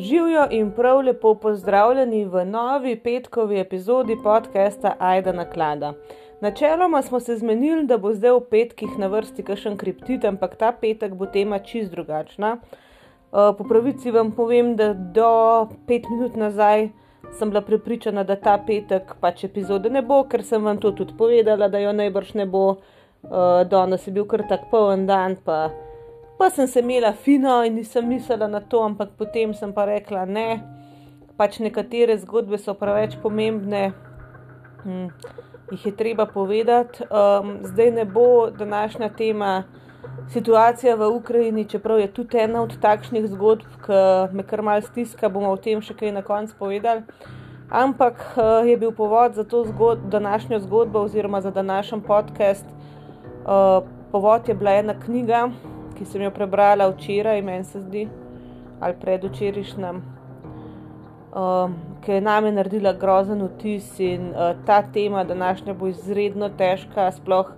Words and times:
Živijo 0.00 0.46
in 0.50 0.70
prav 0.70 1.00
lepo 1.00 1.34
pozdravljeni 1.34 2.24
v 2.24 2.44
novi 2.44 2.96
petkovi 2.96 3.58
epizodi 3.60 4.16
podcasta 4.24 4.94
Aida 4.98 5.32
na 5.32 5.44
klada. 5.44 5.92
Načeloma 6.40 7.02
smo 7.02 7.20
se 7.20 7.36
zmenili, 7.36 7.84
da 7.86 7.98
bo 7.98 8.14
zdaj 8.14 8.32
v 8.32 8.40
petkih 8.50 8.94
na 8.98 9.10
vrsti 9.12 9.42
kakšen 9.42 9.76
kriptit, 9.76 10.24
ampak 10.24 10.56
ta 10.56 10.72
petek 10.72 11.12
bo 11.14 11.26
tema 11.26 11.58
čist 11.58 11.90
drugačna. 11.90 12.54
Uh, 12.56 13.52
po 13.58 13.64
pravici 13.68 14.10
vam 14.10 14.32
povem, 14.32 14.72
da 14.76 14.94
do 14.94 15.68
pet 15.86 16.08
minut 16.10 16.36
nazaj 16.36 16.88
sem 17.38 17.50
bila 17.50 17.60
prepričana, 17.60 18.24
da 18.24 18.36
ta 18.40 18.56
petek 18.66 19.14
pač 19.20 19.44
epizode 19.44 19.90
ne 19.90 20.02
bo, 20.02 20.22
ker 20.24 20.42
sem 20.42 20.64
vam 20.64 20.80
to 20.80 20.94
tudi 20.96 21.12
povedala, 21.18 21.68
da 21.68 21.78
jo 21.78 21.92
najbrž 21.92 22.34
ne 22.40 22.46
bo. 22.46 22.64
Uh, 22.70 23.68
danes 23.68 24.06
je 24.06 24.16
bil 24.16 24.24
kar 24.24 24.48
tak 24.48 24.70
poln 24.70 25.04
dan, 25.06 25.36
pa 25.44 25.68
pa 26.40 26.50
sem 26.50 26.66
se 26.66 26.80
imela 26.80 27.12
fino 27.12 27.64
in 27.64 27.74
nisem 27.74 28.08
mislila 28.08 28.48
na 28.48 28.60
to, 28.60 28.80
ampak 28.82 29.10
potem 29.18 29.52
sem 29.54 29.72
pa 29.76 29.84
rekla 29.84 30.24
ne, 30.24 30.62
pač 31.36 31.58
nekatere 31.60 32.14
zgodbe 32.16 32.56
so 32.56 32.72
preveč 32.72 33.18
pomembne, 33.20 33.90
hm, 34.80 35.10
jih 35.68 35.82
je 35.84 35.92
treba 35.96 36.24
povedati. 36.26 37.04
Um, 37.12 37.58
zdaj 37.68 37.90
ne 37.92 38.04
bo 38.04 38.48
današnja 38.50 39.10
tema 39.18 39.64
situacija 40.32 40.94
v 40.96 41.08
Ukrajini, 41.12 41.64
čeprav 41.68 42.00
je 42.00 42.06
tudi 42.12 42.38
ena 42.40 42.62
od 42.62 42.72
takšnih 42.80 43.26
zgodb, 43.34 43.66
ki 43.84 43.98
me 44.32 44.42
kar 44.42 44.62
mal 44.64 44.80
stiska, 44.80 45.28
bomo 45.28 45.50
o 45.52 45.58
tem 45.60 45.82
še 45.84 45.92
kaj 45.98 46.14
na 46.16 46.22
koncu 46.24 46.56
povedali. 46.58 47.02
Ampak 47.68 48.16
uh, 48.36 48.64
je 48.64 48.78
bil 48.80 48.96
povod 48.96 49.36
za 49.36 49.44
to 49.44 49.60
zgod 49.68 50.08
današnjo 50.08 50.62
zgodbo, 50.64 51.04
oziroma 51.04 51.40
za 51.44 51.50
današnji 51.50 52.00
podcast. 52.06 52.64
Uh, 53.44 53.84
povod 54.08 54.48
je 54.48 54.54
bila 54.54 54.78
ena 54.80 54.96
knjiga, 55.00 55.50
ki 56.00 56.06
sem 56.08 56.22
jo 56.24 56.30
prebrala 56.32 56.86
včeraj, 56.88 57.42
meni 57.44 57.64
se 57.68 57.80
zdi, 57.82 58.06
ali 58.80 58.94
predvčerajšnjem, 59.02 59.96
um, 61.36 61.74
ki 62.00 62.14
je 62.14 62.20
name 62.24 62.52
naredila 62.56 62.94
grozen 62.96 63.42
vtis 63.44 63.90
in 64.00 64.30
uh, 64.30 64.54
ta 64.64 64.78
tema 64.94 65.26
današnja 65.28 65.74
bo 65.76 65.90
izredno 65.92 66.48
težka, 66.56 67.10
sploh 67.12 67.50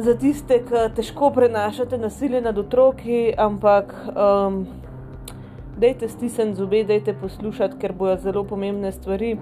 za 0.00 0.14
tiste, 0.16 0.62
ki 0.64 0.86
težko 0.96 1.28
prenašate 1.36 1.98
nasilje 2.00 2.40
nad 2.40 2.58
otroki, 2.58 3.34
ampak 3.36 3.92
um, 4.14 4.62
dejte 5.76 6.08
stisniti 6.08 6.56
zobe, 6.56 6.80
dejte 6.88 7.12
poslušati, 7.20 7.76
ker 7.82 7.92
bojo 7.92 8.14
zelo 8.24 8.46
pomembne 8.48 8.92
stvari. 8.96 9.34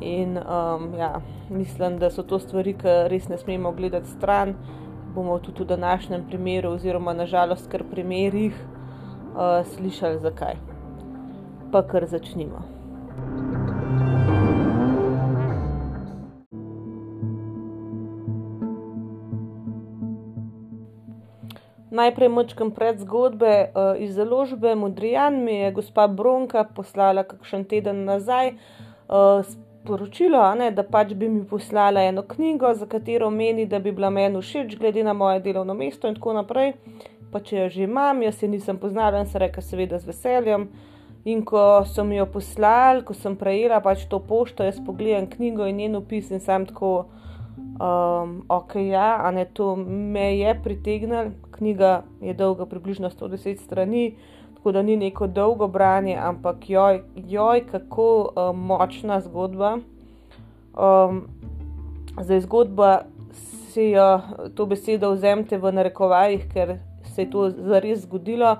In 0.00 0.38
um, 0.40 0.88
ja, 0.96 1.20
mislim, 1.50 1.98
da 2.00 2.08
so 2.10 2.24
to 2.24 2.40
stvari, 2.40 2.72
ki 2.80 2.96
res 3.12 3.28
ne 3.28 3.36
smemo 3.38 3.74
gledati 3.76 4.08
stran 4.16 4.56
bomo 5.14 5.38
tudi 5.38 5.62
v 5.62 5.66
današnjem 5.66 6.24
primeru, 6.28 6.70
oziroma 6.70 7.12
nažalost, 7.12 7.70
kar 7.70 7.84
primerih, 7.90 8.54
uh, 9.34 9.66
slišali, 9.66 10.18
zakaj. 10.18 10.56
Pa 11.72 11.82
kar 11.82 12.06
začnimo. 12.06 12.62
Najprej 21.94 22.28
močkam 22.28 22.70
pred 22.74 22.98
zgodbe 22.98 23.70
uh, 23.70 23.94
iz 24.02 24.14
založbe 24.14 24.74
Modrijan 24.74 25.44
mi 25.44 25.54
je 25.54 25.72
gospa 25.72 26.06
Bronka 26.06 26.64
poslala 26.64 27.22
kakšen 27.22 27.64
teden 27.64 28.04
nazaj 28.04 28.48
uh, 28.50 29.46
sporočilo, 29.84 30.40
ne, 30.54 30.70
da 30.72 30.82
pač 30.82 31.12
bi 31.14 31.28
mi 31.28 31.42
poslala 31.44 32.00
eno 32.08 32.22
knjigo, 32.22 32.72
za 32.74 32.86
katero 32.86 33.30
meni, 33.30 33.66
da 33.66 33.78
bi 33.78 33.92
bila 33.92 34.10
meni 34.10 34.40
všeč, 34.40 34.78
glede 34.80 35.04
na 35.04 35.12
moje 35.12 35.40
delovno 35.44 35.74
mesto 35.74 36.08
in 36.08 36.16
tako 36.16 36.32
naprej. 36.32 36.72
Pa 37.32 37.42
če 37.44 37.58
jo 37.58 37.68
že 37.68 37.84
imam, 37.84 38.22
jaz 38.22 38.38
se 38.40 38.48
nisem 38.48 38.78
poznala 38.80 39.20
in 39.20 39.28
se 39.28 39.38
reka, 39.38 39.60
seveda 39.60 39.98
z 39.98 40.08
veseljem. 40.08 40.68
In 41.24 41.42
ko 41.44 41.84
so 41.88 42.04
mi 42.04 42.16
jo 42.16 42.26
poslali, 42.26 43.04
ko 43.04 43.14
sem 43.14 43.36
prejela 43.36 43.80
pač 43.84 44.06
to 44.08 44.20
pošto, 44.20 44.64
jaz 44.64 44.80
pogledam 44.86 45.28
knjigo 45.28 45.66
in 45.68 45.76
njen 45.76 45.96
opis 46.00 46.30
in 46.30 46.40
sem 46.40 46.66
tako, 46.68 47.06
um, 47.80 48.38
ok, 48.48 48.76
ja, 48.88 49.20
a 49.24 49.32
ne 49.32 49.44
to 49.44 49.74
me 49.76 50.30
je 50.38 50.54
pritegnilo. 50.64 51.32
Knjiga 51.54 52.02
je 52.20 52.34
dolga 52.34 52.66
približno 52.66 53.10
110 53.10 53.60
strani, 53.60 54.16
tako 54.64 54.72
da 54.72 54.82
ni 54.82 54.96
neko 54.96 55.26
dolgo 55.26 55.66
branje, 55.68 56.16
ampak 56.16 56.70
joj, 56.70 57.02
joj 57.16 57.66
kako 57.66 58.28
um, 58.36 58.60
močna 58.60 59.20
zgodba. 59.20 59.78
Um, 60.76 61.26
zdaj, 62.20 62.40
zgodba 62.40 63.02
si 63.32 63.82
jo 63.90 64.20
to 64.54 64.66
besedo 64.66 65.10
vzemite 65.12 65.58
v 65.58 65.72
narekovajih, 65.72 66.46
ker 66.52 66.78
se 67.14 67.22
je 67.22 67.30
to 67.30 67.50
zares 67.50 68.06
zgodilo. 68.06 68.56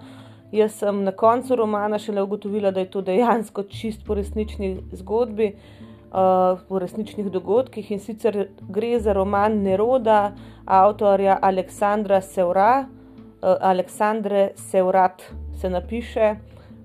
Jaz 0.52 0.74
sem 0.82 0.98
na 1.04 1.12
koncu 1.12 1.56
romana 1.56 1.98
šele 1.98 2.22
ugotovila, 2.22 2.70
da 2.70 2.84
je 2.84 2.90
to 2.90 3.00
dejansko 3.00 3.62
čist 3.62 4.04
po 4.06 4.14
resnični 4.14 4.76
zgodbi, 4.92 5.54
uh, 5.54 6.60
po 6.68 6.78
resničnih 6.78 7.30
dogodkih 7.32 7.90
in 7.92 8.00
sicer 8.00 8.48
gre 8.68 9.00
za 9.00 9.12
roman 9.12 9.56
Neroda, 9.62 10.34
avtorja 10.66 11.38
Aleksandra 11.42 12.20
Seura, 12.20 12.84
uh, 12.84 13.56
Aleksandre 13.60 14.50
Seurat 14.54 15.24
se 15.64 15.70
napiše, 15.70 16.34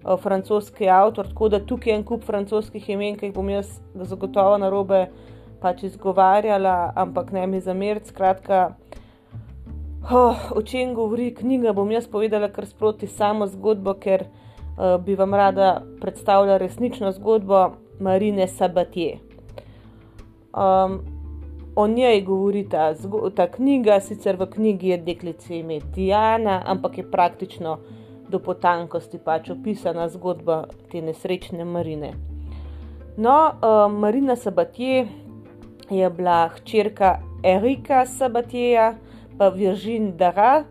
uh, 0.03 0.19
francoski 0.21 0.89
avtor, 0.89 1.27
tako 1.27 1.49
da 1.49 1.59
tukaj 1.59 1.91
je 1.91 1.95
en 1.97 2.03
kup 2.03 2.23
francoskih 2.23 2.89
imen, 2.89 3.17
ki 3.19 3.27
jih 3.27 3.33
bom 3.35 3.49
jaz 3.51 3.73
zagotovo 3.93 4.55
na 4.57 4.69
robe 4.71 5.01
pač 5.59 5.83
izgovarjala, 5.83 6.93
ampak 6.95 7.33
ne 7.35 7.43
mi 7.47 7.59
zameriti. 7.59 8.13
Skratka, 8.13 8.61
oh, 10.07 10.45
o 10.55 10.63
čem 10.63 10.95
govori 10.95 11.33
knjiga, 11.35 11.75
bom 11.75 11.91
jaz 11.91 12.07
povedala 12.07 12.47
kar 12.55 12.69
sproti 12.69 13.07
samo 13.07 13.49
zgodbo, 13.51 13.97
ker 13.99 14.23
uh, 14.29 14.95
bi 15.03 15.19
vam 15.19 15.35
rada 15.35 15.81
predstavila 15.99 16.57
resnično 16.57 17.11
zgodbo 17.19 17.65
Marine 17.99 18.47
Sabatije. 18.47 19.19
Um, 20.55 21.01
O 21.79 21.85
njej 21.87 22.21
govori 22.27 22.65
ta, 22.69 22.89
ta 23.35 23.45
knjiga, 23.47 23.99
sicer 24.03 24.35
v 24.35 24.49
knjigi 24.51 24.89
je 24.89 24.97
deklica 24.97 25.53
ime 25.53 25.77
Diana, 25.95 26.57
ampak 26.65 26.97
je 26.97 27.05
praktično 27.11 27.77
do 28.29 28.39
potankosti 28.39 29.17
pač 29.17 29.49
opisana 29.49 30.07
zgodba 30.09 30.67
te 30.91 31.01
nesrečne 31.01 31.65
Marine. 31.65 32.13
No, 33.17 33.51
uh, 33.51 33.91
Marina 33.91 34.35
Sabatije 34.35 35.07
je 35.89 36.09
bila 36.09 36.47
hčerka 36.47 37.19
Erika 37.43 38.05
Sabatija, 38.05 38.93
pa 39.37 39.49
Viržin 39.49 40.13
Dara. 40.17 40.63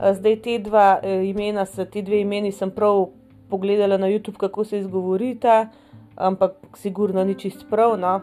Uh, 0.00 0.14
zdaj 0.14 0.36
te 0.42 0.58
dva 0.58 1.00
uh, 1.02 1.26
imena, 1.26 1.66
te 1.66 2.02
dve 2.02 2.22
imeni 2.22 2.52
sem 2.52 2.70
prav 2.70 3.10
pogledala 3.50 3.98
na 3.98 4.08
YouTube, 4.08 4.38
kako 4.38 4.64
se 4.64 4.78
izgovorita, 4.78 5.68
ampak 6.16 6.52
sigurno 6.74 7.24
ni 7.24 7.34
čist 7.34 7.66
prav. 7.70 7.98
No. 8.00 8.20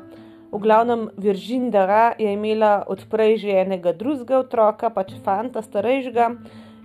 V 0.51 0.57
glavnem, 0.57 1.09
Viržin 1.17 1.69
Dara 1.71 2.13
je 2.17 2.33
imela 2.33 2.83
odprej 2.87 3.37
že 3.37 3.61
enega 3.61 3.93
drugega 3.93 4.39
otroka, 4.39 4.89
pač 4.89 5.13
fanta 5.23 5.61
starejšega. 5.61 6.31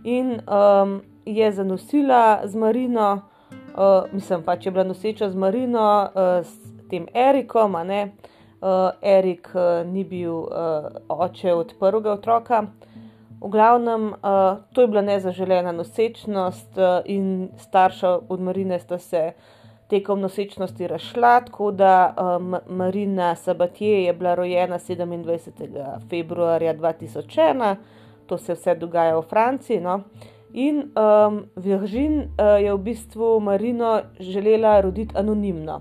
In 0.05 0.37
um, 0.45 1.01
je 1.27 1.53
zanosila 1.53 2.41
z 2.45 2.55
Marino, 2.57 3.21
uh, 3.77 4.13
mislim 4.13 4.43
pa, 4.43 4.57
če 4.57 4.69
je 4.69 4.73
bila 4.73 4.85
noseča 4.85 5.31
z 5.31 5.37
Marino, 5.37 6.09
uh, 6.15 6.47
s 6.47 6.89
tem 6.91 7.07
Erikom, 7.15 7.75
a 7.75 7.85
ne. 7.85 8.03
Uh, 8.65 8.69
Erik 9.03 9.51
uh, 9.55 9.85
ni 9.87 10.05
bil 10.05 10.33
uh, 10.33 10.49
oče 11.09 11.53
od 11.53 11.75
prvega 11.81 12.13
otroka. 12.13 12.63
V 13.41 13.51
glavnem, 13.53 14.07
uh, 14.09 14.63
to 14.73 14.81
je 14.81 14.89
bila 14.89 15.03
nezaželena 15.03 15.73
nosečnost, 15.73 16.79
uh, 16.79 17.03
in 17.05 17.49
starša 17.59 18.19
od 18.29 18.41
Marine 18.41 18.81
sta 18.81 18.99
se 18.99 19.33
tekom 19.89 20.21
nosečnosti 20.21 20.87
razšla, 20.87 21.41
tako 21.41 21.71
da 21.71 22.15
um, 22.17 22.57
Marina 22.69 23.35
Sabatije 23.35 24.05
je 24.05 24.13
bila 24.13 24.35
rojena 24.35 24.79
27. 24.79 26.09
februarja 26.11 26.75
2001, 26.75 27.77
to 28.27 28.39
se 28.39 28.55
vse 28.55 28.75
dogaja 28.75 29.19
v 29.19 29.23
Franciji. 29.23 29.81
No? 29.81 30.01
In 30.55 30.77
um, 30.95 31.47
Viržin 31.57 32.19
uh, 32.19 32.63
je 32.63 32.75
v 32.75 32.79
bistvu 32.79 33.41
Marino 33.41 34.01
želela 34.21 34.81
roditi 34.81 35.15
anonimno. 35.19 35.81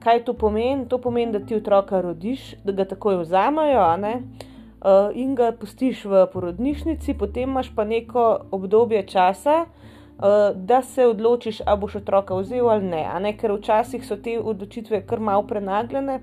Kaj 0.00 0.24
to 0.24 0.32
pomeni? 0.32 0.86
To 0.88 0.98
pomeni, 0.98 1.32
da 1.32 1.40
ti 1.40 1.56
otroka 1.56 2.00
rodiš, 2.00 2.54
da 2.64 2.72
ga 2.72 2.84
takoj 2.84 3.18
vzamajo 3.20 3.82
uh, 4.00 5.12
in 5.14 5.34
ga 5.34 5.52
pustiš 5.52 6.04
v 6.04 6.24
porodnišnici, 6.32 7.14
potem 7.14 7.50
imaš 7.50 7.68
pa 7.76 7.84
neko 7.84 8.40
obdobje 8.50 9.04
časa, 9.06 9.66
uh, 9.66 10.24
da 10.56 10.82
se 10.82 11.06
odločiš, 11.06 11.60
ali 11.66 11.80
boš 11.80 12.00
otroka 12.00 12.34
vzel 12.34 12.68
ali 12.68 12.88
ne, 12.88 13.04
ne. 13.20 13.36
Ker 13.36 13.52
včasih 13.52 14.06
so 14.06 14.16
te 14.16 14.40
odločitve 14.40 15.04
kar 15.06 15.20
malo 15.20 15.42
prenagljene. 15.42 16.20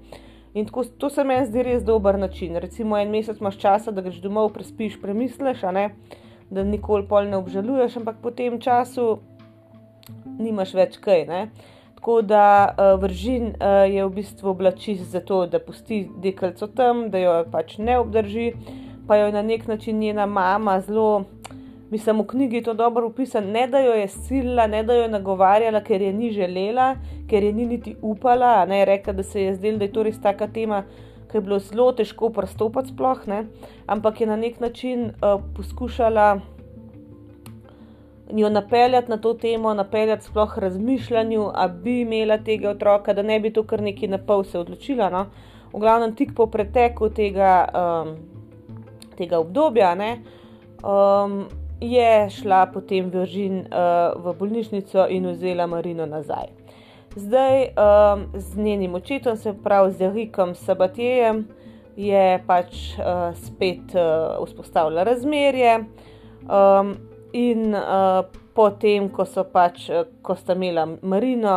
In 0.53 0.65
tako, 0.65 0.83
to 0.97 1.09
se 1.09 1.23
meni 1.23 1.45
zdi 1.45 1.63
res 1.63 1.83
dober 1.83 2.17
način. 2.19 2.55
Recimo, 2.55 2.97
en 2.97 3.11
mesec 3.11 3.37
imaš 3.39 3.57
časa, 3.61 3.91
da 3.91 4.01
greš 4.01 4.23
domov, 4.25 4.55
prespiš, 4.57 5.01
premisliš, 5.01 5.63
a 5.63 5.71
ne 5.71 5.89
da 6.49 6.63
nikoli 6.63 7.07
pol 7.07 7.29
ne 7.29 7.37
obžaluješ, 7.37 7.97
ampak 7.97 8.21
po 8.21 8.31
tem 8.31 8.59
času 8.61 9.19
nimaš 10.39 10.73
več 10.73 10.97
kaj. 11.01 11.25
Ne? 11.29 11.41
Tako 11.95 12.21
da 12.21 12.45
uh, 12.69 12.95
vržin 13.01 13.55
uh, 13.55 13.85
je 13.89 14.05
v 14.05 14.11
bistvu 14.13 14.51
oblačil 14.53 15.01
za 15.01 15.21
to, 15.25 15.45
da 15.49 15.59
pusti 15.59 16.05
deklico 16.21 16.67
tam, 16.67 17.09
da 17.09 17.21
jo 17.21 17.37
pač 17.51 17.77
ne 17.77 17.97
obdrži, 17.99 18.51
pa 19.07 19.17
jo 19.17 19.29
je 19.29 19.37
na 19.37 19.41
nek 19.41 19.67
način 19.67 19.99
njena 19.99 20.25
mama 20.25 20.79
zelo, 20.85 21.25
Mislim, 21.91 22.19
v 22.19 22.27
knjigi 22.27 22.55
je 22.55 22.63
to 22.63 22.73
dobro 22.73 23.07
opisano, 23.07 23.51
ne 23.51 23.67
da 23.67 23.79
jo 23.79 23.93
je 23.93 24.07
silila, 24.07 24.67
ne 24.67 24.83
da 24.83 24.93
jo 24.93 25.01
je 25.01 25.09
nagovarjala, 25.09 25.83
ker 25.83 26.01
je 26.01 26.13
ni 26.13 26.31
želela, 26.31 26.95
ker 27.29 27.43
je 27.43 27.53
ni 27.53 27.65
niti 27.65 27.95
upala, 28.01 28.65
ne 28.65 28.85
reka, 28.85 29.13
da 29.13 29.23
se 29.23 29.41
je 29.41 29.53
zdelo, 29.55 29.77
da 29.77 29.85
je 29.85 29.91
to 29.93 30.03
res 30.03 30.17
taka 30.21 30.47
tema, 30.47 30.83
ki 31.35 31.39
je 31.39 31.43
bilo 31.43 31.59
zelo 31.59 31.91
težko 31.91 32.29
prstopati 32.31 32.93
sploh, 32.93 33.25
ne? 33.27 33.45
ampak 33.91 34.21
je 34.21 34.27
na 34.27 34.35
nek 34.39 34.59
način 34.59 35.09
uh, 35.19 35.41
poskušala 35.55 36.39
jo 38.31 38.49
napeljati 38.49 39.11
na 39.11 39.17
to 39.17 39.33
temo, 39.33 39.73
napeljati 39.73 40.25
sploh 40.25 40.57
razmišljanju, 40.57 41.51
da 41.53 41.67
bi 41.67 42.01
imela 42.01 42.37
tega 42.37 42.69
otroka, 42.69 43.13
da 43.13 43.21
ne 43.21 43.39
bi 43.39 43.53
to 43.53 43.63
kar 43.63 43.81
neki 43.81 44.07
na 44.07 44.17
pol 44.17 44.43
se 44.43 44.59
odločila. 44.59 45.09
No? 45.09 45.25
V 45.73 45.79
glavnem, 45.79 46.15
tik 46.15 46.31
po 46.35 46.47
preteku 46.47 47.09
tega, 47.09 47.67
um, 47.75 48.15
tega 49.17 49.39
obdobja, 49.39 49.95
ne, 49.95 50.21
um, 50.83 51.45
je 51.81 52.29
šla 52.29 52.65
potem 52.73 53.11
Viržin 53.11 53.59
uh, 53.59 54.15
v 54.23 54.37
bolnišnico 54.39 55.07
in 55.09 55.27
vzela 55.35 55.67
Marino 55.67 56.05
nazaj. 56.05 56.64
Zdaj 57.15 57.61
um, 57.63 58.25
z 58.33 58.57
njenim 58.57 58.95
očetom, 58.95 59.37
se 59.37 59.53
pravi 59.63 59.91
z 59.91 60.13
Rikom 60.13 60.55
Sabatijem, 60.55 61.47
je 61.95 62.43
pač 62.47 62.75
uh, 62.99 63.31
spet 63.39 63.95
uh, 63.95 64.43
vzpostavila 64.45 65.03
razmerje. 65.03 65.77
Um, 65.79 66.97
in 67.33 67.71
uh, 67.75 68.25
potem, 68.53 69.07
ko 69.09 69.23
so 69.25 69.45
pač, 69.47 69.87
ko 70.21 70.35
sta 70.35 70.59
imela 70.59 70.83
Marino, 71.01 71.55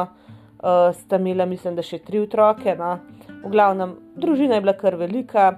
uh, 0.62 0.94
sta 0.94 1.18
imela, 1.18 1.46
mislim, 1.46 1.74
da 1.74 1.82
še 1.82 2.04
tri 2.06 2.22
otroke. 2.22 2.76
No. 2.78 3.00
V 3.42 3.50
glavnem, 3.50 3.96
družina 4.14 4.60
je 4.60 4.62
bila 4.62 4.78
kar 4.78 4.94
velika 4.94 5.56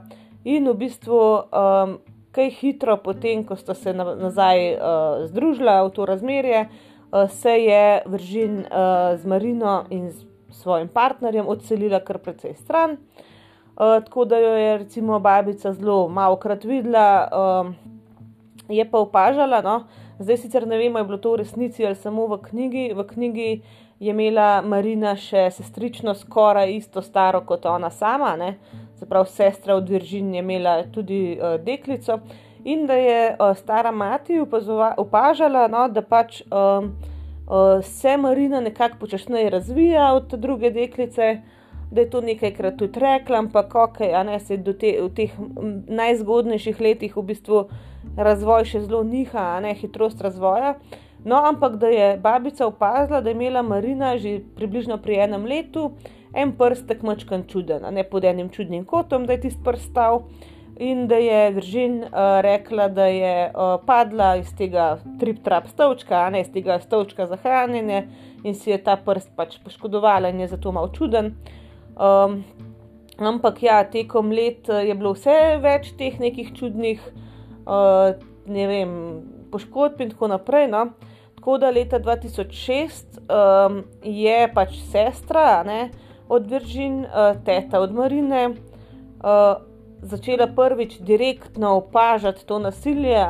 in 0.49 0.65
v 0.65 0.79
bistvu. 0.81 1.21
Um, 1.53 1.99
kaj 2.31 2.47
hitro, 2.61 2.95
potem, 3.03 3.43
ko 3.45 3.57
sta 3.59 3.75
se 3.75 3.93
nazaj 3.93 4.61
uh, 4.73 5.25
združila 5.27 5.81
v 5.83 5.93
to 5.93 6.05
razmerje, 6.07 6.61
uh, 6.63 6.90
se 7.29 7.51
je 7.51 8.03
Vržin 8.07 8.59
uh, 8.59 9.21
z 9.21 9.27
Marino 9.27 9.85
in 9.91 10.11
z 10.11 10.25
svojim 10.51 10.89
partnerjem 10.89 11.49
odselila 11.49 12.01
kar 12.01 12.19
precej 12.19 12.55
stran. 12.55 12.91
Uh, 12.91 14.05
tako 14.05 14.25
da 14.25 14.39
jo 14.39 14.49
je 14.49 14.79
recimo 14.79 15.19
babica 15.21 15.73
zelo 15.73 16.09
malo 16.09 16.37
krat 16.37 16.65
videla, 16.65 17.29
uh, 17.33 17.73
je 18.69 18.91
pa 18.91 18.99
opažala, 18.99 19.63
no, 19.63 19.85
zdaj 20.19 20.37
sicer 20.37 20.67
ne 20.67 20.79
vemo, 20.79 20.99
je 20.99 21.05
bilo 21.05 21.19
to 21.19 21.33
v 21.33 21.37
resnici 21.43 21.87
ali 21.87 21.95
samo 21.95 22.27
v 22.27 22.39
knjigi. 22.43 22.93
V 22.95 23.07
knjigi 23.07 23.63
je 24.01 24.11
imela 24.11 24.63
Marina 24.63 25.17
še 25.17 25.49
sestrično 25.51 26.15
skoraj 26.15 26.77
isto 26.77 27.03
staro 27.03 27.41
kot 27.47 27.67
ona 27.67 27.91
sama, 27.91 28.37
ne? 28.37 28.59
se 29.01 29.09
pravi, 29.09 29.29
sestra 29.33 29.75
od 29.75 29.89
Viržin 29.89 30.35
je 30.35 30.39
imela 30.39 30.83
tudi 30.93 31.39
uh, 31.41 31.57
deklico 31.65 32.21
in 32.65 32.87
da 32.87 32.95
je 32.95 33.37
uh, 33.39 33.57
stara 33.57 33.91
mati 33.91 34.41
opažala, 34.97 35.69
no, 35.69 35.89
da 35.89 36.03
pač 36.03 36.41
uh, 36.41 36.85
uh, 36.85 37.85
se 37.85 38.17
Marina 38.17 38.61
nekako 38.61 38.99
počasneje 39.01 39.51
razvija 39.51 40.13
od 40.15 40.35
druge 40.39 40.71
deklice. 40.71 41.41
Da 41.91 42.01
je 42.01 42.11
to 42.11 42.21
nekajkrat 42.21 42.77
tudi 42.79 43.01
rekla, 43.01 43.39
ampak 43.39 43.75
ok, 43.75 44.01
a 44.15 44.23
ne 44.23 44.39
se 44.39 44.55
te, 44.79 44.93
v 45.03 45.09
teh 45.11 45.33
najzgodnejših 45.91 46.81
letih 46.81 47.17
v 47.17 47.25
bistvu 47.33 47.65
razvoj 48.17 48.69
še 48.71 48.85
zelo 48.85 49.03
niha, 49.03 49.57
a 49.57 49.61
ne 49.61 49.75
hitrost 49.75 50.23
razvoja. 50.23 50.77
No, 51.25 51.41
ampak 51.45 51.77
da 51.77 51.91
je 51.91 52.17
babica 52.17 52.67
opazila, 52.67 53.21
da 53.21 53.29
je 53.29 53.35
imela 53.35 53.63
Marina 53.63 54.17
že 54.17 54.39
približno 54.57 54.97
pri 55.03 55.19
enem 55.27 55.45
letu 55.45 55.91
en 56.35 56.53
prstek 56.57 57.03
mačkan 57.03 57.45
čuden, 57.49 57.85
ne 57.91 58.05
pod 58.05 58.25
enim 58.25 58.49
čudnim 58.49 58.85
kotom, 58.85 59.27
da 59.27 59.33
je 59.33 59.41
tisti 59.49 59.65
prstal. 59.65 60.23
In 60.81 61.05
da 61.09 61.19
je 61.21 61.51
Viržin 61.53 61.99
uh, 62.03 62.41
rekla, 62.41 62.89
da 62.89 63.05
je 63.05 63.51
uh, 63.53 63.75
padla 63.87 64.37
iz 64.41 64.49
tega 64.57 64.95
trip-trap 65.21 65.69
stolčka, 65.69 66.23
a 66.25 66.31
ne 66.33 66.41
iz 66.41 66.49
tega 66.53 66.79
stolčka 66.81 67.27
za 67.29 67.37
hranjenje, 67.37 68.07
in 68.45 68.57
si 68.57 68.71
je 68.73 68.79
ta 68.81 68.97
prst 68.97 69.35
pač 69.37 69.59
poškodovala 69.65 70.33
in 70.33 70.41
je 70.41 70.49
zato 70.55 70.73
malo 70.73 70.89
čuden. 70.97 71.35
Um, 72.01 72.41
ampak 73.19 73.63
ja, 73.63 73.83
tekom 73.85 74.33
let 74.33 74.73
je 74.73 74.97
bilo 74.97 75.13
vse 75.13 75.61
več 75.61 75.93
teh 76.01 76.17
nekih 76.17 76.55
čudnih, 76.57 77.05
uh, 77.69 78.17
ne 78.49 78.69
vem, 78.73 78.99
poškodb 79.53 80.01
in 80.01 80.17
tako 80.17 80.33
naprej. 80.33 80.71
No? 80.73 80.87
Tako 81.37 81.61
da 81.61 81.71
leta 81.71 82.01
2006 82.01 83.21
um, 83.29 83.83
je 84.01 84.39
pač 84.55 84.81
sestra, 84.89 85.63
ne 85.69 85.91
od 86.29 86.49
Viržin, 86.49 87.03
uh, 87.05 87.35
teta 87.45 87.81
od 87.85 87.93
Marine, 87.93 88.47
uh, 89.21 89.61
začela 90.03 90.47
prvič 90.47 90.99
direktno 90.99 91.77
opažati 91.77 92.47
to 92.47 92.59
nasilje, 92.59 93.25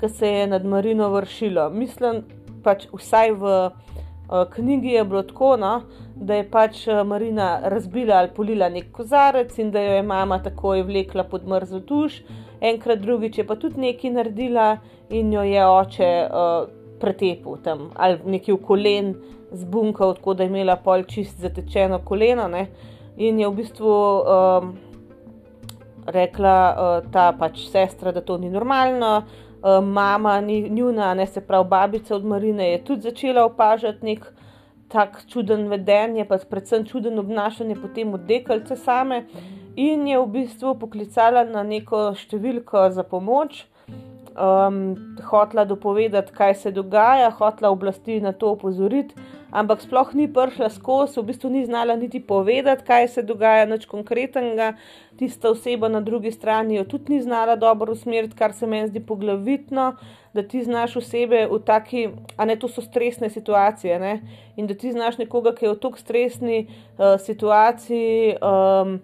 ki 0.00 0.08
se 0.08 0.28
je 0.28 0.46
nad 0.46 0.64
Marino 0.64 1.08
vršilo. 1.10 1.70
Mislim, 1.70 2.22
pač 2.62 2.86
vsaj 2.92 3.32
v 3.32 3.52
uh, 3.66 4.44
knjigi 4.50 4.96
je 4.96 5.04
bilo 5.04 5.22
tako, 5.22 5.56
no, 5.56 5.82
da 6.16 6.34
je 6.34 6.50
pač 6.50 6.86
Marina 7.06 7.60
razbila 7.64 8.16
ali 8.16 8.30
polila 8.34 8.68
nek 8.68 8.92
kozarec 8.92 9.58
in 9.58 9.70
da 9.70 9.80
jo 9.80 9.94
je 9.98 10.02
mama 10.02 10.38
takoj 10.42 10.82
vlekla 10.82 11.24
pod 11.24 11.46
mrzlo 11.48 11.80
tuš, 11.80 12.22
enkrat 12.60 12.98
drugič 12.98 13.38
je 13.38 13.46
pa 13.46 13.56
tudi 13.56 13.80
nekaj 13.80 14.10
naredila 14.10 14.76
in 15.10 15.32
jo 15.32 15.42
je 15.42 15.66
oče 15.66 16.10
uh, 16.26 16.68
pretepil 17.00 17.58
tam 17.62 17.90
ali 17.94 18.18
nekaj 18.24 18.54
v 18.54 18.62
kolen 18.62 19.14
zbunkal, 19.52 20.14
tako 20.14 20.34
da 20.34 20.42
je 20.42 20.48
imela 20.48 20.76
pol 20.76 21.02
čist 21.04 21.40
zatečeno 21.40 21.98
koleno. 22.04 22.48
Ne? 22.48 22.66
In 23.16 23.40
je 23.40 23.48
v 23.48 23.54
bistvu 23.54 23.92
um, 23.92 24.72
rekla 26.06 26.56
uh, 26.72 27.10
ta 27.12 27.32
pač 27.38 27.66
sestra, 27.70 28.12
da 28.12 28.20
to 28.20 28.38
ni 28.38 28.50
normalno. 28.50 29.22
Uh, 29.62 29.78
mama, 29.84 30.40
ni, 30.40 30.68
njuna, 30.70 31.14
ne 31.14 31.26
se 31.26 31.40
pravi, 31.40 31.68
babica 31.68 32.16
od 32.16 32.24
Marine 32.24 32.70
je 32.72 32.84
tudi 32.84 33.02
začela 33.02 33.44
opažati 33.44 34.04
nek 34.06 34.26
tak 34.92 35.22
čuden 35.28 35.68
vedenje, 35.68 36.24
pa 36.28 36.36
predvsem 36.50 36.84
čuden 36.84 37.18
obnašanje 37.18 37.76
potem 37.80 38.14
od 38.14 38.26
dekalce 38.28 38.76
same. 38.76 39.24
In 39.76 40.06
je 40.06 40.18
v 40.20 40.26
bistvu 40.28 40.74
poklicala 40.76 41.46
na 41.48 41.62
neko 41.64 42.10
številko 42.18 42.90
za 42.92 43.04
pomoč, 43.08 43.62
um, 44.36 44.82
hotla 45.30 45.64
dopovedati, 45.64 46.34
kaj 46.36 46.54
se 46.54 46.72
dogaja, 46.76 47.30
hotla 47.30 47.70
oblasti 47.72 48.20
na 48.20 48.34
to 48.36 48.52
opozoriti, 48.52 49.16
ampak 49.52 49.84
sploh 49.84 50.14
ni 50.16 50.26
prišla 50.32 50.70
skozi, 50.72 51.20
v 51.20 51.28
bistvu 51.28 51.50
ni 51.52 51.64
znala 51.68 51.96
niti 51.96 52.20
povedati, 52.24 52.84
kaj 52.88 53.08
se 53.08 53.22
dogaja, 53.22 53.68
nič 53.68 53.86
konkretnega. 53.86 54.72
Tista 55.20 55.52
oseba 55.52 55.92
na 55.92 56.00
drugi 56.00 56.32
strani 56.32 56.80
jo 56.80 56.84
tudi 56.88 57.12
ni 57.12 57.22
znala 57.22 57.56
dobro 57.56 57.92
usmeriti, 57.92 58.36
kar 58.36 58.56
se 58.56 58.66
meni 58.66 58.88
zdi 58.88 59.04
poglavitno. 59.06 59.92
Da 60.32 60.42
ti 60.42 60.62
znaš 60.64 60.96
osebe 60.96 61.44
v 61.50 61.58
taki, 61.60 62.08
a 62.40 62.48
ne 62.48 62.56
to 62.56 62.68
so 62.68 62.80
stresne 62.80 63.28
situacije, 63.30 63.98
ne? 64.00 64.14
in 64.56 64.66
da 64.66 64.74
ti 64.74 64.92
znaš 64.92 65.18
nekoga, 65.20 65.52
ki 65.52 65.66
je 65.66 65.72
v 65.74 65.80
tako 65.80 66.00
stresni 66.00 66.64
uh, 66.64 67.20
situaciji, 67.20 68.36
um, 68.40 68.96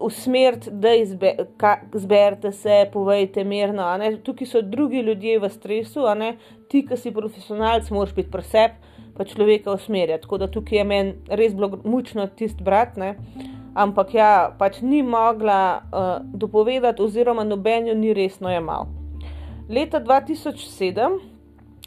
usmeriti, 0.00 0.70
da 0.70 0.94
izberete 0.94 2.52
se, 2.52 2.88
povejte 2.92 3.44
mirno. 3.44 3.84
Tukaj 4.22 4.46
so 4.46 4.62
drugi 4.62 5.00
ljudje 5.00 5.38
v 5.38 5.50
stresu, 5.50 6.08
ti, 6.68 6.86
ki 6.86 6.96
si 6.96 7.12
profesionalc, 7.12 7.90
moraš 7.90 8.14
biti 8.14 8.30
preseb, 8.30 8.80
pa 9.16 9.24
človeka 9.24 9.72
usmerjati. 9.72 10.22
Tako 10.22 10.38
da 10.38 10.50
tukaj 10.50 10.78
je 10.78 10.84
meni 10.84 11.14
res 11.28 11.54
bilo 11.54 11.78
mučno 11.84 12.26
tisti 12.26 12.64
brat. 12.64 12.96
Ne? 12.96 13.14
Ampak 13.74 14.14
ja, 14.14 14.52
pač 14.58 14.80
ni 14.84 15.02
mogla 15.02 15.80
uh, 15.80 16.10
dopovedati, 16.34 17.02
oziroma 17.02 17.44
noben 17.44 17.88
jo 17.88 17.94
ni 17.96 18.12
resno 18.12 18.50
jemal. 18.52 18.86
Leta 19.68 20.00
2007, 20.00 21.20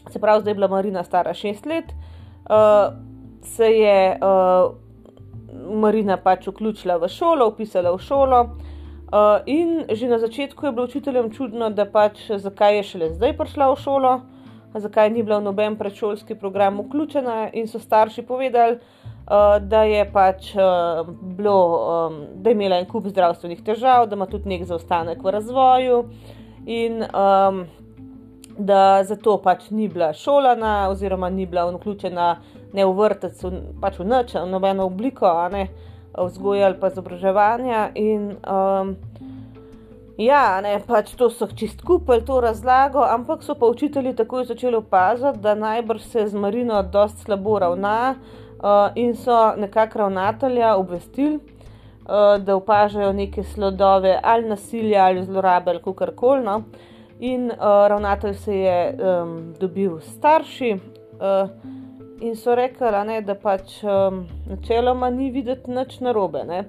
se 0.10 0.20
pravi, 0.20 0.42
zdaj 0.42 0.52
je 0.52 0.56
bila 0.56 0.68
Marina 0.68 1.04
stara 1.04 1.34
šest 1.34 1.66
let, 1.66 1.92
uh, 2.50 2.94
se 3.46 3.70
je 3.70 4.18
uh, 4.18 4.74
Marina 5.82 6.18
pač 6.18 6.48
vključila 6.48 6.98
v 6.98 7.10
šolo, 7.10 7.52
upisala 7.54 7.94
v 7.94 8.02
šolo. 8.02 8.42
Uh, 9.06 9.46
in 9.46 9.86
že 9.94 10.10
na 10.10 10.18
začetku 10.20 10.66
je 10.66 10.72
bilo 10.72 10.88
učiteljem 10.90 11.30
čudno, 11.32 11.70
da 11.70 11.86
pač 11.86 12.32
zakaj 12.42 12.78
je 12.78 12.84
šele 12.84 13.10
zdaj 13.14 13.38
prišla 13.38 13.70
v 13.70 13.78
šolo, 13.80 14.14
zakaj 14.80 15.10
ni 15.10 15.24
bila 15.24 15.40
v 15.40 15.48
noben 15.50 15.78
predšolski 15.78 16.36
program 16.36 16.80
vključena. 16.80 17.50
In 17.54 17.68
so 17.68 17.80
starši 17.80 18.22
povedali, 18.22 18.78
uh, 18.78 19.58
da 19.62 19.84
je 19.84 20.04
pač 20.12 20.52
uh, 20.56 21.08
bilo, 21.38 21.58
um, 22.08 22.20
da 22.36 22.50
je 22.50 22.56
imela 22.56 22.80
en 22.80 22.86
kup 22.86 23.08
zdravstvenih 23.08 23.64
težav, 23.64 24.10
da 24.10 24.16
ima 24.16 24.26
tudi 24.26 24.50
nek 24.50 24.66
zaostanek 24.66 25.24
v 25.24 25.36
razvoju. 25.38 26.04
In 26.66 27.04
um, 27.04 27.66
da 28.58 29.04
zato 29.04 29.38
pač 29.44 29.70
ni 29.70 29.88
bila 29.88 30.14
šolana, 30.14 30.90
oziroma 30.90 31.30
ni 31.30 31.46
bila 31.46 31.66
vključena 31.72 32.36
ne 32.74 32.86
v 32.86 32.94
vrtec, 32.94 33.44
pač 33.82 34.00
v 34.00 34.06
noč, 34.08 34.36
v 34.36 34.48
nobeno 34.50 34.86
obliko, 34.86 35.32
ne 35.52 35.68
vzgoja 36.18 36.66
ali 36.70 36.80
pa 36.80 36.92
izobraževanja. 36.92 37.90
In 37.96 38.36
um, 38.40 38.96
ja, 40.18 40.62
ne, 40.62 40.80
pač 40.88 41.12
to 41.20 41.30
so 41.30 41.48
čist 41.48 41.82
kupili 41.86 42.26
to 42.26 42.40
razlago, 42.42 43.04
ampak 43.04 43.44
so 43.44 43.56
pa 43.56 43.68
učitelji 43.68 44.16
takoj 44.16 44.46
začeli 44.46 44.76
opaziti, 44.76 45.40
da 45.40 45.56
najbrž 45.56 46.02
se 46.02 46.28
z 46.28 46.34
Marino 46.34 46.84
dosti 46.84 47.22
slabo 47.22 47.60
ravna 47.60 48.16
uh, 48.16 48.96
in 48.96 49.16
so 49.16 49.56
nekako 49.58 50.00
ravnatelja 50.00 50.76
obvestili. 50.76 51.40
Da 52.46 52.56
opažajo 52.56 53.14
neke 53.18 53.44
slodove 53.44 54.20
ali 54.24 54.46
nasilja 54.50 55.06
ali 55.06 55.24
zlorabe 55.26 55.72
ali 55.72 55.96
kar 55.96 56.12
koli. 56.16 56.44
No. 56.44 56.62
in 57.20 57.46
uh, 57.46 57.58
ravnatelj 57.88 58.34
se 58.34 58.58
je 58.58 58.98
um, 59.24 59.54
dobil 59.60 60.00
s 60.00 60.14
starši. 60.14 60.78
Uh, 61.14 61.50
In 62.22 62.36
so 62.36 62.56
rekli, 62.56 63.22
da 63.22 63.36
pač 63.36 63.82
um, 63.84 64.22
načeloma 64.48 65.10
ni 65.10 65.32
videti 65.32 65.72
nič 65.72 66.00
narobe. 66.00 66.46
Ne. 66.48 66.64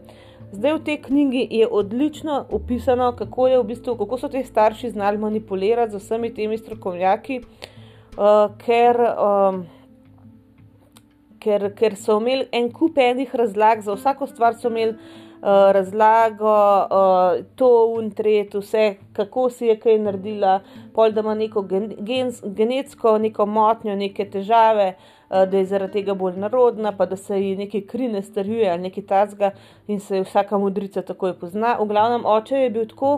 Zdaj 0.52 0.72
v 0.72 0.84
tej 0.84 0.98
knjigi 1.02 1.48
je 1.50 1.66
odlično 1.66 2.46
opisano, 2.50 3.12
kako, 3.12 3.48
v 3.60 3.64
bistvu, 3.64 3.96
kako 3.98 4.18
so 4.18 4.28
ti 4.28 4.44
starši 4.44 4.90
znali 4.90 5.18
manipulirati 5.18 5.92
z 5.92 5.96
vsemi 5.96 6.34
temi 6.34 6.58
strokovnjaki, 6.58 7.40
uh, 7.40 8.54
ker, 8.62 9.00
um, 9.18 9.64
ker, 11.42 11.72
ker 11.74 11.96
so 11.98 12.20
imeli 12.22 12.46
en 12.52 12.70
kup 12.72 12.98
enih 12.98 13.34
razlag, 13.34 13.82
za 13.82 13.98
vsako 13.98 14.26
stvar 14.26 14.54
so 14.54 14.70
imeli 14.70 14.94
uh, 14.94 15.74
razlago, 15.74 16.54
uh, 16.54 17.42
to 17.56 17.72
in 17.98 18.10
tretje, 18.10 18.60
vse, 18.60 18.86
kako 19.18 19.50
si 19.50 19.66
je 19.66 19.76
kaj 19.82 19.98
naredila, 19.98 20.60
pol 20.94 21.10
da 21.10 21.26
ima 21.26 21.34
neko 21.34 21.66
gen, 21.66 21.90
gen, 21.98 22.30
genetsko 22.44 23.18
neko 23.18 23.46
motnjo, 23.46 23.98
neke 23.98 24.30
težave, 24.30 24.94
uh, 24.94 25.15
da 25.30 25.56
je 25.56 25.64
zaradi 25.66 25.92
tega 25.98 26.14
bolj 26.14 26.38
narodna, 26.40 26.92
pa 26.96 27.06
da 27.06 27.16
se 27.16 27.40
ji 27.40 27.56
nekaj 27.56 27.86
krine 27.86 28.22
starjuje 28.22 28.70
ali 28.70 28.82
nekaj 28.82 29.06
tazga 29.06 29.50
in 29.86 30.00
se 30.00 30.20
vsaka 30.20 30.58
modrica 30.58 31.02
takoj 31.02 31.34
pozna. 31.38 31.76
V 31.80 31.86
glavnem, 31.88 32.24
oče 32.24 32.62
je 32.64 32.70
bil 32.70 32.88
tako. 32.88 33.12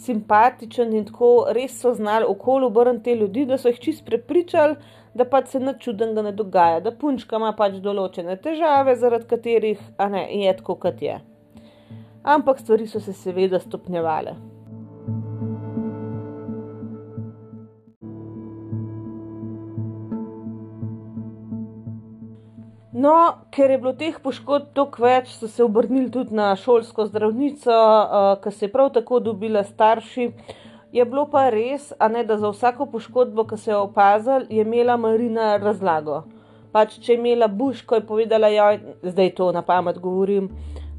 Simpatičen 0.00 0.94
in 0.96 1.04
tako 1.04 1.30
res 1.52 1.74
so 1.80 1.92
znali 1.94 2.24
okolje 2.28 2.66
obrniti 2.66 3.04
te 3.04 3.14
ljudi, 3.14 3.44
da 3.46 3.58
so 3.58 3.68
jih 3.68 3.80
čist 3.80 4.04
prepričali, 4.06 4.78
da 5.14 5.26
pač 5.28 5.50
se 5.52 5.60
nič 5.60 5.82
čudnega 5.84 6.22
ne 6.24 6.32
dogaja, 6.32 6.80
da 6.80 6.94
punčka 6.96 7.36
ima 7.36 7.52
pač 7.52 7.76
določene 7.84 8.38
težave, 8.40 8.96
zaradi 8.96 9.28
katerih 9.28 9.82
ne, 10.08 10.24
je 10.40 10.56
tako, 10.56 10.78
kot 10.80 11.02
je 11.04 11.18
ampak 12.22 12.58
stvari 12.58 12.86
so 12.86 13.00
se 13.00 13.12
seveda 13.12 13.60
stopnjevale. 13.60 14.34
No, 23.00 23.12
ker 23.54 23.70
je 23.70 23.78
bilo 23.80 23.92
teh 23.96 24.16
poškodb 24.20 24.74
toliko 24.76 25.04
več, 25.06 25.30
so 25.38 25.48
se 25.48 25.62
obrnili 25.64 26.10
tudi 26.12 26.34
na 26.36 26.50
šolsko 26.58 27.06
zdravnico, 27.08 27.72
uh, 27.72 28.32
ki 28.42 28.50
se 28.52 28.66
je 28.66 28.72
prav 28.72 28.90
tako 28.96 29.20
dobila 29.24 29.62
starši. 29.64 30.26
Je 30.92 31.06
bilo 31.06 31.24
pa 31.30 31.46
res, 31.54 31.92
ne, 32.12 32.24
da 32.26 32.36
za 32.36 32.50
vsako 32.50 32.90
poškodbo, 32.92 33.46
ki 33.48 33.56
se 33.62 33.70
je 33.70 33.78
opazila, 33.78 34.42
je 34.50 34.66
imela 34.66 34.98
Marina 35.00 35.54
razlago. 35.62 36.24
Pač, 36.74 36.98
če 37.00 37.14
je 37.14 37.18
imela 37.22 37.48
buš, 37.48 37.84
ko 37.86 37.96
je 38.00 38.06
povedala, 38.06 38.50
da 39.02 39.22
je 39.22 39.32
to 39.38 39.48
na 39.54 39.62
pamet 39.62 40.02
govorim, 40.02 40.50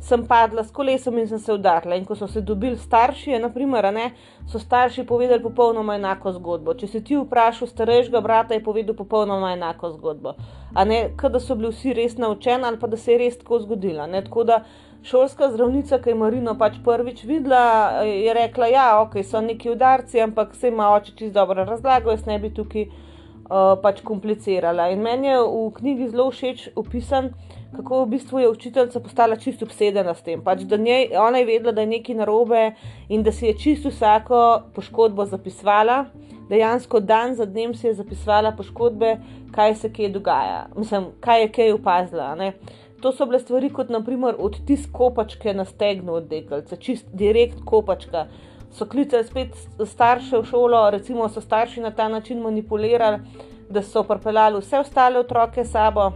sem 0.01 0.23
padla 0.27 0.63
s 0.63 0.71
kolesom 0.71 1.17
in 1.17 1.27
sem 1.27 1.39
se 1.39 1.53
udarila. 1.53 1.95
In 1.95 2.05
ko 2.05 2.15
so 2.15 2.27
se 2.27 2.41
dobili 2.41 2.77
starši, 2.77 3.37
naprimer, 3.39 3.91
ne, 3.93 4.11
so 4.49 4.59
starši 4.59 5.05
povedali 5.05 5.43
popolnoma 5.43 5.95
enako 5.95 6.33
zgodbo. 6.37 6.73
Če 6.73 6.87
si 6.87 7.03
ti 7.05 7.17
vprašal 7.17 7.69
starejšega 7.69 8.21
brata, 8.21 8.57
je 8.57 8.63
povedal 8.65 8.97
popolnoma 8.97 9.53
enako 9.53 9.93
zgodbo. 9.97 10.35
A 10.73 10.85
ne, 10.85 11.03
da 11.21 11.39
so 11.39 11.55
bili 11.55 11.69
vsi 11.71 11.93
res 11.93 12.17
naučeni 12.17 12.65
ali 12.65 12.79
pa 12.79 12.87
da 12.87 12.97
se 12.97 13.13
je 13.13 13.19
res 13.21 13.37
tako 13.37 13.59
zgodilo. 13.59 14.07
Tako 14.25 14.43
da 14.43 14.63
šolska 15.03 15.51
zdravnica, 15.53 16.01
ki 16.01 16.09
je 16.09 16.15
Marino 16.15 16.57
pač 16.57 16.81
prvič 16.85 17.23
videla, 17.23 18.01
je 18.05 18.33
rekla, 18.33 18.67
ja, 18.67 18.87
okay, 19.05 19.23
so 19.23 19.41
neki 19.41 19.71
udarci, 19.71 20.21
ampak 20.21 20.55
se 20.55 20.69
ima 20.69 20.91
oči 20.93 21.15
čist 21.17 21.33
dobro 21.33 21.65
razlago, 21.65 22.11
jaz 22.11 22.25
ne 22.25 22.37
bi 22.39 22.53
tukaj 22.53 22.85
uh, 22.85 23.77
pač 23.81 24.01
komplicirala. 24.05 24.89
In 24.93 25.01
meni 25.01 25.27
je 25.27 25.39
v 25.41 25.65
knjigi 25.77 26.09
zelo 26.09 26.29
všeč 26.31 26.69
opisan 26.75 27.33
kako 27.75 28.03
v 28.03 28.07
bistvu 28.07 28.39
je 28.39 28.49
učiteljica 28.49 28.99
postala 28.99 29.35
čisto 29.35 29.65
obsedena 29.65 30.13
s 30.13 30.21
tem. 30.21 30.41
Pač, 30.43 30.63
njej, 30.79 31.09
ona 31.17 31.37
je 31.37 31.45
vedela, 31.45 31.71
da 31.71 31.81
je 31.81 31.87
nekaj 31.87 32.15
narobe 32.15 32.71
in 33.09 33.23
da 33.23 33.31
si 33.31 33.45
je 33.45 33.57
čisto 33.57 33.89
vsako 33.89 34.61
poškodbo 34.75 35.25
zapisovala. 35.25 36.05
Dejansko 36.49 36.99
dan 36.99 37.35
za 37.35 37.45
dnem 37.45 37.73
si 37.75 37.87
je 37.87 37.93
zapisovala 37.93 38.51
poškodbe, 38.51 39.17
kaj 39.55 39.75
se 39.75 39.93
kje 39.93 40.09
dogaja, 40.09 40.67
Mislim, 40.75 41.05
kaj 41.19 41.41
je 41.41 41.51
kaj 41.51 41.71
opazila. 41.71 42.35
Ne? 42.35 42.53
To 43.01 43.11
so 43.11 43.25
bile 43.25 43.39
stvari, 43.39 43.69
kot 43.69 43.89
naprimer 43.89 44.35
odtis 44.37 44.83
kopačke 44.91 45.53
na 45.53 45.65
stegnu 45.65 46.13
od 46.13 46.27
dekalca, 46.29 46.75
čist 46.75 47.05
direkt 47.13 47.63
kopačka. 47.65 48.27
So 48.71 48.85
klicali 48.85 49.23
spet 49.23 49.55
starše 49.85 50.37
v 50.37 50.45
šolo, 50.45 50.89
recimo 50.89 51.29
so 51.29 51.41
starši 51.41 51.81
na 51.81 51.91
ta 51.91 52.07
način 52.07 52.41
manipulirali, 52.41 53.19
da 53.69 53.81
so 53.81 54.03
pripeljali 54.03 54.59
vse 54.59 54.79
ostale 54.79 55.19
otroke 55.19 55.65
s 55.65 55.71
sabo, 55.71 56.11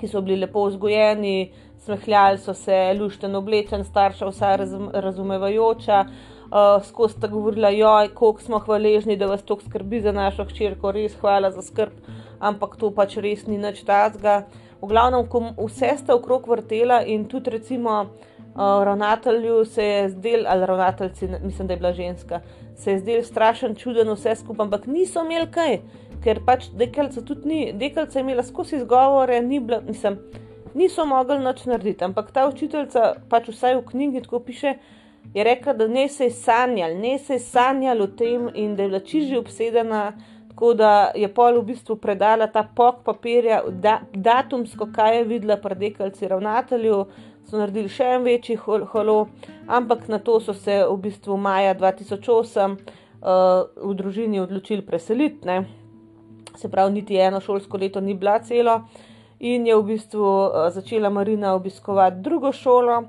ki 0.00 0.08
so 0.08 0.20
bili 0.20 0.40
lepo 0.40 0.66
vzgojeni, 0.68 1.52
smehljali 1.84 2.38
so 2.38 2.54
se, 2.54 2.94
lušten 2.98 3.34
oblečen, 3.36 3.84
starša 3.84 4.28
vsa 4.30 4.56
razum, 4.56 4.88
razumevajoča. 4.92 6.04
Uh, 6.44 6.84
skozi 6.86 7.20
ta 7.20 7.26
govorila, 7.26 7.70
joj, 7.74 8.08
koliko 8.14 8.42
smo 8.42 8.58
hvaležni, 8.58 9.16
da 9.16 9.26
vas 9.26 9.42
to 9.42 9.56
skrbi 9.64 10.00
za 10.00 10.12
našo 10.12 10.44
hčerko, 10.44 10.92
res 10.92 11.16
hvala 11.18 11.50
za 11.50 11.62
skrb, 11.62 11.96
ampak 12.38 12.76
to 12.78 12.92
pač 12.94 13.16
res 13.16 13.46
ni 13.46 13.58
nič 13.58 13.82
tazga. 13.88 14.44
V 14.82 14.86
glavnem, 14.92 15.26
vse 15.58 15.96
sta 15.98 16.14
okrog 16.14 16.46
vrtela 16.48 17.00
in 17.02 17.24
tudi 17.26 17.50
recimo 17.50 17.96
uh, 18.04 18.84
ravnatelju 18.84 19.64
se 19.64 19.84
je 19.84 20.08
zdel, 20.08 20.46
ali 20.46 20.66
ravnateljci, 20.66 21.28
mislim, 21.42 21.66
da 21.66 21.74
je 21.74 21.80
bila 21.80 21.92
ženska, 21.92 22.40
se 22.76 22.92
je 22.92 22.98
zdel 22.98 23.22
strašen 23.22 23.74
čuden 23.74 24.12
vse 24.12 24.36
skupaj, 24.36 24.64
ampak 24.64 24.86
niso 24.86 25.24
imeli 25.24 25.50
kaj 25.50 25.78
ker 26.24 26.40
pač 26.46 26.70
dekalca 26.72 27.22
tudi 27.22 27.48
ni, 27.48 27.60
dekalca 27.76 28.18
je 28.18 28.24
imela 28.24 28.42
skozi 28.42 28.78
izgovore, 28.80 29.40
ni 29.42 29.60
bila, 29.60 29.80
mislim, 29.84 30.18
niso 30.74 31.04
mogli 31.06 31.38
nič 31.38 31.64
narediti. 31.68 32.04
Ampak 32.04 32.32
ta 32.32 32.48
učiteljica, 32.48 33.14
pač 33.30 33.50
vsaj 33.52 33.76
v 33.78 33.86
knjigi 33.90 34.24
tako 34.24 34.40
piše, 34.46 34.76
je 35.34 35.44
rekla, 35.44 35.72
da 35.72 35.88
ne 35.88 36.08
se 36.08 36.24
je 36.24 36.30
sanjal, 36.30 36.96
ne 37.00 37.18
se 37.18 37.36
je 37.36 37.44
sanjal 37.44 38.02
o 38.02 38.06
tem 38.06 38.48
in 38.54 38.76
da 38.76 38.82
je 38.82 38.88
bila 38.88 39.00
čiži 39.00 39.36
obsedena. 39.36 40.12
Tako 40.54 40.74
da 40.78 41.10
je 41.18 41.26
pol 41.34 41.56
v 41.58 41.64
bistvu 41.72 41.96
predala 41.98 42.46
ta 42.46 42.62
pok 42.62 43.00
papirja, 43.04 43.62
da, 43.68 43.96
datumsko, 44.12 44.86
kaj 44.94 45.16
je 45.16 45.24
videla 45.24 45.56
pri 45.58 45.74
dekalci 45.74 46.28
ravnatelju, 46.30 46.98
so 47.50 47.58
naredili 47.58 47.90
še 47.90 48.12
en 48.16 48.22
večji 48.22 48.56
holo, 48.62 49.16
ampak 49.66 50.06
na 50.08 50.20
to 50.22 50.38
so 50.40 50.54
se 50.54 50.76
v 50.86 50.94
bistvu 51.08 51.36
maja 51.36 51.74
2008 51.74 52.76
uh, 52.78 53.66
v 53.82 53.96
družini 53.98 54.40
odločili 54.40 54.86
preseliti 54.86 55.42
se 56.56 56.70
pravi, 56.70 56.92
niti 56.92 57.16
eno 57.16 57.40
šolsko 57.40 57.76
leto 57.76 58.00
ni 58.00 58.14
bila 58.14 58.38
celo. 58.38 58.80
In 59.40 59.66
je 59.66 59.76
v 59.76 59.82
bistvu 59.82 60.24
eh, 60.24 60.70
začela 60.70 61.10
Marina 61.10 61.54
obiskovati 61.54 62.20
drugo 62.20 62.52
šolo, 62.52 63.02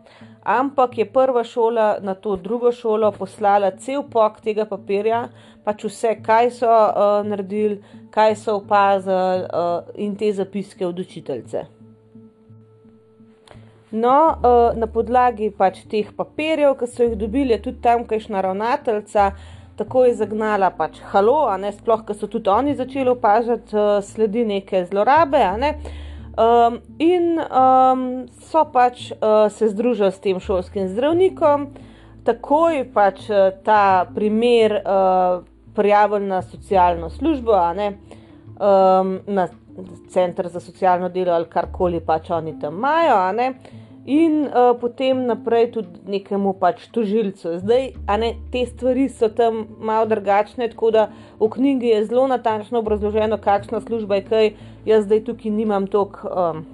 ampak 0.43 0.97
je 0.97 1.05
prva 1.05 1.43
šola 1.43 1.97
na 2.01 2.15
to 2.15 2.35
drugo 2.35 2.71
šolo 2.71 3.11
poslala 3.11 3.71
cel 3.71 4.03
pok 4.03 4.41
tega 4.41 4.65
papirja, 4.65 5.29
pač 5.63 5.85
vse, 5.85 6.17
kaj 6.25 6.51
so 6.59 6.69
uh, 6.69 7.21
naredili, 7.25 7.79
kaj 8.11 8.35
so 8.35 8.57
opazili 8.59 9.45
uh, 9.45 9.87
in 9.95 10.15
te 10.15 10.33
zapiske 10.33 10.85
od 10.87 10.99
učiteljice. 10.99 11.65
No, 13.91 14.17
uh, 14.35 14.77
na 14.77 14.87
podlagi 14.91 15.49
pač 15.57 15.85
teh 15.89 16.11
papirjev, 16.17 16.75
ki 16.77 16.87
so 16.89 17.05
jih 17.07 17.15
dobili, 17.17 17.55
je 17.55 17.61
tudi 17.69 17.81
tamkajšnja 17.81 18.41
ravnateljica 18.41 19.31
tako 19.77 20.05
je 20.05 20.15
zagnala 20.15 20.70
pač 20.70 21.00
halo, 21.12 21.58
ne 21.58 21.72
sploh, 21.75 22.05
ker 22.08 22.15
so 22.15 22.27
tudi 22.32 22.50
oni 22.50 22.75
začeli 22.75 23.12
opažati 23.12 23.75
uh, 23.75 24.00
sledi 24.03 24.46
neke 24.46 24.86
zlorabe. 24.86 25.44
Ne? 25.60 25.74
Um, 26.36 26.79
in 27.00 27.39
um, 27.39 28.05
so 28.50 28.65
pač 28.72 29.10
uh, 29.12 29.48
se 29.51 29.70
združili 29.72 30.12
s 30.12 30.20
tem 30.24 30.39
šolskim 30.39 30.89
zdravnikom, 30.91 31.70
takoj 32.27 32.82
pač 32.96 33.29
uh, 33.29 33.51
ta 33.63 34.08
primer 34.15 34.82
uh, 34.82 35.44
prijavili 35.75 36.27
na 36.27 36.41
socialno 36.41 37.10
službo, 37.10 37.55
um, 37.55 39.20
na 39.27 39.48
center 40.10 40.48
za 40.48 40.60
socialno 40.60 41.10
delo 41.10 41.34
ali 41.34 41.50
karkoli 41.51 42.00
pač 42.00 42.29
oni 42.32 42.60
tam 42.60 42.77
imajo 42.77 43.15
in 44.05 44.45
uh, 44.45 44.77
potem 44.81 45.25
naprej 45.25 45.71
tudi 45.74 46.00
nekemu 46.05 46.53
pač 46.53 46.85
tožilcu. 46.93 47.57
Zdaj, 47.57 47.91
ne, 48.21 48.35
te 48.53 48.65
stvari 48.69 49.09
so 49.09 49.29
tam 49.33 49.65
malo 49.79 50.05
drugačne, 50.05 50.69
tako 50.69 50.91
da 50.93 51.09
v 51.39 51.50
knjigi 51.50 51.89
je 51.89 52.05
zelo 52.05 52.27
natančno 52.27 52.79
obrazloženo, 52.79 53.38
kakšna 53.38 53.81
služba 53.81 54.21
je 54.21 54.25
kaj. 54.29 54.51
Jaz 54.85 55.07
zdaj 55.09 55.24
tukaj 55.25 55.51
nimam 55.51 55.88
toliko 55.88 56.29
um, 56.29 56.65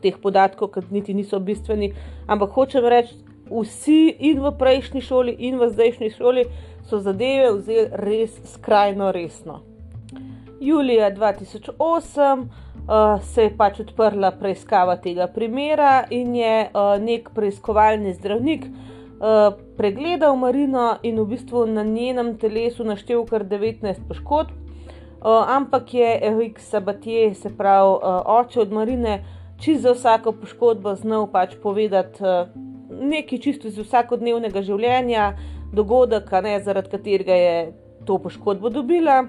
teh 0.00 0.16
podatkov, 0.16 0.72
ki 0.72 0.88
niti 0.90 1.14
niso 1.14 1.40
bistveni, 1.40 1.92
ampak 2.26 2.56
hočem 2.56 2.88
reči, 2.88 3.20
vsi 3.50 4.16
in 4.18 4.40
v 4.40 4.54
prejšnji 4.56 5.00
šoli, 5.04 5.36
in 5.38 5.60
v 5.60 5.68
zdajšnji 5.68 6.10
šoli 6.16 6.46
so 6.88 7.02
zadeve 7.04 7.52
vzeli 7.58 7.88
res 7.92 8.32
skrajno 8.54 9.12
resno. 9.12 9.60
Julija 10.60 11.10
2008 11.12 12.44
uh, 12.90 13.22
se 13.22 13.42
je 13.42 13.56
pač 13.56 13.80
odprla 13.84 14.32
preiskava 14.36 14.96
tega 15.00 15.28
primera 15.30 16.04
in 16.10 16.34
je 16.34 16.54
uh, 16.66 16.96
nek 17.02 17.30
preiskovalni 17.34 18.14
zdravnik 18.18 18.66
uh, 18.66 19.54
pregledal 19.78 20.36
Marino 20.36 20.96
in 21.02 21.20
v 21.20 21.26
bistvu 21.34 21.66
na 21.66 21.84
njenem 21.86 22.34
telesu 22.38 22.84
naštel 22.84 23.22
kar 23.26 23.46
19 23.46 24.08
poškodb. 24.08 24.56
Uh, 25.20 25.44
ampak 25.52 25.94
je 25.94 26.18
Erik 26.22 26.58
Sabatier, 26.58 27.34
se 27.34 27.52
pravi 27.56 27.92
uh, 27.92 28.22
oče 28.40 28.60
od 28.60 28.72
Marine, 28.72 29.20
čist 29.60 29.82
za 29.84 29.92
vsako 29.92 30.32
poškodbo 30.32 30.94
znal 30.96 31.26
pač 31.28 31.54
povedati 31.62 32.24
uh, 32.24 32.48
nekaj 32.90 33.38
čisto 33.38 33.68
iz 33.68 33.78
vsakodnevnega 33.78 34.62
življenja, 34.64 35.34
dogodek, 35.76 36.32
ne, 36.42 36.56
zaradi 36.64 36.90
katerega 36.90 37.36
je 37.36 37.56
to 38.08 38.18
poškodbo 38.18 38.72
dobila. 38.72 39.26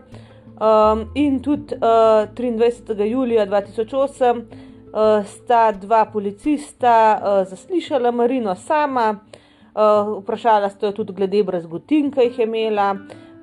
Um, 0.62 1.10
in 1.14 1.40
tudi 1.42 1.74
uh, 1.74 2.30
23. 2.36 3.06
julija 3.06 3.48
2008 3.48 4.42
uh, 4.42 5.26
sta 5.26 5.72
dva 5.72 6.06
policista 6.06 7.22
uh, 7.22 7.48
zaslišala 7.50 8.12
Marino 8.12 8.56
sama, 8.56 9.20
uh, 9.74 10.22
vprašala 10.22 10.70
sta 10.70 10.86
jo 10.86 10.92
tudi 10.92 11.14
glede 11.14 11.44
brazgotin, 11.44 12.12
ki 12.12 12.28
jih 12.28 12.40
je 12.40 12.46
imela. 12.46 12.96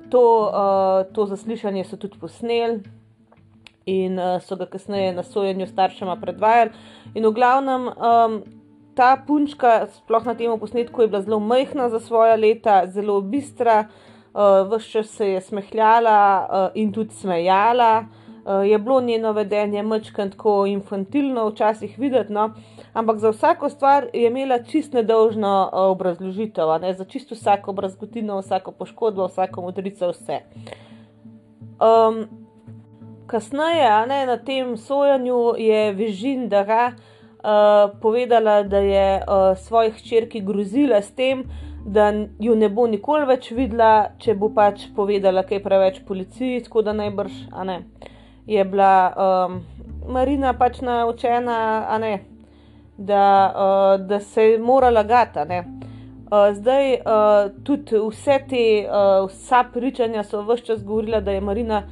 To, 0.09 0.21
uh, 0.47 1.13
to 1.13 1.25
zaslišanje 1.25 1.83
so 1.85 1.97
tudi 1.97 2.17
posneli 2.17 2.79
in 3.85 4.15
uh, 4.19 4.39
so 4.41 4.55
ga 4.55 4.65
kasneje 4.65 5.11
na 5.13 5.23
sojenju 5.23 5.67
staršema 5.67 6.15
predvajali. 6.21 6.71
In 7.15 7.27
v 7.27 7.33
glavnem. 7.35 7.87
Um, 7.87 8.41
ta 8.95 9.15
punčka, 9.27 9.87
sploh 9.95 10.25
na 10.25 10.33
tem 10.35 10.51
posnetku, 10.59 11.01
je 11.01 11.07
bila 11.07 11.21
zelo 11.21 11.39
majhna 11.39 11.89
za 11.89 11.99
svoje 11.99 12.37
leta, 12.37 12.81
zelo 12.87 13.21
bistra, 13.21 13.85
uh, 13.85 14.08
eh, 14.39 14.77
vse 14.77 14.91
čas 14.91 15.07
se 15.07 15.29
je 15.29 15.41
smehljala 15.41 16.47
uh, 16.49 16.81
in 16.81 16.93
tudi 16.93 17.13
smejala. 17.13 18.05
Uh, 18.45 18.69
je 18.69 18.77
bilo 18.77 19.01
njeno 19.01 19.31
vedenje 19.31 19.83
mačkant 19.83 20.31
tako 20.31 20.65
infantilno, 20.65 21.49
včasih 21.49 21.99
videti, 21.99 22.33
no? 22.33 22.49
ampak 22.93 23.17
za 23.17 23.29
vsako 23.29 23.69
stvar 23.69 24.07
je 24.13 24.27
imela 24.27 24.63
čist 24.63 24.93
nedožno 24.93 25.69
uh, 25.73 25.79
obrazložitev, 25.79 26.67
ne? 26.81 26.93
za 26.93 27.05
čisto 27.05 27.35
vsako 27.35 27.73
brazgotino, 27.73 28.39
vsako 28.39 28.71
poškodbo, 28.71 29.27
vsako 29.27 29.61
modrico, 29.61 30.09
vse. 30.09 30.39
Um, 31.79 32.25
kasneje, 33.27 34.07
ne, 34.07 34.25
na 34.25 34.37
tem 34.37 34.77
sojenju 34.77 35.53
je 35.57 35.93
Vižin 35.93 36.49
Dara. 36.49 36.93
Eh, 37.43 37.91
povedala, 38.01 38.63
da 38.63 38.77
je 38.77 39.23
uh, 39.23 39.57
svojih 39.57 39.93
hčerki 39.95 40.41
grozila 40.41 41.01
s 41.01 41.11
tem, 41.15 41.43
da 41.85 42.13
ju 42.39 42.55
ne 42.55 42.69
bo 42.69 42.87
nikoli 42.87 43.25
več 43.25 43.51
videla, 43.55 44.11
če 44.19 44.35
bo 44.35 44.49
pač 44.55 44.87
povedala 44.95 45.43
kaj 45.47 45.61
preveč 45.63 46.01
policiji, 46.07 46.63
tako 46.65 46.83
da 46.85 46.93
najbrž, 46.93 47.37
a 47.51 47.65
ne. 47.67 47.77
Je 48.49 48.63
bila 48.65 48.93
um, 49.13 49.59
Marina 50.09 50.53
pač 50.57 50.81
naučena, 50.81 51.59
a 51.89 51.97
ne, 52.01 52.13
da, 52.97 53.25
uh, 53.49 54.07
da 54.07 54.19
se 54.19 54.51
je 54.51 54.57
morala 54.59 55.01
lagati, 55.01 55.39
a 55.39 55.45
ne. 55.45 55.61
Uh, 56.29 56.51
zdaj, 56.57 56.99
uh, 56.99 57.51
tudi 57.65 58.01
vse 58.03 58.41
te, 58.49 58.65
uh, 58.85 59.29
vsa 59.29 59.63
pričanja 59.73 60.23
so 60.23 60.43
vse 60.45 60.65
čas 60.71 60.83
govorila, 60.83 61.21
da 61.21 61.31
je 61.37 61.41
Marina 61.41 61.83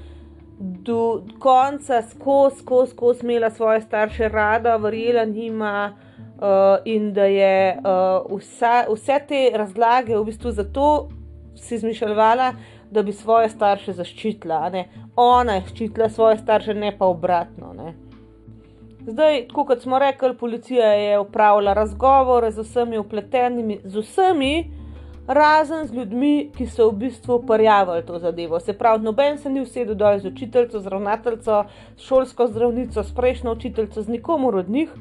do 0.59 1.23
konca, 1.39 2.01
skozi, 2.01 2.61
skozi, 2.63 2.91
skozi 2.91 3.25
imela 3.25 3.49
svoje 3.53 3.81
starše 3.81 4.29
rada, 4.29 4.75
verjela 4.81 5.25
njima 5.25 5.73
uh, 5.93 6.06
in 6.85 7.13
da 7.13 7.25
je 7.25 7.77
uh, 7.77 8.37
vsa, 8.37 8.85
vse 8.89 9.19
te 9.27 9.51
razlage 9.53 10.17
v 10.17 10.23
bistvu 10.23 10.51
zato 10.51 11.07
si 11.55 11.75
izmišljala, 11.75 12.53
da 12.91 13.03
bi 13.03 13.13
svoje 13.13 13.49
starše 13.49 13.93
zaščitila. 13.93 14.71
Ona 15.15 15.57
je 15.57 15.63
ščitila 15.71 16.09
svoje 16.09 16.37
starše, 16.37 16.73
ne 16.73 16.93
pa 16.97 17.05
obratno. 17.05 17.73
Ne? 17.73 17.93
Zdaj, 19.07 19.47
kot 19.53 19.81
smo 19.81 19.99
rekli, 19.99 20.37
policija 20.37 20.85
je 20.85 21.19
upravila 21.19 21.73
razgovore 21.73 22.51
z 22.51 22.61
vsemi 22.61 22.97
upletenimi, 22.97 23.79
z 23.83 24.03
vsemi, 24.03 24.71
razen 25.27 25.87
z 25.87 25.93
ljudmi, 25.93 26.51
ki 26.55 26.67
so 26.67 26.89
v 26.89 26.95
bistvu 27.03 27.41
prijavili 27.47 28.05
to 28.05 28.19
zadevo. 28.19 28.59
Se 28.59 28.73
pravi, 28.73 29.03
noben 29.03 29.37
se 29.37 29.49
ni 29.49 29.61
usedel 29.61 29.95
dol 29.95 30.19
z 30.19 30.25
učiteljico, 30.25 30.79
z 30.79 30.87
ravnateljico, 30.87 31.63
s 31.97 32.07
šolsko 32.07 32.47
zdravnico, 32.47 33.03
s 33.03 33.15
prejšnjo 33.15 33.51
učiteljico, 33.51 34.01
z 34.01 34.07
nikomor 34.07 34.55
od 34.55 34.69
njih. 34.69 34.93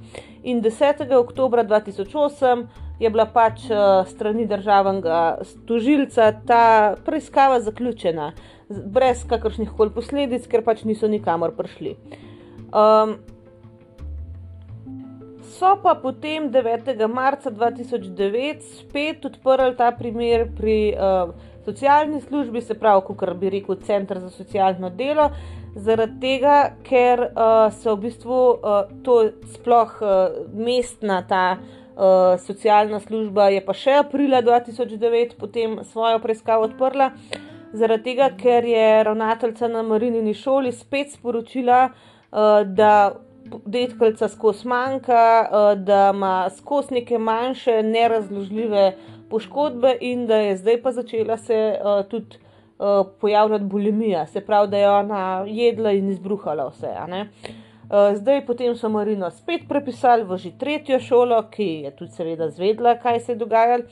In 0.43 0.63
10. 0.63 1.15
oktober 1.19 1.67
2008 1.67 2.67
je 2.99 3.11
bila 3.11 3.27
pač 3.27 3.71
uh, 3.71 4.09
strani 4.09 4.47
državnega 4.47 5.39
tožilca 5.67 6.33
ta 6.47 6.97
preiskava 7.05 7.61
zaključena, 7.61 8.33
brez 8.69 9.25
kakršnih 9.29 9.71
koli 9.77 9.91
posledic, 9.95 10.47
ker 10.47 10.65
pač 10.65 10.85
niso 10.85 11.09
nikamor 11.09 11.55
prišli. 11.57 11.97
Um, 12.75 13.19
so 15.59 15.77
pa 15.83 15.95
potem 15.95 16.51
9. 16.51 17.09
marca 17.09 17.51
2009 17.51 18.61
spet 18.61 19.25
odprli 19.25 19.77
ta 19.77 19.91
primer 19.93 20.49
pri 20.57 20.93
uh, 20.93 21.33
socialni 21.65 22.21
službi, 22.21 22.61
se 22.61 22.75
pravi, 22.79 23.03
kot 23.07 23.33
bi 23.41 23.51
rekel, 23.51 23.77
Center 23.87 24.21
za 24.21 24.31
socialno 24.31 24.91
delo, 24.91 25.31
zaradi 25.75 26.21
tega, 26.21 26.57
ker 26.85 27.27
uh, 27.29 27.73
se 27.73 27.91
v 27.91 27.97
bistvu 28.05 28.39
uh, 28.53 28.93
to 29.05 29.19
sploh 29.57 29.99
uh, 30.03 30.39
mestna 30.53 31.23
ta. 31.29 31.49
Uh, 31.97 32.37
socialna 32.37 32.99
služba 33.01 33.47
je 33.55 33.63
pa 33.65 33.73
še 33.73 33.95
aprila 34.03 34.43
2009 34.45 35.31
potem 35.41 35.79
svojo 35.89 36.19
preiskavo 36.21 36.67
odprla, 36.69 37.07
zaradi 37.73 38.11
tega, 38.11 38.27
ker 38.37 38.69
je 38.69 38.89
ravnateljica 39.09 39.71
na 39.73 39.81
Marinini 39.81 40.35
šoli 40.37 40.75
spet 40.77 41.15
sporočila, 41.17 41.87
uh, 41.89 42.61
da 42.69 43.17
detkalica 43.67 44.29
skozi 44.29 44.69
manjka, 44.69 45.49
uh, 45.51 45.79
da 45.79 46.11
ima 46.15 46.51
skozi 46.57 46.95
neke 46.95 47.19
manjše, 47.19 47.83
nerazložljive 47.83 48.93
poškodbe, 49.31 49.97
in 50.01 50.27
da 50.27 50.37
je 50.37 50.57
zdaj 50.57 50.83
pa 50.83 50.93
začela 50.93 51.37
se 51.37 51.79
uh, 51.81 52.09
tudi 52.09 52.37
uh, 52.79 53.07
pojavljati 53.21 53.65
bulimija, 53.65 54.27
se 54.27 54.41
pravi, 54.41 54.69
da 54.69 54.79
je 54.79 54.91
ona 54.91 55.45
jedla 55.47 55.93
in 55.93 56.11
izbruhala 56.11 56.69
vse. 56.69 56.95
Zdaj, 58.15 58.47
potem 58.47 58.75
so 58.75 58.89
Marino 58.89 59.31
spet 59.31 59.69
prepisali 59.69 60.25
v 60.27 60.37
že 60.37 60.51
tretjo 60.59 60.99
šolo, 60.99 61.37
ki 61.51 61.67
je 61.85 61.91
tudi 61.97 62.11
seveda 62.13 62.49
zvedla, 62.51 62.97
kaj 62.99 63.21
se 63.21 63.33
je 63.33 63.37
dogajalo. 63.37 63.85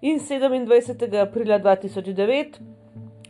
In 0.00 0.18
27. 0.18 1.18
aprila 1.18 1.58
2009 1.58 2.60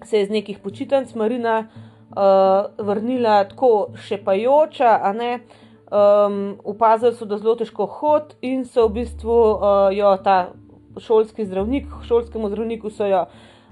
se 0.04 0.18
je 0.18 0.26
z 0.26 0.30
nekih 0.30 0.58
počitnic 0.58 1.14
Marina 1.14 1.64
uh, 1.64 2.86
vrnila 2.86 3.44
tako 3.48 3.88
šepajoča, 3.96 5.00
a 5.02 5.12
ne 5.12 5.34
uh, 5.34 5.69
um, 5.90 6.59
opazili 6.64 7.14
so, 7.14 7.24
da 7.24 7.38
zelo 7.38 7.55
težko 7.55 7.87
hod 7.87 8.35
in 8.40 8.64
so 8.64 8.88
v 8.88 9.00
bistvu 9.00 9.38
uh, 9.53 9.90
jo 9.94 10.16
ta 10.24 10.53
šolski 10.98 11.46
zdravnik, 11.46 11.87
šolskemu 12.09 12.48
zdravniku 12.48 12.90
so 12.90 13.07
jo 13.07 13.24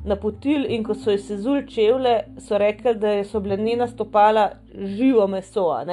napotili 0.04 0.74
in 0.74 0.84
ko 0.84 0.94
so 0.94 1.10
ji 1.10 1.18
sezuli 1.18 1.66
čevlje, 1.68 2.20
so 2.38 2.58
rekli, 2.58 2.94
da 2.94 3.24
so 3.24 3.40
bile 3.40 3.56
njena 3.56 3.88
stopala 3.88 4.50
živo 4.74 5.26
meso, 5.26 5.84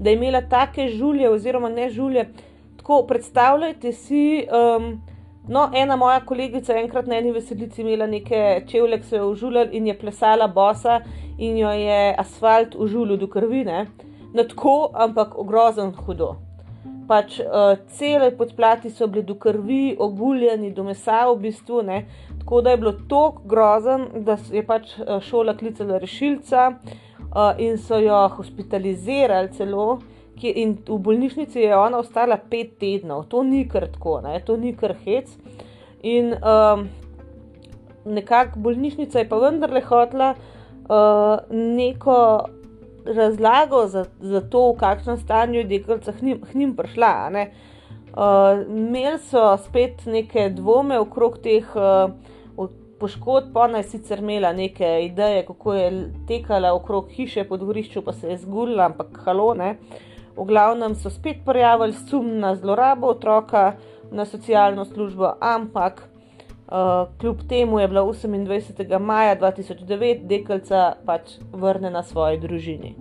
da 0.00 0.10
je 0.10 0.16
imela 0.16 0.40
take 0.40 0.88
žulje 0.88 1.30
oziroma 1.30 1.68
ne 1.68 1.90
žulje. 1.90 2.28
Tako 2.76 3.04
predstavljajte 3.08 3.92
si. 3.92 4.46
Um, 4.50 5.00
No, 5.48 5.70
ena 5.74 5.96
moja 5.96 6.20
kolegica 6.20 6.72
je 6.72 6.82
enkrat 6.84 7.06
na 7.06 7.16
eni 7.18 7.32
veselici 7.32 7.80
imela 7.82 8.06
neke 8.06 8.62
čevlje, 8.66 9.00
ki 9.00 9.06
so 9.08 9.16
jo 9.16 9.30
užuljali 9.32 9.74
in 9.76 9.86
je 9.86 9.96
plesala 9.98 10.46
bosa 10.46 11.00
in 11.38 11.56
jo 11.58 11.70
je 11.70 12.14
asfalt 12.18 12.76
užulil 12.78 13.16
do 13.18 13.26
krvine. 13.26 13.86
Na 14.32 14.44
tako, 14.48 14.90
ampak 14.94 15.38
ogrozen 15.38 15.92
hudo. 15.92 16.36
Pač 17.08 17.40
uh, 17.40 17.76
cele 17.96 18.30
podplati 18.36 18.90
so 18.90 19.06
bili 19.06 19.24
do 19.26 19.34
krvi, 19.34 19.96
oguljeni, 19.98 20.70
do 20.72 20.84
mesa 20.84 21.24
v 21.30 21.38
bistvu, 21.46 21.82
ne? 21.82 22.04
tako 22.38 22.60
da 22.60 22.70
je 22.70 22.76
bilo 22.76 22.92
tako 22.92 23.42
grozen, 23.44 24.06
da 24.26 24.36
je 24.50 24.62
pač 24.66 24.96
eh, 24.98 25.20
šola 25.22 25.54
klicala 25.54 25.98
rešilca 26.02 26.72
uh, 26.72 27.52
in 27.58 27.78
so 27.78 28.00
jo 28.02 28.24
hospitalizirali 28.36 29.52
celo. 29.54 30.00
In 30.42 30.72
v 30.88 30.96
bolnišnici 30.98 31.60
je 31.60 31.76
ona 31.76 32.00
ostala 32.02 32.34
pet 32.50 32.72
tednov, 32.80 33.28
to 33.30 33.44
ni 33.46 33.62
kar 33.68 33.86
tako, 33.92 34.16
ne? 34.24 34.40
to 34.42 34.56
ni 34.56 34.72
kar 34.74 34.96
hec. 35.04 35.30
In 36.02 36.32
um, 36.34 36.88
nekako 38.04 38.58
bolnišnica 38.58 39.22
je 39.22 39.28
pa 39.28 39.38
vendarle 39.38 39.84
hotla 39.86 40.32
uh, 40.34 41.46
neko 41.50 42.16
razlago 43.06 43.86
za, 43.86 44.04
za 44.20 44.40
to, 44.40 44.72
v 44.72 44.76
kakšnem 44.78 45.18
stanju 45.18 45.58
je 45.58 45.64
deklica 45.64 46.12
k 46.12 46.54
njim 46.54 46.76
prišla. 46.76 47.30
Uh, 48.12 48.66
imeli 48.68 49.18
so 49.18 49.56
spet 49.56 50.06
neke 50.06 50.50
dvome 50.50 50.98
okrog 51.00 51.38
teh 51.38 51.64
uh, 51.76 52.10
poškodb, 53.02 53.56
ona 53.56 53.80
je 53.80 53.88
sicer 53.90 54.20
imela 54.22 54.52
neke 54.52 54.86
ideje, 55.04 55.46
kako 55.46 55.74
je 55.74 55.88
tekala 56.28 56.70
okrog 56.74 57.08
hiše 57.10 57.44
pod 57.48 57.64
gorišču, 57.64 58.02
pa 58.02 58.12
se 58.12 58.30
je 58.30 58.36
zgulila, 58.44 58.84
ampak 58.84 59.18
halone. 59.24 59.74
V 60.36 60.44
glavnem 60.46 60.94
so 60.94 61.10
spet 61.10 61.42
prijavili 61.46 61.92
sum 61.92 62.38
na 62.38 62.54
zlorabo 62.54 63.10
otroka 63.10 63.72
na 64.10 64.24
socialno 64.24 64.84
službo, 64.84 65.32
ampak 65.40 66.04
Uh, 66.68 67.08
kljub 67.20 67.40
temu 67.48 67.80
je 67.80 67.88
bila 67.88 68.00
28. 68.00 68.98
maja 68.98 69.36
2009 69.36 70.26
deklica 70.26 70.94
pač 71.06 71.36
vrnjena 71.52 72.02
svoji 72.02 72.38
družini. 72.38 72.94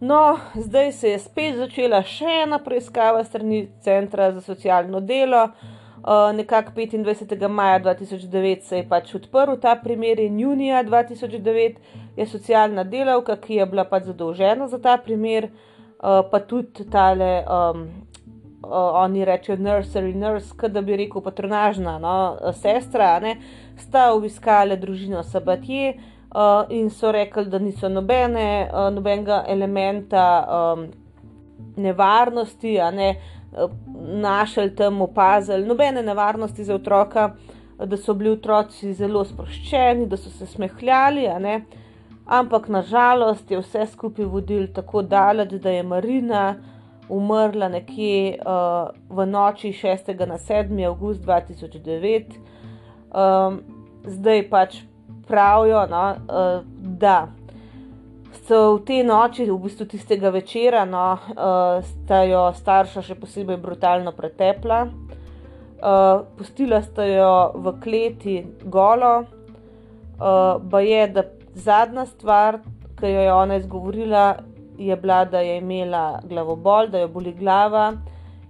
No, 0.00 0.38
zdaj 0.54 0.92
se 0.92 1.10
je 1.10 1.18
spet 1.18 1.56
začela 1.56 2.02
še 2.02 2.40
ena 2.44 2.58
preiskava 2.58 3.24
strani 3.24 3.68
Centra 3.80 4.32
za 4.32 4.40
socialno 4.40 5.00
delo. 5.00 5.44
Uh, 5.44 5.79
nekako 6.32 6.70
25. 6.70 7.48
maja 7.48 7.80
2009 7.80 8.60
se 8.60 8.76
je 8.76 8.88
pač 8.88 9.14
odprl 9.14 9.54
ta 9.62 9.76
primer 9.84 10.20
in 10.20 10.40
junija 10.40 10.84
2009 10.84 11.74
je 12.16 12.26
socialna 12.26 12.84
delavka, 12.84 13.36
ki 13.36 13.54
je 13.54 13.66
bila 13.66 13.84
pač 13.84 14.04
zadolžena 14.10 14.68
za 14.68 14.78
ta 14.78 14.96
primer, 14.96 15.44
uh, 15.44 16.22
pa 16.30 16.40
tudi 16.40 16.90
tale 16.90 17.44
um, 17.46 17.86
oni 18.72 19.24
rečejo 19.24 19.56
nursery 19.58 20.14
nurse, 20.14 20.54
kot 20.56 20.72
da 20.72 20.82
bi 20.82 20.96
rekel 20.96 21.22
patronažna 21.22 21.98
no, 21.98 22.14
sestra, 22.52 23.18
ne, 23.20 23.36
sta 23.78 24.10
obiskali 24.12 24.76
družino 24.76 25.22
Sabatje 25.22 25.94
uh, 25.94 26.66
in 26.68 26.90
so 26.90 27.12
rekli, 27.12 27.46
da 27.46 27.58
niso 27.58 27.88
nobene, 27.88 28.68
uh, 28.72 28.90
nobenega 28.94 29.44
elementa 29.48 30.24
um, 30.58 30.88
nevarnosti, 31.76 32.76
ne 32.92 33.14
našli 33.96 34.74
tam 34.76 35.00
opazili, 35.02 35.66
nobene 35.66 36.02
nevarnosti 36.02 36.64
za 36.64 36.74
otroka, 36.74 37.34
da 37.78 37.96
so 37.96 38.14
bili 38.14 38.30
otroci 38.30 38.94
zelo 38.94 39.24
sproščeni, 39.24 40.06
da 40.06 40.16
so 40.16 40.30
se 40.30 40.46
smehljali, 40.46 41.28
ampak 42.26 42.68
nažalost 42.68 43.50
je 43.50 43.58
vse 43.58 43.86
skupaj 43.86 44.24
vodil 44.24 44.66
tako 44.74 45.02
daleč, 45.02 45.52
da 45.52 45.70
je 45.70 45.82
Marina 45.82 46.54
umrla 47.08 47.68
nekje 47.68 48.38
uh, 48.38 48.90
v 49.16 49.26
noči 49.26 49.72
6. 49.72 50.14
na 50.26 50.38
7. 50.38 50.86
august 50.86 51.20
2009. 51.24 52.38
Um, 53.10 53.60
zdaj 54.04 54.48
pač 54.50 54.76
pravijo, 55.26 55.86
no, 55.90 56.04
uh, 56.14 56.62
da 56.78 57.28
so 58.50 58.82
v 58.82 58.82
tej 58.82 59.06
noči, 59.06 59.46
v 59.46 59.54
bistvu 59.62 59.86
tistega 59.86 60.30
večera, 60.34 60.82
no, 60.82 61.14
uh, 61.14 61.78
sta 61.86 62.24
jo 62.26 62.50
starša 62.50 63.04
še 63.06 63.14
posebej 63.14 63.60
brutalno 63.62 64.10
pretepla. 64.10 64.88
Uh, 65.78 66.26
pustila 66.34 66.82
sta 66.82 67.06
jo 67.06 67.30
v 67.62 67.72
kleti 67.78 68.34
golo, 68.66 69.22
uh, 69.22 70.58
pa 70.58 70.80
je, 70.82 71.04
da 71.14 71.24
zadnja 71.54 72.04
stvar, 72.10 72.58
ki 72.98 73.06
jo 73.06 73.22
je 73.22 73.32
ona 73.32 73.60
izgovorila, 73.62 74.24
je 74.80 74.96
bila, 74.98 75.22
da 75.30 75.44
je 75.46 75.60
imela 75.60 76.18
glavobol, 76.26 76.90
da 76.90 77.04
jo 77.04 77.12
boli 77.14 77.32
glava, 77.38 77.92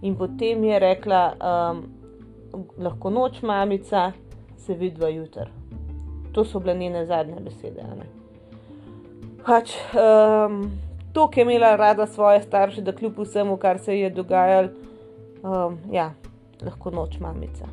in 0.00 0.16
potem 0.16 0.64
je 0.64 0.78
rekla, 0.80 1.22
um, 1.36 1.84
lahko 2.80 3.12
noč, 3.12 3.42
mamica, 3.44 4.14
se 4.56 4.74
vidi 4.74 4.96
v 4.96 5.12
jutr. 5.18 5.52
To 6.32 6.46
so 6.46 6.62
bile 6.62 6.78
njene 6.78 7.04
zadnje 7.06 7.44
besede. 7.44 7.84
Pač, 9.44 9.74
um, 9.96 10.70
to, 11.12 11.26
ki 11.28 11.40
je 11.40 11.44
imela 11.44 11.76
rada 11.76 12.06
svoje 12.06 12.42
starše, 12.42 12.82
da 12.82 12.92
kljub 12.92 13.18
vsemu, 13.18 13.56
kar 13.56 13.78
se 13.78 13.98
je 13.98 14.10
dogajalo, 14.10 14.68
um, 15.42 15.78
ja, 15.92 16.12
lahko 16.62 16.90
noč, 16.90 17.18
mamica. 17.20 17.68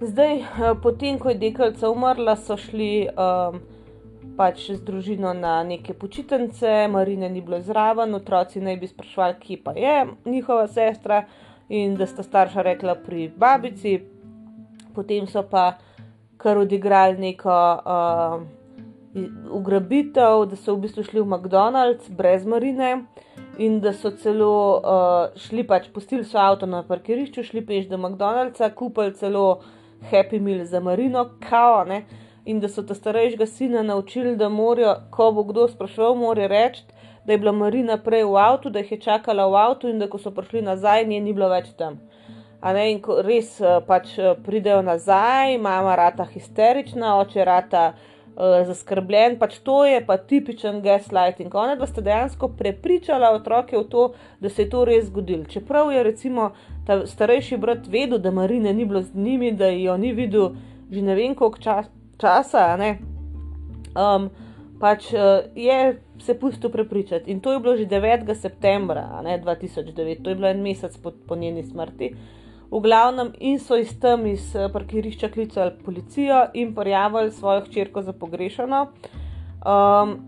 Zdaj, 0.00 0.36
eh, 0.36 0.74
potem, 0.82 1.18
ko 1.18 1.28
je 1.28 1.34
deklica 1.34 1.90
umrla, 1.90 2.36
so 2.36 2.56
šli 2.56 3.08
um, 3.10 3.58
pač 4.38 4.68
z 4.70 4.78
družino 4.86 5.32
na 5.34 5.56
neke 5.66 5.94
počitnice, 5.94 6.86
Marine 6.88 7.28
ni 7.28 7.42
bilo 7.42 7.58
zraven, 7.60 8.14
otroci 8.14 8.62
naj 8.62 8.76
bi 8.78 8.86
sprašvali, 8.86 9.34
kje 9.42 9.56
pa 9.64 9.74
je 9.74 10.06
njihova 10.24 10.68
sestra, 10.70 11.24
in 11.68 11.96
da 11.98 12.06
sta 12.06 12.22
starša 12.22 12.62
rekla 12.62 12.94
pri 12.94 13.28
babici, 13.36 13.98
potem 14.94 15.26
so 15.26 15.42
pa 15.42 15.72
kar 16.38 16.58
odigrali 16.58 17.18
neko 17.18 17.54
uh, 17.84 18.42
ugrabitev, 19.50 20.44
da 20.50 20.56
so 20.56 20.76
v 20.76 20.86
bistvu 20.86 21.04
šli 21.04 21.20
v 21.20 21.26
McDonald's 21.26 22.10
brez 22.10 22.46
Marine. 22.46 23.04
In 23.58 23.80
da 23.82 23.90
so 23.92 24.12
celo 24.14 24.78
uh, 24.78 25.34
šli, 25.34 25.64
pač 25.66 25.88
pustili 25.90 26.22
so 26.24 26.38
avto 26.38 26.66
na 26.66 26.84
parkirišču, 26.86 27.42
šli 27.42 27.64
peš 27.66 27.88
do 27.90 27.98
McDonald'sa, 27.98 28.70
kupili 28.70 29.16
celo 29.18 29.60
Happy 30.12 30.38
Meal 30.40 30.64
za 30.64 30.80
Marino, 30.80 31.24
kao, 31.48 31.84
ne, 31.84 32.04
in 32.46 32.60
da 32.60 32.68
so 32.70 32.84
ta 32.86 32.94
starejšega 32.94 33.46
sina 33.46 33.82
naučili, 33.82 34.36
da 34.36 34.48
morajo, 34.48 34.94
ko 35.10 35.32
bo 35.32 35.42
kdo 35.50 35.66
sprašval, 35.68 36.14
morajo 36.14 36.48
reči, 36.48 36.84
da 37.26 37.32
je 37.32 37.38
bila 37.38 37.52
Marina 37.52 37.98
prej 37.98 38.24
v 38.24 38.38
avtu, 38.38 38.70
da 38.70 38.78
jih 38.78 38.92
je 38.92 39.00
čakala 39.00 39.48
v 39.50 39.58
avtu 39.58 39.90
in 39.90 39.98
da 39.98 40.06
ko 40.08 40.22
so 40.22 40.30
prišli 40.30 40.62
nazaj, 40.62 41.04
nje 41.04 41.20
ni 41.20 41.34
bilo 41.34 41.50
več 41.50 41.74
tam. 41.76 41.98
Ne, 42.62 42.88
in 42.90 42.98
ko 43.00 43.20
res 43.22 43.60
eh, 43.62 43.78
pač 43.86 44.16
eh, 44.18 44.34
pridejo 44.44 44.82
nazaj, 44.82 45.58
mama 45.62 45.94
rata 45.96 46.24
histerična, 46.26 47.12
oče 47.20 47.44
rata 47.46 47.82
uh, 47.92 48.64
zaskrbljen, 48.66 49.36
pač 49.38 49.60
to 49.62 49.84
je 49.86 50.00
pa 50.06 50.16
tipičen 50.18 50.80
gaslighting. 50.82 51.54
Ona 51.54 51.76
dva 51.78 51.86
sta 51.86 52.02
dejansko 52.02 52.48
prepričala 52.58 53.30
otroke 53.36 53.78
v 53.78 53.84
to, 53.92 54.08
da 54.42 54.50
se 54.50 54.66
je 54.66 54.70
to 54.74 54.82
res 54.88 55.06
zgodilo. 55.06 55.46
Čeprav 55.46 55.92
je 55.94 56.02
recimo 56.02 56.50
ta 56.86 57.04
starejši 57.06 57.60
brat 57.62 57.86
vedel, 57.86 58.18
da 58.18 58.34
Marine 58.34 58.74
ni 58.74 58.86
bilo 58.86 59.04
z 59.06 59.14
njimi, 59.14 59.52
da 59.52 59.70
jo 59.70 59.96
ni 59.96 60.12
videl 60.12 60.50
že 60.90 61.02
ne 61.04 61.14
vem 61.14 61.34
koliko 61.36 61.60
časa 61.60 61.92
časa, 62.18 62.74
um, 63.94 64.30
pač 64.80 65.12
uh, 65.12 65.46
je 65.54 66.00
se 66.18 66.34
pustil 66.34 66.70
prepričati. 66.70 67.30
In 67.30 67.40
to 67.40 67.52
je 67.52 67.60
bilo 67.60 67.76
že 67.76 67.86
9. 67.86 68.34
septembra 68.34 69.22
ne, 69.22 69.38
2009, 69.38 70.22
to 70.22 70.30
je 70.30 70.36
bilo 70.36 70.48
en 70.48 70.62
mesec 70.62 70.96
po, 70.98 71.12
po 71.26 71.36
njeni 71.36 71.62
smrti. 71.62 72.14
V 72.70 72.80
glavnem, 72.84 73.32
in 73.40 73.58
so 73.58 73.76
iz 73.80 73.94
tam 74.00 74.26
iz 74.26 74.50
eh, 74.56 74.68
parkirišča 74.72 75.28
klicali 75.32 75.72
policijo 75.84 76.46
in 76.54 76.74
prijavili 76.74 77.32
svojo 77.32 77.60
hčerko 77.60 78.02
za 78.02 78.12
pogrešano. 78.12 78.86
Um, 79.58 80.18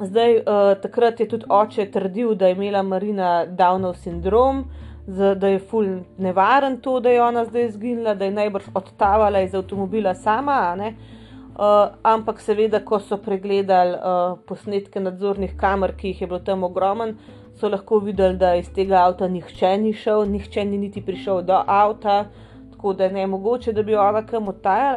zdaj, 0.00 0.36
uh, 0.36 0.42
takrat 0.82 1.20
je 1.20 1.28
tudi 1.28 1.46
oče 1.48 1.90
trdil, 1.90 2.34
da 2.34 2.46
je 2.46 2.54
imela 2.54 2.82
Marina 2.82 3.46
Downov 3.46 3.94
sindrom, 3.94 4.64
da 5.06 5.48
je 5.48 5.58
ful 5.58 5.86
nevaren 6.18 6.80
to, 6.80 7.00
da 7.00 7.10
je 7.10 7.22
ona 7.22 7.44
zdaj 7.44 7.66
izginila, 7.66 8.14
da 8.14 8.24
je 8.24 8.30
najbrž 8.30 8.64
odtavala 8.74 9.40
iz 9.40 9.54
avtomobila 9.54 10.14
sama. 10.14 10.76
Uh, 10.78 11.94
ampak 12.02 12.40
seveda, 12.40 12.80
ko 12.84 12.98
so 12.98 13.16
pregledali 13.16 13.94
uh, 13.94 14.38
posnetke 14.46 15.00
nadzornih 15.00 15.56
kamer, 15.56 15.92
ki 15.96 16.08
jih 16.08 16.20
je 16.20 16.26
bilo 16.26 16.38
tam 16.38 16.64
ogromen, 16.64 17.18
so 17.60 17.68
lahko 17.68 17.98
videli, 17.98 18.36
da 18.36 18.54
iz 18.54 18.70
tega 18.74 19.04
avta 19.04 19.28
nihče 19.28 19.76
ni 19.78 19.92
šel, 19.92 20.26
nihče 20.30 20.64
ni 20.64 20.78
niti 20.78 21.02
prišel 21.02 21.42
do 21.42 21.58
avta, 21.66 22.24
tako 22.72 22.92
da 22.92 23.08
ne 23.08 23.26
mogoče, 23.26 23.72
da 23.72 23.82
bi 23.82 23.94
ona 23.94 24.26
kam 24.26 24.48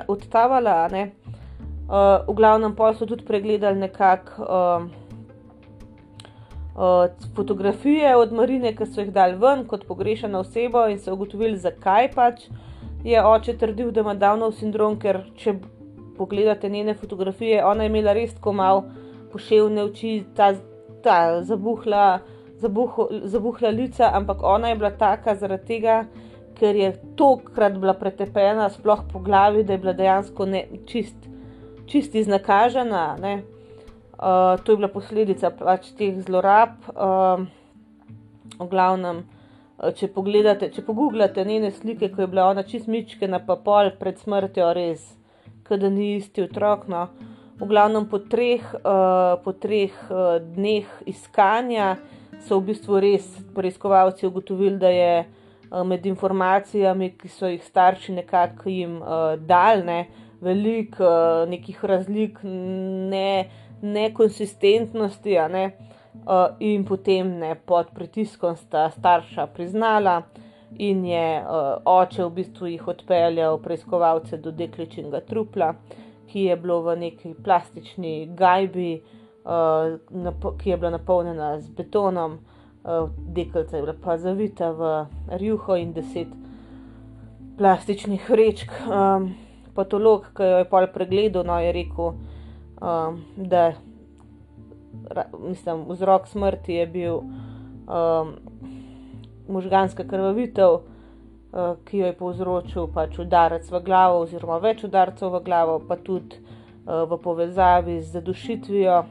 odtavala. 0.07 0.89
Uh, 0.91 2.27
v 2.27 2.33
glavnem 2.35 2.75
pa 2.75 2.93
so 2.93 3.05
tudi 3.05 3.25
pregledali 3.25 3.79
nekako. 3.79 4.43
Uh, 4.43 5.07
fotografije 7.35 8.15
od 8.15 8.33
Marine, 8.33 8.75
ki 8.75 8.85
so 8.85 9.01
jih 9.01 9.11
dali 9.13 9.35
ven 9.35 9.63
kot 9.65 9.85
pogrešana 9.87 10.39
oseba 10.39 10.89
in 10.89 10.99
so 10.99 11.13
ugotovili, 11.13 11.57
zakaj 11.57 12.11
pač 12.13 12.43
je 13.03 13.23
oče 13.25 13.57
trdil, 13.57 13.91
da 13.91 14.01
ima 14.01 14.13
Downov 14.13 14.53
sindrom, 14.59 14.99
ker 14.99 15.23
če 15.35 15.55
pogledate 16.17 16.69
njene 16.69 16.93
fotografije, 16.93 17.65
ona 17.65 17.83
je 17.83 17.89
imela 17.89 18.13
res 18.13 18.35
tako 18.35 18.53
malo 18.53 18.83
poševne 19.31 19.83
oči, 19.83 20.23
ta, 20.35 20.53
ta 21.03 21.43
zabuhla, 21.43 22.19
zabuho, 22.59 23.07
zabuhla 23.23 23.69
lica, 23.69 24.11
ampak 24.13 24.43
ona 24.43 24.69
je 24.69 24.75
bila 24.75 24.91
taka 24.91 25.35
zaradi 25.35 25.65
tega, 25.65 26.05
ker 26.57 26.75
je 26.75 26.91
tokrat 27.15 27.77
bila 27.77 27.93
pretepena, 27.93 28.69
sploh 28.73 29.03
po 29.11 29.19
glavi, 29.19 29.63
da 29.63 29.75
je 29.75 29.83
bila 29.83 29.93
dejansko 29.93 30.45
ne, 30.49 30.65
čist, 30.89 31.29
čist 31.85 32.15
iznakažena. 32.15 33.15
Ne. 33.21 33.35
Uh, 34.17 34.57
to 34.63 34.73
je 34.73 34.79
bila 34.81 34.89
posledica 34.89 35.51
pač 35.53 35.91
teh 35.97 36.17
zlorab. 36.25 36.79
Uh, 36.89 37.45
v 38.57 38.69
glavnem, 38.71 39.21
uh, 39.77 39.93
če 39.93 40.09
pogledate, 40.09 40.71
če 40.73 40.81
pogooglate 40.81 41.45
njene 41.45 41.69
slike, 41.71 42.09
ko 42.15 42.25
je 42.25 42.31
bila 42.31 42.49
ona 42.49 42.65
čist 42.65 42.89
mičke 42.89 43.29
na 43.29 43.37
papol 43.37 43.93
pred 43.99 44.17
smrtjo, 44.17 44.73
res, 44.73 45.05
da 45.69 45.89
ni 45.93 46.15
isti 46.17 46.47
otrok. 46.47 46.87
No. 46.89 47.05
V 47.61 47.69
glavnem, 47.69 48.09
po 48.09 48.17
treh, 48.17 48.65
uh, 48.81 49.37
po 49.45 49.53
treh 49.53 49.93
uh, 50.09 50.39
dneh 50.41 50.89
iskanja 51.05 51.97
so 52.47 52.59
v 52.59 52.71
bistvu 52.71 53.01
res 53.03 53.27
preiskovalci 53.55 54.27
ugotovili, 54.27 54.77
da 54.79 54.89
je 54.93 55.11
uh, 55.25 55.83
med 55.87 56.05
informacijami, 56.05 57.11
ki 57.19 57.29
so 57.29 57.51
jih 57.51 57.63
starši 57.63 58.15
nekako 58.21 58.71
jim 58.71 58.97
uh, 59.01 59.35
dali, 59.37 59.83
ne, 59.83 59.99
veliko 60.41 61.03
uh, 61.03 61.45
nekih 61.49 61.85
razlik. 61.85 62.39
Ne, 62.43 63.29
nekonsistentnosti, 63.81 65.35
ne? 65.49 65.71
uh, 66.25 66.55
in 66.59 66.85
potem 66.85 67.37
ne, 67.39 67.55
pod 67.55 67.91
pritiskom 67.93 68.55
sta 68.57 68.89
starša 68.89 69.47
priznala, 69.53 70.21
in 70.77 71.05
je 71.05 71.41
uh, 71.41 71.77
oče 71.85 72.25
v 72.25 72.31
bistvu 72.41 72.71
jih 72.73 72.87
odpeljal 72.87 73.59
preiskovalce 73.63 74.37
do 74.37 74.51
dekličnega 74.51 75.21
trupla, 75.29 75.73
ki 76.27 76.49
je 76.49 76.57
bilo 76.59 76.81
v 76.83 76.97
neki 77.05 77.35
plastični 77.43 78.27
gajbi, 78.35 78.89
uh, 78.95 79.26
ki 80.57 80.69
je 80.69 80.77
bila 80.77 80.91
napolnjena 80.91 81.59
z 81.59 81.69
betonom, 81.69 82.39
uh, 82.83 83.09
deklica 83.27 83.77
je 83.77 83.81
bila 83.81 83.95
pa 84.03 84.17
zavita 84.17 84.71
v 84.71 85.05
rjuho 85.39 85.75
in 85.75 85.93
deset 85.93 86.27
plastičnih 87.57 88.29
vrečk. 88.29 88.71
Um, 88.85 89.35
patolog, 89.77 90.25
ki 90.33 90.43
jo 90.43 90.61
je 90.61 90.69
pol 90.69 90.87
pregledal, 90.93 91.45
no, 91.45 91.59
je 91.61 91.71
rekel, 91.71 92.13
um, 92.81 93.19
da 93.37 93.71
mislim, 95.39 95.85
vzrok 95.89 96.27
smrti 96.27 96.73
je 96.73 96.87
bil 96.87 97.19
um, 97.21 98.33
možganska 99.47 100.03
krvavitev, 100.07 100.79
uh, 100.79 101.75
ki 101.85 102.01
jo 102.01 102.09
je 102.09 102.17
povzročil 102.17 102.89
pač 102.93 103.19
udarec 103.21 103.69
v 103.71 103.83
glavo, 103.85 104.23
oziroma 104.25 104.57
več 104.63 104.83
udarcev 104.83 105.33
v 105.37 105.43
glavo, 105.45 105.77
pa 105.87 105.99
tudi 106.01 106.41
uh, 106.41 107.05
v 107.05 107.21
povezavi 107.23 108.01
z 108.01 108.17
zadušitvijo, 108.17 109.03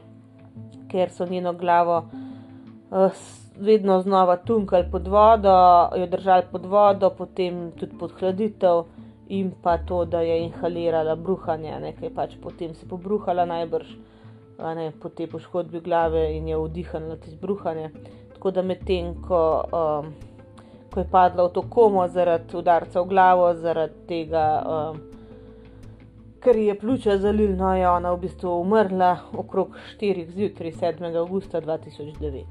ker 0.91 1.09
so 1.09 1.25
njeno 1.25 1.53
glavo 1.53 1.97
uh, 2.91 3.11
vedno 3.59 4.01
znova 4.01 4.37
tunkali 4.37 4.85
pod 4.91 5.07
vodo, 5.07 5.89
jo 5.95 6.07
držali 6.07 6.43
pod 6.51 6.65
vodo, 6.65 7.09
potem 7.09 7.71
tudi 7.71 7.97
pod 7.97 8.11
hladitev 8.19 8.83
in 9.27 9.51
pa 9.61 9.77
to, 9.77 10.05
da 10.05 10.21
je 10.21 10.43
inhalirala 10.43 11.15
bruhanje, 11.15 11.79
nekaj 11.79 12.13
pač 12.15 12.35
potem 12.43 12.75
se 12.75 12.87
pobruhala 12.87 13.45
najbrž. 13.45 13.87
Ne, 14.57 14.91
po 15.01 15.09
tej 15.09 15.27
poškodbi 15.29 15.79
glave 15.85 16.31
in 16.33 16.47
je 16.47 16.57
vdihnila 16.57 17.15
tisto 17.15 17.37
bruhanje. 17.41 17.91
Tako 18.33 18.51
da 18.51 18.61
medtem, 18.61 19.11
ko, 19.21 19.41
um, 19.69 20.07
ko 20.93 20.99
je 20.99 21.05
padla 21.11 21.45
v 21.45 21.51
to 21.53 21.61
komo 21.69 22.07
zaradi 22.07 22.57
udarca 22.57 23.01
v 23.01 23.05
glavo, 23.05 23.51
zaradi 23.53 23.93
tega, 24.07 24.45
um, 24.65 24.97
ker 26.43 26.55
je 26.55 26.79
pljuča 26.79 27.17
zalil, 27.17 27.55
no 27.55 27.75
je 27.75 27.89
ona 27.89 28.11
v 28.13 28.19
bistvu 28.19 28.61
umrla 28.61 29.17
okrog 29.33 29.75
4. 29.99 30.25
zjutraj 30.31 30.71
7. 30.71 31.15
augusta 31.17 31.61
2009. 31.61 32.43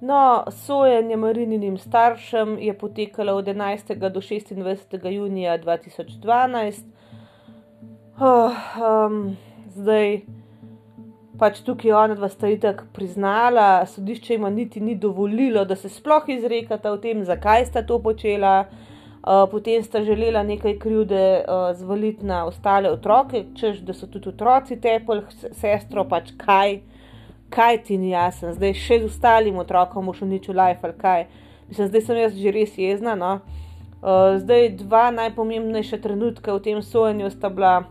No, 0.00 0.44
sojenje 0.50 1.16
Marininim 1.16 1.78
staršem 1.78 2.58
je 2.58 2.78
potekalo 2.78 3.32
od 3.34 3.46
11. 3.46 3.94
do 3.94 4.08
26. 4.08 5.10
junija 5.10 5.58
2012. 5.58 6.84
Oh, 8.20 8.52
um, 9.10 9.36
zdaj, 9.68 10.20
pač 11.38 11.60
tukaj 11.66 11.92
ona 11.92 12.16
dva 12.18 12.28
sta 12.28 12.48
itak 12.48 12.84
priznala, 12.96 13.86
sodišče 13.86 14.34
ima 14.34 14.50
niti 14.50 14.80
ni 14.80 14.94
dovolilo, 14.94 15.64
da 15.64 15.76
se 15.76 15.88
sploh 15.88 16.28
izrekata 16.28 16.92
o 16.92 16.98
tem, 16.98 17.24
zakaj 17.24 17.66
sta 17.66 17.82
to 17.86 18.00
počela. 18.02 18.66
Uh, 19.26 19.42
potem 19.50 19.82
sta 19.82 20.04
želela 20.06 20.44
nekaj 20.46 20.76
krivde 20.78 21.22
uh, 21.42 21.72
zvaliti 21.74 22.22
na 22.26 22.44
ostale 22.46 22.90
otroke, 22.90 23.44
čež 23.58 23.80
da 23.82 23.94
so 23.94 24.06
tudi 24.06 24.28
otroci 24.30 24.76
tepel, 24.78 25.24
sestro 25.50 26.04
pač 26.06 26.30
kaj 26.38 26.78
kaj 27.48 27.82
ti 27.82 27.98
ni 27.98 28.10
jasno, 28.10 28.52
zdaj 28.54 28.74
še 28.74 29.00
z 29.00 29.10
ostalim 29.10 29.58
otrokom 29.62 30.06
boš 30.10 30.22
uničil 30.26 30.56
life 30.56 30.82
ali 30.82 30.98
kaj. 30.98 31.26
Mislim, 31.68 31.88
zdaj 31.88 32.02
sem 32.02 32.18
jaz 32.20 32.34
že 32.38 32.54
res 32.54 32.78
jezna. 32.78 33.14
No? 33.14 33.32
Uh, 34.02 34.36
zdaj 34.42 34.76
dva 34.82 35.10
najpomembnejša 35.10 36.00
trenutka 36.02 36.54
v 36.54 36.62
tem 36.62 36.82
sojenju 36.82 37.30
sta 37.30 37.50
bila 37.50 37.86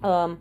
um, 0.00 0.36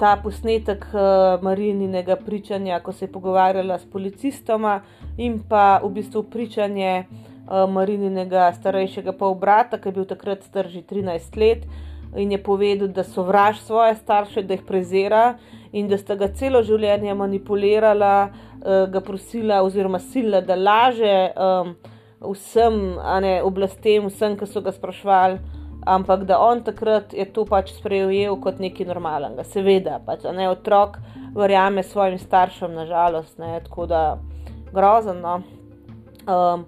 ta 0.00 0.16
posnetek 0.22 0.86
uh, 0.92 1.42
Marininega 1.42 2.16
pričanja, 2.16 2.80
ko 2.80 2.92
se 2.92 3.04
je 3.04 3.12
pogovarjala 3.12 3.78
s 3.78 3.84
policistoma, 3.84 4.80
in 5.18 5.38
pa 5.48 5.80
v 5.84 5.90
bistvu 5.98 6.22
pričanje 6.22 7.04
uh, 7.04 7.68
Marininega 7.70 8.48
starejšega 8.56 9.12
pol 9.12 9.34
brata, 9.34 9.78
ki 9.78 9.88
je 9.88 9.96
bil 9.98 10.08
takrat 10.08 10.42
star 10.42 10.68
že 10.68 10.82
13 10.82 11.36
let 11.36 11.68
in 12.16 12.32
je 12.32 12.42
povedal, 12.42 12.88
da 12.88 13.04
sovraž 13.04 13.60
svoje 13.60 13.94
starše, 13.94 14.42
da 14.42 14.56
jih 14.56 14.64
prezira 14.66 15.38
in 15.72 15.88
da 15.88 15.98
sta 15.98 16.16
ga 16.18 16.26
celo 16.34 16.62
življenje 16.62 17.14
manipulirala, 17.14 18.30
uh, 18.30 18.88
ga 18.90 19.00
prosila 19.00 19.62
oziroma 19.62 20.00
sila, 20.00 20.40
da 20.40 20.56
laže 20.56 21.30
um, 21.36 21.76
vsem 22.32 22.96
ne, 23.22 23.40
oblastem, 23.42 24.08
vsem, 24.08 24.36
ki 24.36 24.48
so 24.48 24.64
ga 24.64 24.72
sprašvali. 24.72 25.59
Ampak 25.86 26.24
da 26.28 26.38
on 26.44 26.60
takrat 26.64 27.14
je 27.16 27.24
to 27.32 27.46
pač 27.48 27.72
sprejel 27.72 28.36
kot 28.40 28.58
nekaj 28.60 28.86
normalnega, 28.86 29.44
seveda, 29.48 29.96
pač, 30.04 30.26
ne 30.28 30.50
otrok 30.50 30.98
verjame 31.36 31.82
svojim 31.82 32.18
staršem, 32.20 32.74
nažalost, 32.76 33.38
ne, 33.38 33.60
tako 33.64 33.86
da 33.88 34.02
grozno. 34.72 35.40
Um, 36.28 36.66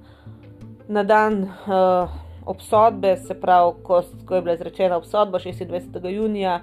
na 0.88 1.02
dan 1.04 1.42
uh, 1.44 2.08
obsodbe, 2.48 3.16
se 3.16 3.36
pravi, 3.40 3.74
ko, 3.84 4.00
ko 4.26 4.34
je 4.34 4.42
bila 4.42 4.54
izrečena 4.54 4.96
obsodba 4.96 5.38
26. 5.38 6.08
junija 6.08 6.62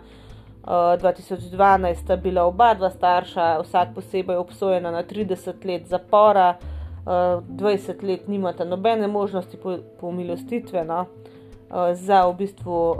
2012 0.69 1.95
sta 1.95 2.15
bila 2.15 2.43
oba 2.43 2.73
dva 2.73 2.89
starša, 2.89 3.59
vsak 3.62 3.95
posebej 3.95 4.38
obsojena 4.38 4.91
na 4.91 5.03
30 5.03 5.65
let 5.65 5.88
zapora, 5.88 6.57
20 7.05 8.03
let 8.03 8.27
nimata 8.27 8.65
nobene 8.65 9.07
možnosti 9.07 9.57
pomilostitve. 9.99 10.85
No? 10.85 11.05
Za 11.93 12.25
v 12.27 12.34
bistvu 12.38 12.95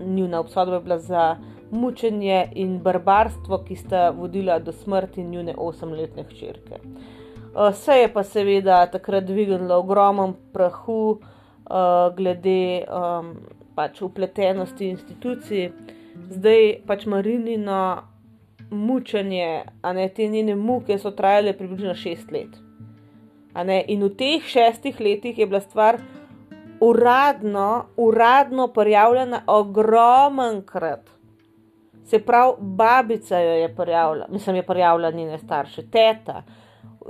njuna 0.00 0.40
obsodba 0.40 0.74
je 0.74 0.80
bila 0.80 0.98
za 0.98 1.36
mučenje 1.70 2.48
in 2.54 2.78
barbarstvo, 2.78 3.58
ki 3.64 3.76
sta 3.76 4.10
vodila 4.10 4.58
do 4.58 4.72
smrti 4.72 5.24
njune 5.24 5.54
8-letne 5.54 6.24
hčerke. 6.24 6.80
Vse 7.54 7.92
je 7.92 8.12
pa 8.12 8.22
seveda 8.22 8.86
takrat 8.86 9.24
dvignilo 9.24 9.78
ogromen 9.78 10.34
prahu 10.52 11.20
glede 12.16 12.84
pač 13.74 14.02
upletenosti 14.02 14.88
institucij, 14.90 15.70
zdaj 16.30 16.80
pač 16.86 17.06
marinino 17.06 18.02
mučenje, 18.70 19.64
a 19.82 19.92
ne 19.92 20.08
te 20.08 20.28
njene 20.28 20.54
muke 20.56 20.98
so 20.98 21.10
trajale 21.10 21.52
približno 21.58 21.94
šest 21.94 22.30
let. 22.30 22.58
In 23.86 24.02
v 24.04 24.10
teh 24.14 24.42
šestih 24.46 25.00
letih 25.00 25.38
je 25.38 25.46
bila 25.46 25.60
stvar 25.60 25.98
uradno, 26.80 27.84
uradno 27.96 28.68
prijavljena 28.68 29.42
ogromenkrat. 29.46 31.10
Se 32.04 32.18
pravi, 32.18 32.52
babica 32.58 33.38
jo 33.38 33.52
je 33.52 33.74
prijavila, 33.76 34.26
mislim, 34.28 34.56
je 34.56 34.66
prijavila 34.66 35.10
njene 35.10 35.38
starše, 35.38 35.90
teta. 35.90 36.42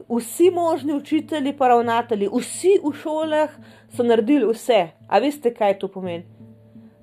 Vsi 0.09 0.51
možni 0.51 0.95
učitelji, 0.95 1.57
pa 1.57 1.69
ravnatelji, 1.69 2.29
vsi 2.39 2.81
v 2.85 2.93
šolah 2.93 3.51
so 3.97 4.03
naredili 4.03 4.53
vse. 4.53 4.89
A 5.09 5.19
veste, 5.19 5.55
kaj 5.55 5.79
to 5.79 5.89
pomeni? 5.89 6.41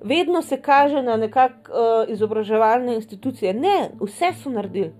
vedno 0.00 0.42
se 0.42 0.62
kaže 0.62 1.02
na 1.02 1.16
nekakšne 1.16 1.74
uh, 1.74 2.12
izobraževalne 2.12 2.94
institucije. 2.94 3.54
Ne, 3.54 3.90
vse 4.00 4.32
so 4.42 4.50
naredili. 4.50 4.92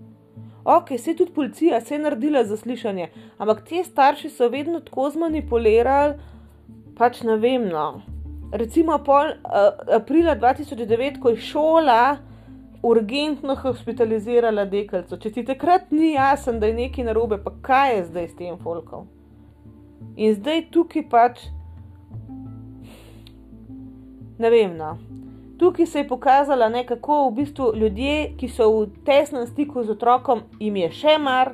Ok, 0.63 0.89
se 0.97 1.11
je 1.11 1.17
tudi 1.17 1.33
policija, 1.33 1.81
se 1.81 1.95
je 1.95 1.99
naredila 1.99 2.43
zaslišanje, 2.43 3.09
ampak 3.37 3.63
ti 3.65 3.83
starši 3.83 4.29
so 4.29 4.49
vedno 4.49 4.79
tako 4.79 5.09
zmanipulirali, 5.09 6.13
pač 6.99 7.23
ne 7.23 7.37
vem. 7.39 7.69
No. 7.71 8.01
Recimo 8.51 8.97
pol, 9.05 9.33
uh, 9.45 9.95
aprila 9.95 10.35
2009, 10.35 11.21
ko 11.23 11.33
je 11.33 11.45
šola 11.49 12.01
urgentno 12.83 13.55
hospitalizirala 13.59 14.65
dekelco. 14.65 15.17
Če 15.19 15.31
ti 15.35 15.45
takrat 15.47 15.91
ni 15.91 16.13
jasno, 16.13 16.59
da 16.59 16.69
je 16.69 16.77
nekaj 16.77 17.07
narobe, 17.09 17.39
pa 17.43 17.53
kaj 17.61 17.95
je 17.95 18.03
zdaj 18.09 18.27
s 18.27 18.37
tem 18.39 18.59
folkom? 18.63 19.07
In 20.19 20.35
zdaj 20.35 20.67
tukaj 20.73 21.05
pač 21.11 21.47
ne 24.39 24.49
vem. 24.49 24.77
No. 24.77 24.97
Tukaj 25.59 25.85
se 25.85 25.99
je 25.99 26.07
pokazala, 26.07 26.69
ne, 26.69 26.85
kako 26.87 27.29
v 27.29 27.33
bistvu 27.41 27.71
ljudje, 27.75 28.33
ki 28.39 28.47
so 28.47 28.69
v 28.71 28.85
tesnem 29.05 29.43
stiku 29.47 29.83
z 29.83 29.91
otrokom, 29.91 30.45
jim 30.59 30.77
je 30.79 30.91
še 31.01 31.17
mar, 31.19 31.51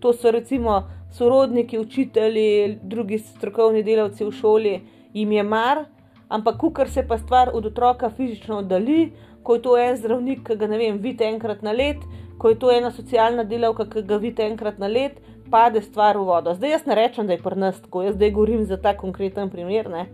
to 0.00 0.12
so 0.14 0.30
recimo 0.30 0.84
sorodniki, 1.12 1.78
učitelji, 1.78 2.78
drugi 2.82 3.18
strokovni 3.18 3.82
delavci 3.82 4.24
v 4.24 4.32
šoli, 4.32 4.74
jim 5.14 5.32
je 5.32 5.42
mar, 5.42 5.84
ampak 6.28 6.62
kar 6.74 6.90
se 6.90 7.06
pa 7.08 7.18
stvar 7.18 7.50
od 7.54 7.66
otroka 7.66 8.10
fizično 8.10 8.58
oddali, 8.58 9.12
ko 9.42 9.54
je 9.54 9.62
to 9.62 9.76
en 9.78 9.96
zdravnik, 9.96 10.44
ki 10.46 10.56
ga 10.56 10.66
ne 10.66 10.78
vem, 10.78 10.98
vidite 10.98 11.24
enkrat 11.24 11.62
na 11.62 11.72
let, 11.72 11.98
ko 12.38 12.48
je 12.48 12.58
to 12.58 12.70
ena 12.70 12.90
socialna 12.90 13.44
delavka, 13.44 13.86
ki 13.90 14.02
ga 14.02 14.16
vidite 14.16 14.46
enkrat 14.46 14.78
na 14.78 14.86
let, 14.86 15.20
pade 15.50 15.82
stvar 15.82 16.16
v 16.16 16.24
vodo. 16.28 16.54
Zdaj 16.54 16.70
jaz 16.70 16.86
ne 16.86 16.94
rečem, 16.94 17.26
da 17.26 17.34
je 17.34 17.42
prnast, 17.42 17.86
ko 17.90 18.02
jaz 18.02 18.14
zdaj 18.14 18.30
govorim 18.30 18.64
za 18.64 18.76
ta 18.76 18.96
konkreten 18.96 19.50
primer. 19.50 19.90
Ne 19.90 20.06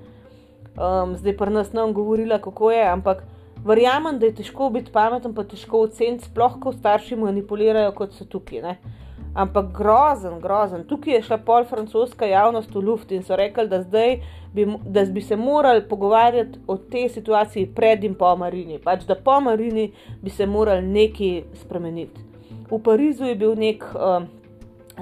um, 0.76 1.16
zdaj 1.16 1.36
pa 1.36 1.50
nas 1.50 1.72
nam 1.72 1.92
govorila, 1.92 2.38
kako 2.38 2.70
je, 2.70 2.88
ampak 2.88 3.22
verjamem, 3.64 4.18
da 4.18 4.26
je 4.26 4.34
težko 4.34 4.70
biti 4.70 4.92
pameten, 4.92 5.34
pa 5.34 5.44
težko 5.44 5.80
oceniti, 5.88 6.28
sploh 6.28 6.58
ko 6.60 6.72
starši 6.72 7.16
manipulirajo, 7.16 7.92
kot 7.96 8.14
so 8.14 8.24
tukaj. 8.24 8.62
Ne? 8.62 8.76
Ampak 9.36 9.66
grozen, 9.76 10.38
grozen. 10.40 10.86
Tukaj 10.88 11.12
je 11.12 11.22
šla 11.26 11.36
pol 11.44 11.66
francoska 11.68 12.24
javnost 12.24 12.74
v 12.74 12.80
luft 12.80 13.10
in 13.12 13.24
so 13.24 13.36
rekli, 13.36 13.66
da 13.68 13.82
zdaj 13.82 14.14
bi, 14.56 14.64
da 14.84 15.04
bi 15.04 15.20
se 15.20 15.36
morali 15.36 15.82
pogovarjati 15.88 16.58
o 16.66 16.76
tej 16.76 17.08
situaciji 17.08 17.66
pred 17.74 18.04
in 18.04 18.14
po 18.14 18.30
Marini. 18.36 18.78
Pač 18.80 19.04
da 19.04 19.14
po 19.14 19.40
Marini 19.40 19.90
bi 20.22 20.30
se 20.30 20.46
morali 20.46 20.86
nekaj 20.86 21.42
spremeniti. 21.60 22.24
V 22.70 22.80
Parizu 22.82 23.28
je 23.28 23.34
bil 23.36 23.52
nek 23.54 23.84
um, 23.94 24.26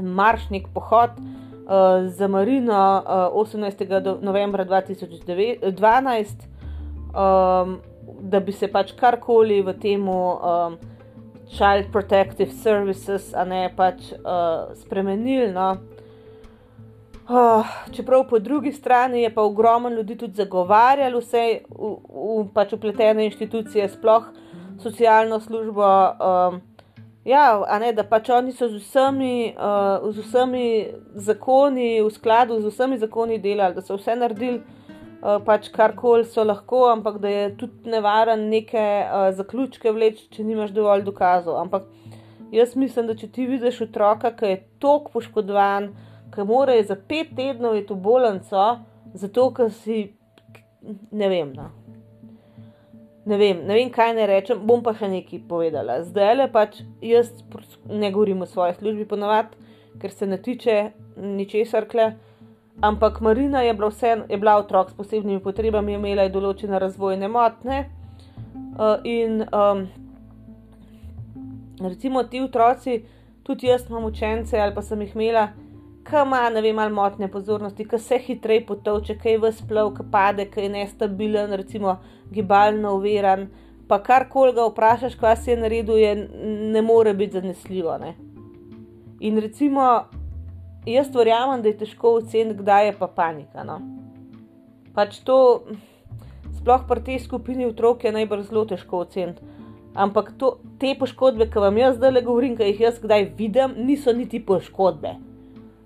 marš, 0.02 0.48
nek 0.50 0.66
pohod, 0.74 1.14
uh, 1.16 2.08
za 2.10 2.28
Marino 2.28 3.02
uh, 3.30 3.38
18. 3.38 4.18
novembra 4.20 4.64
2012, 4.64 6.48
um, 7.14 7.78
da 8.20 8.40
bi 8.40 8.52
se 8.52 8.68
pač 8.68 8.92
karkoli 8.98 9.62
v 9.62 9.78
tem 9.78 10.08
um, 10.08 10.76
Child 11.54 11.92
Protective 11.92 12.52
Services, 12.52 13.34
a 13.34 13.44
ne 13.44 13.68
pač 13.76 14.10
uh, 14.12 14.74
spremenili. 14.74 15.52
No. 15.54 15.76
Uh, 17.24 17.64
čeprav 17.94 18.26
po 18.28 18.38
drugi 18.38 18.72
strani 18.72 19.22
je 19.22 19.30
pa 19.34 19.42
ogromno 19.42 19.88
ljudi 19.88 20.16
tudi 20.16 20.34
zagovarjalo 20.34 21.22
vse 21.22 21.44
v, 21.70 21.94
v 22.42 22.44
pač 22.54 22.74
upletene 22.76 23.24
inštitucije, 23.30 23.88
sploh 23.88 24.28
socialno 24.82 25.40
službo. 25.40 25.90
Um, 26.20 26.62
Ja, 27.24 27.78
ne, 27.80 27.92
da 27.96 28.02
pač 28.04 28.28
oni 28.28 28.52
so 28.52 28.66
z 28.68 28.82
vsemi, 28.82 29.54
uh, 29.56 30.12
z 30.12 30.20
vsemi 30.26 30.64
zakoni, 31.16 32.02
v 32.04 32.10
skladu 32.12 32.58
z 32.60 32.68
vsemi 32.68 32.98
zakoni 33.00 33.38
delali, 33.40 33.72
da 33.74 33.80
so 33.80 33.96
vse 33.96 34.12
naredili, 34.12 34.58
uh, 35.24 35.40
pač 35.44 35.70
karkoli 35.72 36.26
so 36.28 36.44
lahko, 36.44 36.84
ampak 36.92 37.18
da 37.22 37.32
je 37.32 37.44
tudi 37.56 37.90
nevaren 37.90 38.48
neke 38.50 38.80
uh, 38.80 39.30
zaključke 39.36 39.92
vleči, 39.92 40.28
če 40.30 40.44
nimaš 40.44 40.74
dovolj 40.76 41.06
dokazov. 41.08 41.56
Ampak 41.62 41.88
jaz 42.52 42.76
mislim, 42.76 43.08
da 43.08 43.16
če 43.16 43.30
ti 43.32 43.46
vidiš 43.48 43.80
otroka, 43.88 44.34
ki 44.36 44.52
je 44.52 44.60
tako 44.84 45.16
poškodovan, 45.16 45.94
ki 46.34 46.44
mora 46.48 46.76
za 46.82 46.96
pet 46.96 47.32
tednov 47.36 47.78
iti 47.78 47.94
v 47.94 48.02
bolnico, 48.04 48.66
zato 49.14 49.48
ker 49.56 49.72
si 49.72 50.04
ne 51.10 51.30
vem. 51.32 51.54
No. 51.56 51.70
Ne 53.24 53.38
vem, 53.40 53.62
ne 53.64 53.72
vem, 53.78 53.88
kaj 53.88 54.12
ne 54.18 54.26
rečem, 54.28 54.60
bom 54.68 54.82
pa 54.84 54.92
še 54.98 55.08
nekaj 55.08 55.46
povedala. 55.48 56.02
Zdaj 56.04 56.34
le 56.36 56.48
pač 56.52 56.82
jaz 57.00 57.30
ne 57.88 58.10
govorim 58.12 58.44
o 58.44 58.48
svoji 58.48 58.76
službi, 58.76 59.06
ponovadi, 59.08 59.56
ker 60.02 60.12
se 60.12 60.28
ne 60.28 60.36
tiče 60.42 60.76
ničesar 61.16 61.88
kle. 61.88 62.12
Ampak 62.80 63.20
Marina 63.20 63.62
je 63.62 63.74
bila, 63.74 63.88
vse, 63.88 64.16
je 64.28 64.38
bila 64.38 64.56
otrok 64.58 64.90
s 64.90 64.94
posebnimi 64.94 65.42
potrebami, 65.42 65.94
imela 65.94 66.26
je 66.26 66.32
določene 66.34 66.78
razvojne 66.78 67.28
motnje. 67.30 67.84
Uh, 68.74 68.98
in 69.06 69.44
um, 69.54 69.84
recimo 71.80 72.24
ti 72.26 72.40
otroci, 72.42 73.04
tudi 73.46 73.68
jaz 73.70 73.86
imam 73.88 74.04
učence 74.04 74.58
ali 74.58 74.74
pa 74.74 74.82
sem 74.82 75.00
jih 75.06 75.14
imela, 75.14 75.44
ki 76.04 76.24
ima 76.26 76.48
ne 76.50 76.60
vem, 76.60 76.78
ali 76.78 76.92
motnje 76.92 77.28
pozornosti, 77.30 77.86
ki 77.88 77.98
se 77.98 78.18
hitreje 78.18 78.66
potovče, 78.66 79.16
ki 79.22 79.36
je 79.36 79.42
v 79.44 79.52
splav, 79.54 79.92
ki 79.94 80.08
pade, 80.10 80.48
ki 80.50 80.66
je 80.66 80.74
nestabilen, 80.74 81.54
recimo 81.54 82.00
gibalno 82.34 82.96
uveran. 82.98 83.46
Pa 83.88 84.00
karkoli 84.02 84.52
ga 84.56 84.66
vprašaš, 84.66 85.14
kaj 85.20 85.36
si 85.36 85.50
je 85.52 85.56
naredil, 85.60 85.96
je, 86.00 86.12
ne 86.74 86.82
more 86.82 87.14
biti 87.14 87.38
zanesljivo. 87.38 87.96
Ne? 88.02 88.14
In 89.20 89.38
recimo 89.38 89.86
jaz 90.86 91.10
verjamem, 91.14 91.62
da 91.62 91.68
je 91.68 91.78
težko 91.84 92.16
oceniti, 92.20 92.60
kdaj 92.60 92.86
je 92.86 92.94
pa 92.98 93.08
panika. 93.08 93.64
No? 93.64 93.80
Pač 94.94 95.18
to, 95.26 95.64
sploh 96.60 96.86
pri 96.88 97.02
tej 97.02 97.18
skupini 97.24 97.66
otrok, 97.66 98.04
je 98.04 98.12
najbolj 98.12 98.48
zelo 98.50 98.64
težko 98.68 99.04
oceniti. 99.06 99.42
Ampak 99.94 100.32
to, 100.38 100.58
te 100.82 100.96
poškodbe, 100.98 101.46
ki 101.50 101.62
vam 101.62 101.78
jaz 101.78 101.96
zdaj 101.96 102.22
govorim, 102.26 102.56
ki 102.58 102.72
jih 102.72 102.80
jaz 102.88 102.98
kdaj 102.98 103.28
vidim, 103.38 103.76
niso 103.86 104.12
niti 104.12 104.42
poškodbe. 104.42 105.14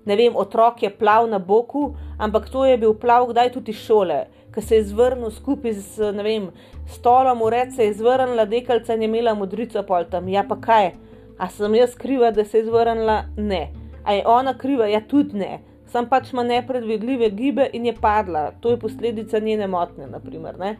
Ne 0.09 0.15
vem, 0.17 0.35
otrok 0.35 0.81
je 0.83 0.89
plav 0.89 1.27
na 1.29 1.37
boku, 1.39 1.93
ampak 2.17 2.49
to 2.49 2.65
je 2.65 2.77
bil 2.81 2.95
plav 2.97 3.27
kdaj 3.29 3.51
tudi 3.53 3.73
šole, 3.77 4.23
ki 4.55 4.61
se 4.61 4.79
je 4.79 4.87
zvrnil 4.89 5.29
skupaj 5.31 5.75
z 5.77 6.09
vem, 6.25 6.49
stolom, 6.89 7.43
ured 7.45 7.75
se 7.75 7.85
je 7.85 7.93
zvrnila, 7.99 8.47
dekalca 8.49 8.97
in 8.97 9.05
je 9.05 9.11
imela 9.11 9.35
modrico 9.37 9.83
pol 9.85 10.09
tam. 10.09 10.27
Ja, 10.27 10.41
pa 10.43 10.57
kaj? 10.57 10.95
A 11.37 11.49
sem 11.53 11.75
jaz 11.77 11.93
kriva, 11.95 12.31
da 12.31 12.45
se 12.45 12.57
je 12.57 12.65
zvrnila? 12.65 13.23
Ne. 13.37 13.78
A 14.03 14.13
je 14.13 14.27
ona 14.27 14.53
kriva? 14.57 14.87
Ja, 14.87 15.01
tudi 15.01 15.37
ne. 15.37 15.59
Sam 15.89 16.05
pač 16.09 16.33
ima 16.33 16.43
nepredvidljive 16.43 17.29
gibe 17.29 17.65
in 17.73 17.85
je 17.85 17.95
padla. 17.95 18.51
To 18.61 18.69
je 18.69 18.77
posledica 18.79 19.39
njene 19.39 19.67
motnje, 19.67 20.07
naprimer. 20.07 20.59
Ne? 20.59 20.75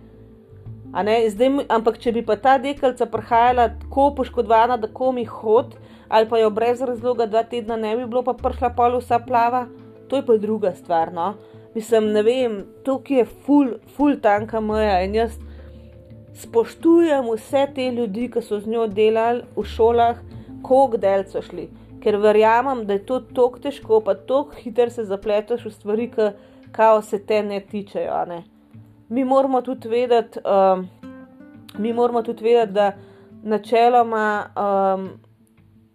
Ne? 0.93 1.15
Zdaj, 1.29 1.65
ampak 1.69 1.97
če 2.01 2.13
bi 2.13 2.23
pa 2.25 2.35
ta 2.37 2.57
dekalca 2.61 3.05
prihajala 3.09 3.69
tako 3.81 4.09
poškodovana, 4.17 4.77
da 4.77 4.89
komi 4.93 5.25
hod, 5.25 5.75
ali 6.09 6.29
pa 6.29 6.39
jo 6.41 6.49
brez 6.53 6.81
razloga 6.81 7.25
dva 7.29 7.43
tedna 7.43 7.77
ne 7.77 7.95
bi 7.97 8.05
bilo, 8.05 8.23
pa 8.25 8.33
prišla 8.37 8.71
pol 8.77 8.99
vsa 8.99 9.19
plava, 9.25 9.65
to 10.09 10.17
je 10.17 10.25
pa 10.25 10.37
druga 10.37 10.73
stvar. 10.77 11.13
No? 11.13 11.33
Mislim, 11.75 12.11
ne 12.13 12.23
vem, 12.25 12.61
tukaj 12.85 13.21
je 13.21 13.27
ful, 13.45 13.75
ful 13.97 14.17
tanka 14.21 14.61
moja 14.61 15.01
in 15.05 15.17
jaz 15.17 15.37
spoštujem 16.39 17.29
vse 17.33 17.67
te 17.75 17.89
ljudi, 17.93 18.29
ki 18.33 18.41
so 18.45 18.61
z 18.61 18.69
njo 18.69 18.87
delali 18.87 19.45
v 19.57 19.65
šolah, 19.65 20.21
koliko 20.65 21.01
del 21.01 21.25
so 21.29 21.41
šli 21.45 21.69
ker 22.03 22.17
verjamem, 22.17 22.85
da 22.85 22.93
je 22.93 23.05
to 23.05 23.19
tako 23.19 23.59
težko, 23.59 24.01
pa 24.05 24.15
tako 24.15 24.55
hitro 24.63 24.89
se 24.89 25.05
zapleteš 25.05 25.65
v 25.65 25.71
stvari, 25.71 26.07
ki 26.11 26.89
se 27.03 27.19
te 27.25 27.43
ne 27.43 27.59
tičejo. 27.59 28.25
Ne? 28.27 28.43
Mi 29.09 29.23
moramo 29.23 29.61
tudi 29.61 29.89
vedeti, 29.89 30.39
um, 30.45 30.87
mi 31.77 31.93
moramo 31.93 32.21
tudi 32.21 32.43
vedeti, 32.43 32.73
da 32.73 32.91
načeloma 33.43 34.45
um, 34.55 35.09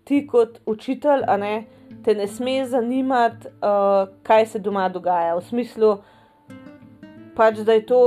ti 0.04 0.26
kot 0.26 0.60
učitelj, 0.66 1.22
ne, 1.38 1.64
te 2.04 2.14
ne 2.14 2.26
sme 2.26 2.64
zanimati, 2.66 3.48
uh, 3.48 4.08
kaj 4.22 4.46
se 4.46 4.58
doma 4.58 4.88
dogaja. 4.88 5.36
V 5.36 5.44
smislu, 5.44 5.96
pač, 7.36 7.62
da 7.64 7.72
je 7.72 7.86
to 7.86 8.02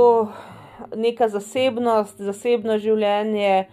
neka 0.96 1.28
zasebnost, 1.28 2.20
zasebno 2.20 2.78
življenje 2.78 3.66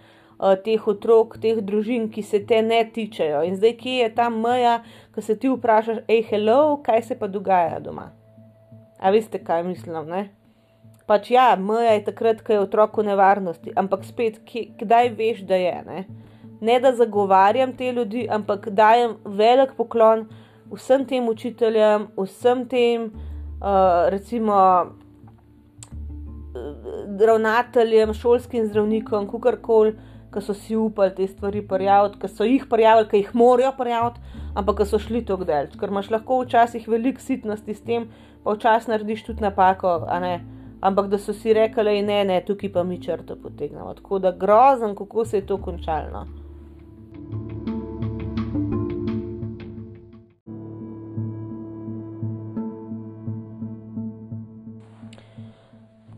teh 0.64 0.88
otrok, 0.88 1.38
teh 1.40 1.60
družin, 1.64 2.08
ki 2.12 2.22
se 2.22 2.42
te 2.46 2.60
ne 2.62 2.82
tičejo. 2.92 3.42
In 3.48 3.56
zdaj, 3.56 3.76
kje 3.80 3.96
je 4.02 4.08
ta 4.14 4.28
meja, 4.30 4.80
ko 5.14 5.24
se 5.24 5.36
ti 5.38 5.48
vprašaš, 5.48 6.02
hej, 6.08 6.22
hello, 6.30 6.78
kaj 6.84 7.02
se 7.08 7.18
pa 7.18 7.28
dogaja 7.28 7.80
doma. 7.80 8.10
A 8.98 9.12
veste, 9.12 9.40
kaj 9.42 9.64
mislim? 9.64 10.08
Ne? 10.08 10.22
Pač 11.06 11.30
ja, 11.30 11.50
meja 11.56 11.96
je 11.96 12.06
takrat, 12.10 12.42
ko 12.44 12.52
je 12.52 12.62
otrok 12.64 12.98
v 12.98 13.10
nevarnosti, 13.10 13.72
ampak 13.76 14.04
spet, 14.04 14.40
kdaj 14.80 15.12
veš, 15.16 15.44
da 15.48 15.60
je. 15.60 15.76
Ne? 15.86 16.06
ne 16.60 16.80
da 16.80 16.92
zagovarjam 16.92 17.76
te 17.76 17.92
ljudi, 17.92 18.26
ampak 18.30 18.68
dajem 18.68 19.16
velik 19.24 19.74
poklon 19.76 20.26
vsem 20.72 21.04
tem 21.06 21.28
učiteljem, 21.28 22.08
vsem 22.16 22.64
tem, 22.68 23.10
uh, 23.60 24.08
recimo, 24.08 24.56
ravnateljem, 27.20 28.14
šolskim 28.14 28.66
zdravnikom, 28.66 29.28
kakorkoli 29.30 29.94
ki 30.36 30.44
so 30.44 30.54
si 30.54 30.76
upali 30.76 31.14
te 31.16 31.26
stvari 31.26 31.62
prijaviti, 31.68 32.18
ki 32.20 32.28
so 32.28 32.44
jih 32.44 32.66
prijavili, 32.68 33.08
ki 33.08 33.22
jih 33.22 33.34
morajo 33.34 33.72
prijaviti, 33.78 34.20
ampak 34.54 34.84
so 34.86 34.98
šli 35.00 35.24
to 35.24 35.38
gdel. 35.40 35.70
Ker 35.80 35.88
imaš 35.88 36.10
lahko 36.12 36.42
včasih 36.42 36.88
veliko 36.88 37.20
sitnosti 37.20 37.74
s 37.74 37.84
tem, 37.86 38.10
pa 38.44 38.52
včasih 38.52 38.92
narediš 38.92 39.24
tudi 39.30 39.46
napako, 39.46 40.02
ampak 40.80 41.08
da 41.08 41.18
so 41.18 41.32
si 41.32 41.56
rekli, 41.56 42.02
ne, 42.02 42.24
ne, 42.24 42.40
tukaj 42.44 42.72
pa 42.72 42.84
mi 42.84 43.00
črto 43.02 43.36
potegnemo. 43.42 43.94
Tako 43.94 44.18
da 44.18 44.32
grozen, 44.32 44.94
kako 44.94 45.24
se 45.24 45.40
je 45.40 45.46
to 45.46 45.56
končalo. 45.56 46.26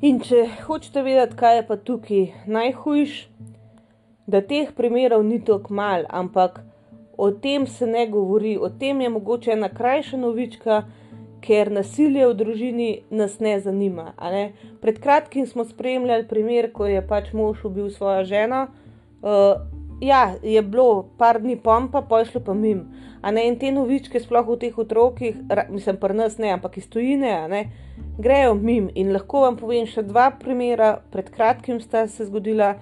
In 0.01 0.21
če 0.23 0.45
hočete 0.67 1.03
vedeti, 1.03 1.37
kaj 1.37 1.57
je 1.57 1.63
pa 1.67 1.77
tukaj 1.77 2.21
najhujše, 2.47 3.38
da 4.29 4.43
teh 4.45 4.69
primerov 4.77 5.25
ni 5.25 5.41
tako 5.45 5.75
malo, 5.75 6.05
ampak 6.09 6.61
o 7.17 7.31
tem 7.31 7.67
se 7.67 7.87
ne 7.87 8.07
govori, 8.07 8.59
o 8.61 8.69
tem 8.69 9.01
je 9.01 9.09
mogoče 9.09 9.53
ena 9.57 9.69
krajša 9.69 10.21
novička, 10.21 10.83
ker 11.41 11.71
nasilje 11.73 12.27
v 12.27 12.35
družini 12.37 12.91
nas 13.11 13.39
ne 13.41 13.57
zanima. 13.61 14.13
Ne? 14.21 14.53
Pred 14.83 15.01
kratkim 15.01 15.47
smo 15.47 15.65
spremljali 15.65 16.29
primer, 16.29 16.73
ko 16.73 16.87
je 16.87 17.03
pač 17.07 17.33
mož 17.33 17.65
ubil 17.65 17.91
svojo 17.91 18.25
ženo. 18.25 18.67
Uh, 19.23 19.57
ja, 20.01 20.35
je 20.43 20.63
bilo 20.63 21.09
par 21.19 21.41
dni 21.41 21.57
pompa, 21.57 22.03
pa 22.03 22.21
je 22.21 22.33
šlo 22.33 22.45
pa 22.45 22.55
mim. 22.55 22.85
In 23.25 23.59
te 23.59 23.73
novičke, 23.73 24.21
sploh 24.21 24.47
v 24.47 24.59
teh 24.61 24.79
otrokih, 24.79 25.41
mislim, 25.71 25.97
pri 25.97 26.15
nas 26.15 26.39
ne, 26.39 26.53
ampak 26.55 26.77
iz 26.79 26.87
tujine, 26.91 27.65
grejo 28.19 28.55
mim. 28.55 28.91
In 28.95 29.13
lahko 29.13 29.47
vam 29.47 29.57
povem 29.57 29.87
še 29.87 30.05
dva 30.07 30.31
primera, 30.39 30.99
pred 31.11 31.31
kratkim 31.35 31.81
sta 31.81 32.07
se 32.07 32.29
zgodila. 32.29 32.77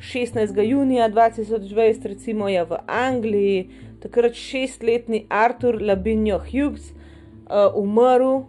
16. 0.00 0.62
junija 0.62 1.08
2020, 1.08 2.08
recimo 2.08 2.48
je 2.48 2.64
v 2.64 2.76
Angliji, 2.86 3.70
takrat 4.00 4.32
šestletni 4.32 5.26
Arthur 5.28 5.82
Labinjo 5.82 6.38
Hughes 6.38 6.90
uh, 6.90 7.76
umrl, 7.76 8.42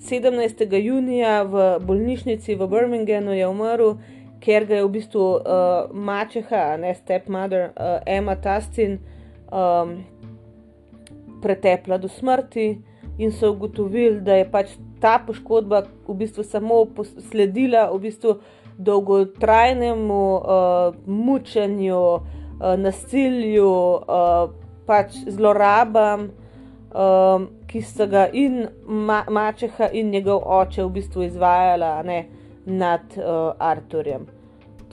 17. 0.00 0.76
junija 0.82 1.42
v 1.42 1.78
bolnišnici 1.80 2.54
v 2.54 2.66
Birminghamu 2.66 3.30
je 3.30 3.46
umrl, 3.46 3.94
ker 4.42 4.66
ga 4.66 4.80
je 4.80 4.84
v 4.84 4.90
bistvu 4.98 5.22
uh, 5.22 5.94
mačeha, 5.94 6.76
ne 6.82 6.94
stepmother, 6.94 7.70
uh, 7.70 8.02
Emma 8.06 8.34
Tustin, 8.34 8.98
um, 9.54 10.02
pretepla 11.42 11.98
do 11.98 12.08
smrti 12.08 12.78
in 13.18 13.32
so 13.32 13.52
ugotovili, 13.52 14.20
da 14.20 14.34
je 14.34 14.50
pač 14.50 14.74
ta 15.00 15.18
poškodba 15.26 15.84
v 16.08 16.14
bistvu 16.14 16.42
samo 16.42 16.86
sledila 17.30 17.86
v 17.94 18.00
bistvu 18.10 18.40
dolgotrajnemu 18.78 20.34
uh, 20.36 20.94
mučenju, 21.06 22.00
uh, 22.14 22.22
nasilju, 22.78 23.72
uh, 23.94 24.50
pač 24.86 25.16
zlorabam, 25.26 26.28
uh, 26.94 27.46
ki 27.66 27.82
so 27.82 28.06
ga 28.06 28.28
in 28.32 28.68
ma 28.86 29.24
mačeha 29.28 29.90
in 29.92 30.10
njegov 30.10 30.42
oče 30.46 30.84
v 30.84 30.92
bistvu 31.00 31.22
izvajala 31.22 32.02
ne, 32.02 32.24
nad 32.66 33.16
uh, 33.16 33.52
Arturjem. 33.58 34.26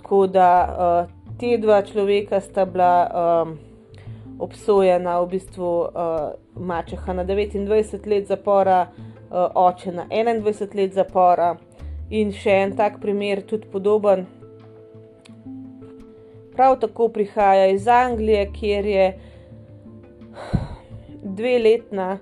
Tako 0.01 0.27
da 0.27 0.49
uh, 0.65 1.11
te 1.39 1.57
dva 1.57 1.81
človeka 1.81 2.41
sta 2.41 2.65
bila 2.65 3.07
um, 3.07 3.57
obsojena 4.39 5.19
v 5.21 5.29
bistvu 5.37 5.69
uh, 5.81 5.89
mačeha 6.55 7.13
na 7.13 7.25
29 7.25 8.07
let 8.07 8.27
zapora, 8.27 8.87
uh, 8.87 9.47
oče 9.55 9.91
na 9.91 10.05
21 10.09 10.75
let 10.75 10.93
zapora. 10.93 11.55
In 12.09 12.29
še 12.37 12.53
en 12.61 12.75
tak 12.77 12.99
primer, 13.01 13.41
tudi 13.41 13.65
podoben. 13.71 14.27
Prav 16.53 16.77
tako 16.79 17.09
prihaja 17.09 17.65
iz 17.73 17.87
Anglije, 17.87 18.45
kjer 18.53 18.85
je 18.85 19.07
dveletna, 21.23 22.19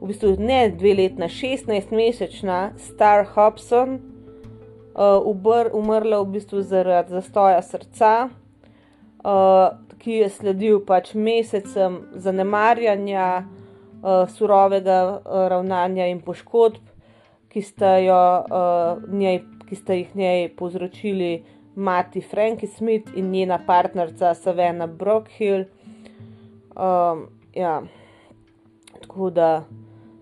v 0.00 0.12
bistvu 0.12 0.36
ne 0.38 0.68
dveletna, 0.70 1.26
16-mesečna 1.26 2.60
Star 2.78 3.26
Hobson 3.34 3.98
uh, 4.94 5.72
umrla 5.72 6.22
v 6.22 6.30
bistvu 6.38 6.62
zaradi 6.62 7.18
zastoja 7.18 7.62
srca, 7.62 8.28
uh, 9.26 9.74
ki 9.98 10.22
je 10.22 10.30
sledil 10.30 10.80
pač 10.86 11.14
mesecem 11.14 12.04
zanemarjanja, 12.14 13.30
uh, 13.42 14.24
surovega 14.30 15.00
uh, 15.18 15.48
ravnanja 15.50 16.06
in 16.12 16.22
poškodb, 16.22 16.78
ki 17.56 17.62
sta, 17.64 17.94
jo, 18.04 18.16
uh, 18.52 19.04
njej, 19.08 19.38
ki 19.64 19.76
sta 19.80 19.94
jih 19.96 20.10
njej 20.12 20.50
povzročili 20.58 21.30
mati 21.74 22.20
Frankie 22.20 22.68
Smith 22.68 23.16
in 23.16 23.30
njena 23.32 23.56
partnerca 23.66 24.34
Savena 24.34 24.86
Brockhill. 24.86 25.64
Um, 26.76 27.30
ja. 27.54 27.80
Tako 29.00 29.30
da 29.30 29.64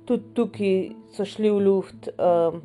tudi 0.07 0.31
tukaj 0.35 0.79
so 1.11 1.27
šli 1.27 1.51
v 1.51 1.59
luft. 1.67 2.09
Um, 2.15 2.63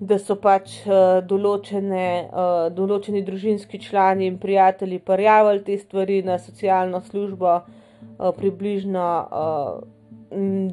da 0.00 0.16
so 0.16 0.38
pač 0.40 0.78
uh, 0.88 1.20
določene, 1.20 2.08
uh, 2.32 2.66
določeni 2.72 3.20
družinski 3.20 3.76
člani 3.84 4.30
in 4.30 4.40
prijatelji 4.40 5.02
prijavili 5.04 5.66
te 5.66 5.76
stvari 5.76 6.22
na 6.24 6.38
socialno 6.40 7.02
službo, 7.04 7.58
uh, 7.60 8.30
približno 8.38 9.08
uh, 9.20 9.99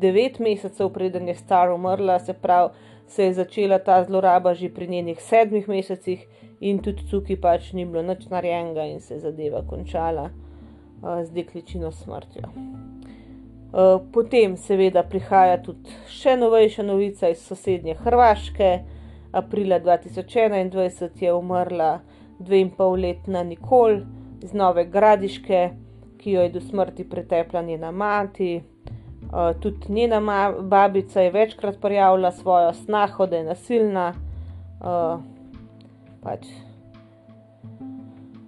devet 0.01 0.39
mesecev, 0.39 0.89
preden 0.93 1.27
je 1.27 1.35
star 1.35 1.71
umrla, 1.73 2.19
se 2.19 2.33
pravi, 2.33 2.73
se 3.07 3.23
je 3.23 3.33
začela 3.33 3.79
ta 3.79 4.03
zloraba 4.03 4.53
že 4.53 4.69
pri 4.69 4.87
njenih 4.87 5.21
sedmih 5.21 5.67
mesecih, 5.67 6.27
in 6.59 6.79
tudi 6.81 7.05
tukaj 7.09 7.37
pač 7.41 7.71
ni 7.73 7.85
bilo 7.85 8.01
nič 8.01 8.27
narejenega 8.29 8.85
in 8.89 8.99
se 8.99 9.13
je 9.13 9.19
zadeva 9.19 9.61
končala 9.61 10.29
uh, 10.29 11.23
z 11.23 11.29
dekličino 11.31 11.91
smrtjo. 11.91 12.49
Uh, 13.67 14.01
potem, 14.13 14.55
seveda, 14.57 15.03
prihaja 15.03 15.59
tudi 15.61 15.91
še 16.09 16.37
novejša 16.39 16.85
novica 16.87 17.29
iz 17.29 17.43
sosednje 17.45 17.97
Hrvaške 18.01 18.71
aprila 19.37 19.79
2021 19.79 21.23
je 21.23 21.33
umrla 21.33 21.99
dve 22.39 22.61
in 22.61 22.71
pol 22.71 22.95
letna 23.01 23.43
Nikol 23.43 23.99
iz 24.43 24.53
Nove 24.53 24.85
Gradiške, 24.85 25.61
ki 26.17 26.31
jo 26.31 26.41
je 26.41 26.49
do 26.49 26.61
smrti 26.61 27.05
pretepla 27.09 27.61
njena 27.61 27.91
mati. 27.91 28.61
Uh, 29.27 29.59
tudi 29.59 29.93
njena 29.93 30.51
babica 30.59 31.21
je 31.21 31.31
večkrat 31.31 31.81
prijavila 31.81 32.31
svojo 32.31 32.73
snaho, 32.73 33.25
da 33.25 33.37
je 33.37 33.43
nasilna. 33.43 34.13
Uh, 34.79 35.19
pač. 36.23 36.47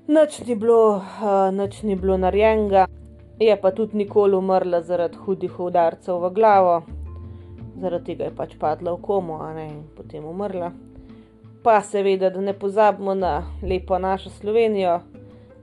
Noč 0.08 0.40
ni 0.48 0.56
bilo, 0.56 0.96
uh, 0.96 1.54
noč 1.54 1.82
ni 1.84 1.96
bilo 1.96 2.18
narejenega, 2.18 2.88
je 3.40 3.62
pa 3.62 3.72
tudi 3.72 3.98
nikoli 3.98 4.36
umrla 4.36 4.82
zaradi 4.82 5.18
hudih 5.18 5.60
udarcev 5.60 6.24
v 6.24 6.34
glavo 6.34 6.82
zaradi 7.80 8.12
tega 8.12 8.28
je 8.28 8.36
pač 8.36 8.56
padla 8.60 8.94
v 8.96 9.02
komo 9.02 9.40
in 9.58 9.84
potem 9.96 10.26
umrla. 10.26 10.72
Pa 11.64 11.82
seveda, 11.84 12.30
da 12.30 12.42
ne 12.42 12.54
pozabimo 12.54 13.14
na 13.16 13.44
lepo 13.64 13.98
našo 14.00 14.30
Slovenijo, 14.30 15.00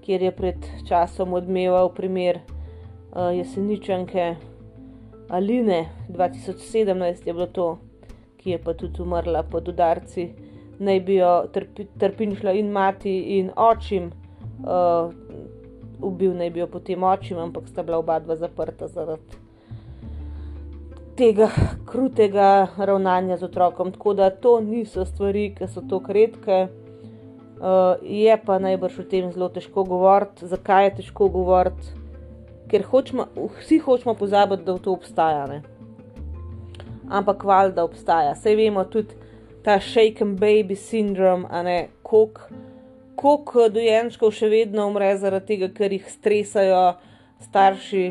kjer 0.04 0.22
je 0.22 0.32
pred 0.32 0.66
časom 0.88 1.32
odmeval 1.34 1.88
primer 1.94 2.40
uh, 2.40 3.32
jeseničanke 3.36 4.36
Aline 5.28 5.88
2017, 6.08 7.26
je 7.26 7.32
bilo 7.32 7.46
to, 7.46 7.78
ki 8.36 8.50
je 8.50 8.58
pa 8.58 8.74
tudi 8.74 9.02
umrla 9.02 9.42
pod 9.42 9.68
udarci. 9.68 10.28
Naj 10.78 11.00
bi 11.00 11.16
jo 11.16 11.32
trpi, 11.52 11.86
trpinšla 11.98 12.52
in 12.52 12.70
mati 12.70 13.16
in 13.38 13.50
očim, 13.56 14.10
uh, 14.60 15.10
ubil 16.00 16.36
naj 16.36 16.50
bi 16.50 16.60
jo 16.60 16.66
potem 16.66 17.02
očim, 17.02 17.38
ampak 17.38 17.68
sta 17.68 17.82
bila 17.82 17.98
oba 17.98 18.20
dva 18.20 18.36
zaprta 18.36 18.86
zaradi 18.86 19.46
tega 21.16 21.48
krutega 21.86 22.68
ravnanja 22.76 23.36
z 23.36 23.44
otrokom. 23.44 23.92
Tako 23.92 24.14
da 24.14 24.30
to 24.30 24.60
niso 24.60 25.04
stvari, 25.04 25.54
ki 25.54 25.68
so 25.68 25.82
tako 25.90 26.12
redke. 26.12 26.66
Uh, 27.56 27.96
je 28.02 28.36
pa 28.44 28.58
najbrž 28.60 28.98
o 29.00 29.04
tem 29.10 29.30
zelo 29.32 29.48
težko 29.48 29.84
govoriti. 29.84 30.46
Zakaj 30.46 30.84
je 30.84 30.94
težko 31.00 31.28
govoriti? 31.32 31.94
Ker 32.70 32.82
hočemo, 32.82 33.28
vsi 33.60 33.78
hočemo 33.78 34.14
pozabiti, 34.14 34.64
da 34.66 34.78
to 34.78 34.92
obstaja. 34.92 35.46
Ne? 35.46 35.62
Ampak 37.08 37.44
val, 37.44 37.72
da 37.72 37.84
obstaja. 37.84 38.34
Sej 38.34 38.56
vemo 38.58 38.84
tudi 38.90 39.14
ta 39.62 39.80
shaken 39.80 40.36
baby 40.36 40.76
syndrom, 40.78 41.46
koliko 43.16 43.68
dojenčkov 43.68 44.34
še 44.34 44.50
vedno 44.50 44.86
umre 44.86 45.08
zaradi 45.18 45.54
tega, 45.54 45.70
ker 45.74 45.94
jih 45.94 46.06
stresajo 46.10 46.82
starši. 47.42 48.04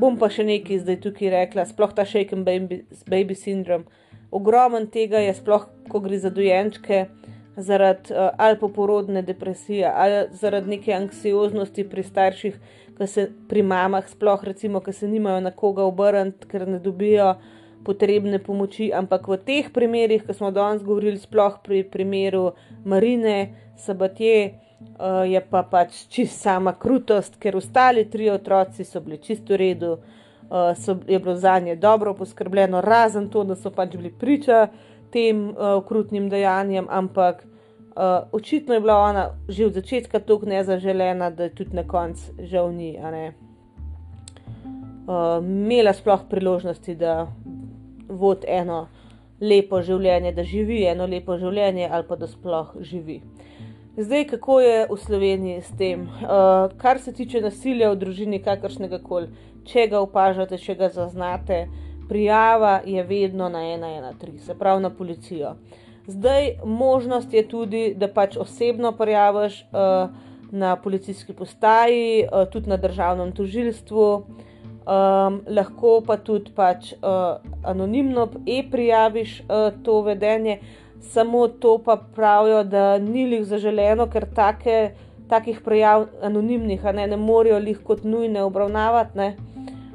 Bom 0.00 0.16
pa 0.16 0.30
še 0.32 0.46
nekaj 0.48 0.80
zdaj 0.86 1.00
tukaj 1.04 1.32
rekla, 1.34 1.66
sploh 1.68 1.92
ta 1.92 2.06
shaken 2.08 2.46
baby, 2.46 2.82
baby 3.08 3.36
syndrome. 3.36 3.84
Ogromen 4.32 4.86
tega 4.88 5.20
je, 5.20 5.34
sploh 5.36 5.66
ko 5.92 6.00
gre 6.00 6.16
za 6.16 6.30
dojenčke, 6.32 7.04
zaradi 7.60 8.14
uh, 8.14 8.30
ali 8.40 8.56
poporodne 8.56 9.20
depresije, 9.22 9.84
ali 9.84 10.22
zaradi 10.32 10.78
neke 10.78 10.94
anksioznosti 10.96 11.84
pri 11.88 12.04
starših, 12.08 12.56
se 13.06 13.30
pri 13.48 13.62
mamah, 13.62 14.08
sploh 14.08 14.44
recimo, 14.44 14.80
ki 14.80 14.92
se 14.92 15.08
nimajo 15.08 15.40
na 15.40 15.50
koga 15.50 15.84
obrniti, 15.84 16.46
ker 16.48 16.68
ne 16.68 16.78
dobijo 16.78 17.34
potrebne 17.84 18.38
pomoči. 18.38 18.92
Ampak 18.94 19.28
v 19.28 19.38
teh 19.42 19.70
primerih, 19.74 20.22
ki 20.26 20.34
smo 20.34 20.50
danes 20.50 20.84
govorili, 20.86 21.18
sploh 21.18 21.58
pri 21.64 21.82
primeru 21.84 22.52
Marine, 22.84 23.54
Sabatje 23.76 24.62
uh, 24.98 25.24
je 25.26 25.40
pa 25.50 25.62
pač 25.62 26.06
čist 26.08 26.40
sama 26.40 26.74
krutost, 26.78 27.38
ker 27.42 27.56
ostali 27.56 28.06
tri 28.10 28.30
otroci 28.30 28.84
so 28.84 29.00
bili 29.00 29.18
čisto 29.18 29.54
v 29.54 29.60
redu, 29.62 29.92
uh, 29.98 30.72
so, 30.78 30.98
je 31.08 31.18
bilo 31.18 31.34
za 31.36 31.58
nje 31.58 31.76
dobro 31.76 32.14
poskrbljeno, 32.14 32.80
razen 32.80 33.28
to, 33.30 33.44
da 33.44 33.56
so 33.56 33.70
pač 33.70 33.96
bili 33.96 34.12
priča 34.12 34.68
tem 35.12 35.50
uh, 35.50 35.80
krutnim 35.86 36.28
dejanjem, 36.28 36.86
ampak 36.90 37.44
uh, 37.96 38.28
očitno 38.32 38.74
je 38.74 38.80
bila 38.80 38.98
ona 38.98 39.30
že 39.48 39.66
od 39.66 39.72
začetka 39.72 40.18
tako 40.20 40.46
nezaželena, 40.46 41.30
da 41.30 41.42
je 41.42 41.54
tudi 41.54 41.76
na 41.76 41.86
koncu 41.88 42.32
žal 42.38 42.72
ni. 42.72 42.98
Uh, 45.06 45.44
Mela 45.44 45.92
sploh 45.92 46.20
priložnosti, 46.30 46.94
da 46.94 47.26
vod 48.08 48.44
eno 48.48 48.88
lepo 49.40 49.82
življenje, 49.82 50.32
da 50.32 50.44
živi 50.44 50.84
eno 50.86 51.06
lepo 51.06 51.36
življenje, 51.38 51.88
ali 51.90 52.06
pa 52.08 52.16
da 52.16 52.26
sploh 52.26 52.76
živi. 52.80 53.20
Zdaj, 53.96 54.24
kako 54.24 54.60
je 54.60 54.76
v 54.88 54.96
Sloveniji 54.96 55.62
s 55.62 55.74
tem, 55.76 56.06
uh, 56.06 56.70
kar 56.80 56.98
se 56.98 57.12
tiče 57.12 57.42
nasilja 57.44 57.90
v 57.92 57.98
družini, 58.00 58.40
kakršnega 58.40 59.02
koli, 59.04 59.28
če 59.68 59.86
ga 59.90 60.00
opažate, 60.00 60.56
če 60.58 60.74
ga 60.78 60.88
zaznate, 60.88 61.66
prijava 62.08 62.80
je 62.86 63.02
vedno 63.04 63.48
na 63.52 63.58
113, 63.58 64.38
se 64.46 64.54
pravi 64.58 64.82
na 64.82 64.90
policijo. 64.90 65.56
Zdaj, 66.06 66.56
možnost 66.64 67.32
je 67.32 67.48
tudi, 67.48 67.94
da 67.94 68.08
pač 68.08 68.36
osebno 68.36 68.92
prijaviš 68.92 69.62
uh, 69.62 70.10
na 70.50 70.76
policijski 70.76 71.32
postaji, 71.32 72.24
uh, 72.24 72.48
tudi 72.50 72.68
na 72.68 72.76
državnem 72.76 73.32
tožilstvu, 73.32 74.06
um, 74.16 75.40
lahko 75.46 76.00
pa 76.06 76.16
tudi 76.16 76.50
pač, 76.56 76.92
uh, 76.92 77.38
anonimno 77.64 78.28
e-prijaviš 78.46 79.40
uh, 79.40 79.70
to 79.82 80.00
vedenje. 80.02 80.58
Samo 81.00 81.48
to 81.48 81.78
pa 81.78 81.96
pravijo, 82.14 82.64
da 82.64 82.98
ni 82.98 83.22
jih 83.22 83.44
zaželeno, 83.44 84.06
ker 84.10 84.26
take, 84.34 84.94
takih 85.30 85.60
prejav 85.64 86.08
anonimnih 86.22 86.84
ne, 86.94 87.06
ne 87.06 87.16
morejo 87.16 87.58
jih 87.58 87.78
kot 87.82 88.04
nujne 88.04 88.42
obravnavati, 88.42 89.18
ne, 89.18 89.36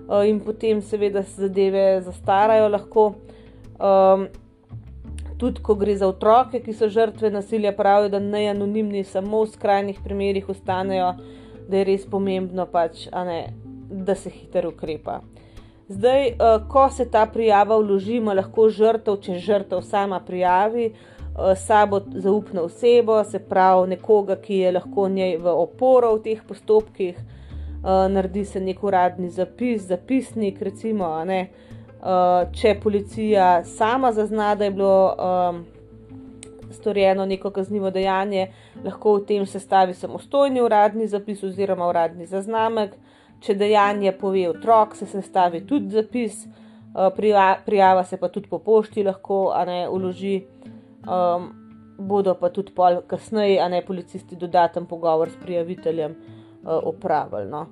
uh, 0.07 0.23
in 0.23 0.39
potem 0.39 0.81
seveda 0.81 1.21
zadeve 1.35 2.01
zastarajo 2.01 2.71
lahko. 2.71 3.13
Um, 3.79 4.29
tudi, 5.37 5.61
ko 5.61 5.75
gre 5.75 5.95
za 5.97 6.07
otroke, 6.07 6.61
ki 6.63 6.73
so 6.73 6.89
žrtve 6.89 7.31
nasilja, 7.31 7.71
pravijo, 7.75 8.09
da 8.09 8.19
ne 8.19 8.47
anonimni, 8.49 9.03
samo 9.03 9.43
v 9.43 9.51
skrajnih 9.53 9.99
primerih 10.03 10.49
ostanejo, 10.49 11.13
da 11.69 11.77
je 11.77 11.87
res 11.91 12.05
pomembno, 12.09 12.65
pač, 12.71 13.07
ne, 13.11 13.41
da 13.89 14.15
se 14.15 14.31
hitro 14.33 14.71
ukrepa. 14.73 15.21
Zdaj, 15.87 16.31
uh, 16.31 16.57
ko 16.67 16.89
se 16.91 17.05
ta 17.11 17.25
prijava 17.31 17.77
vloži, 17.79 18.17
ima 18.17 18.33
lahko 18.35 18.67
žrtev, 18.69 19.21
če 19.23 19.37
žrtev 19.39 19.83
sama 19.87 20.19
prijavi, 20.19 20.89
uh, 20.91 21.53
sabo 21.55 22.01
zaupno 22.11 22.65
osebo, 22.67 23.21
se 23.23 23.39
pravi 23.39 23.93
nekoga, 23.95 24.35
ki 24.35 24.63
je 24.65 24.73
lahko 24.79 25.07
njej 25.09 25.37
v 25.37 25.53
oporo 25.53 26.11
v 26.17 26.23
teh 26.25 26.41
postopkih, 26.47 27.21
uh, 27.21 28.03
naredi 28.11 28.43
se 28.45 28.59
nek 28.59 28.83
uradni 28.83 29.29
zapis, 29.31 29.87
zapisnik, 29.87 30.59
recimo, 30.61 31.13
uh, 31.23 31.66
če 32.53 32.75
policija 32.83 33.63
sama 33.65 34.11
zazna, 34.11 34.55
da 34.55 34.69
je 34.69 34.71
bilo. 34.71 35.15
Um, 35.17 35.65
Storjeno 36.67 37.25
neko 37.25 37.49
kaznivo 37.55 37.89
dejanje, 37.95 38.49
lahko 38.83 39.13
v 39.15 39.21
tem 39.25 39.45
sestavi 39.47 39.93
samostojni 39.95 40.59
uradni 40.61 41.07
zapis 41.07 41.39
oziroma 41.47 41.87
uradni 41.87 42.27
zaznamek, 42.27 42.91
če 43.41 43.55
dejanje 43.55 44.11
pove 44.19 44.43
otrok, 44.49 44.95
se 44.99 45.07
sestavi 45.07 45.63
tudi 45.65 45.95
zapis, 45.95 46.43
eh, 46.45 47.55
prijava 47.65 48.03
se 48.03 48.19
pa 48.19 48.27
tudi 48.27 48.51
po 48.51 48.59
pošti 48.59 49.03
lahko, 49.07 49.53
a 49.55 49.63
ne 49.65 49.79
uloži. 49.89 50.41
Um, 51.07 51.47
bodo 51.97 52.35
pa 52.35 52.49
tudi 52.49 52.73
pol 52.75 53.01
kasneje, 53.07 53.59
a 53.61 53.67
ne 53.69 53.81
policisti, 53.85 54.35
dodaten 54.35 54.85
pogovor 54.85 55.29
s 55.29 55.37
prijaviteljem 55.41 56.11
uh, 56.11 56.77
opravili. 56.83 57.49
No. 57.49 57.65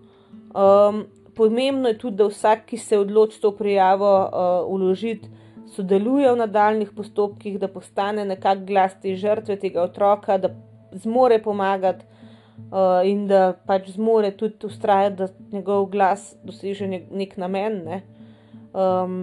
Um, 0.56 1.06
pomembno 1.36 1.90
je 1.92 1.98
tudi, 1.98 2.18
da 2.18 2.30
vsak, 2.30 2.66
ki 2.72 2.78
se 2.78 3.00
odloči 3.00 3.42
to 3.42 3.52
prijavo 3.56 4.12
uh, 4.24 4.74
uložiti, 4.74 5.30
sodeluje 5.76 6.32
v 6.32 6.40
nadaljnih 6.40 6.92
postopkih, 6.96 7.60
da 7.60 7.68
postane 7.68 8.26
nekak 8.26 8.66
glas 8.68 8.96
te 9.02 9.16
žrtve, 9.16 9.58
tega 9.60 9.84
otroka, 9.84 10.38
da 10.38 10.54
zmore 10.94 11.42
pomagati 11.44 12.06
uh, 12.06 13.02
in 13.04 13.26
da 13.28 13.54
pač 13.68 13.90
zmore 13.96 14.32
tudi 14.38 14.68
ustrajati, 14.68 15.16
da 15.16 15.28
njegov 15.52 15.90
glas 15.92 16.36
doseže 16.44 16.88
nek, 16.88 17.10
nek 17.12 17.38
namen. 17.38 17.82
Ne. 17.86 18.04
Um, 18.74 19.18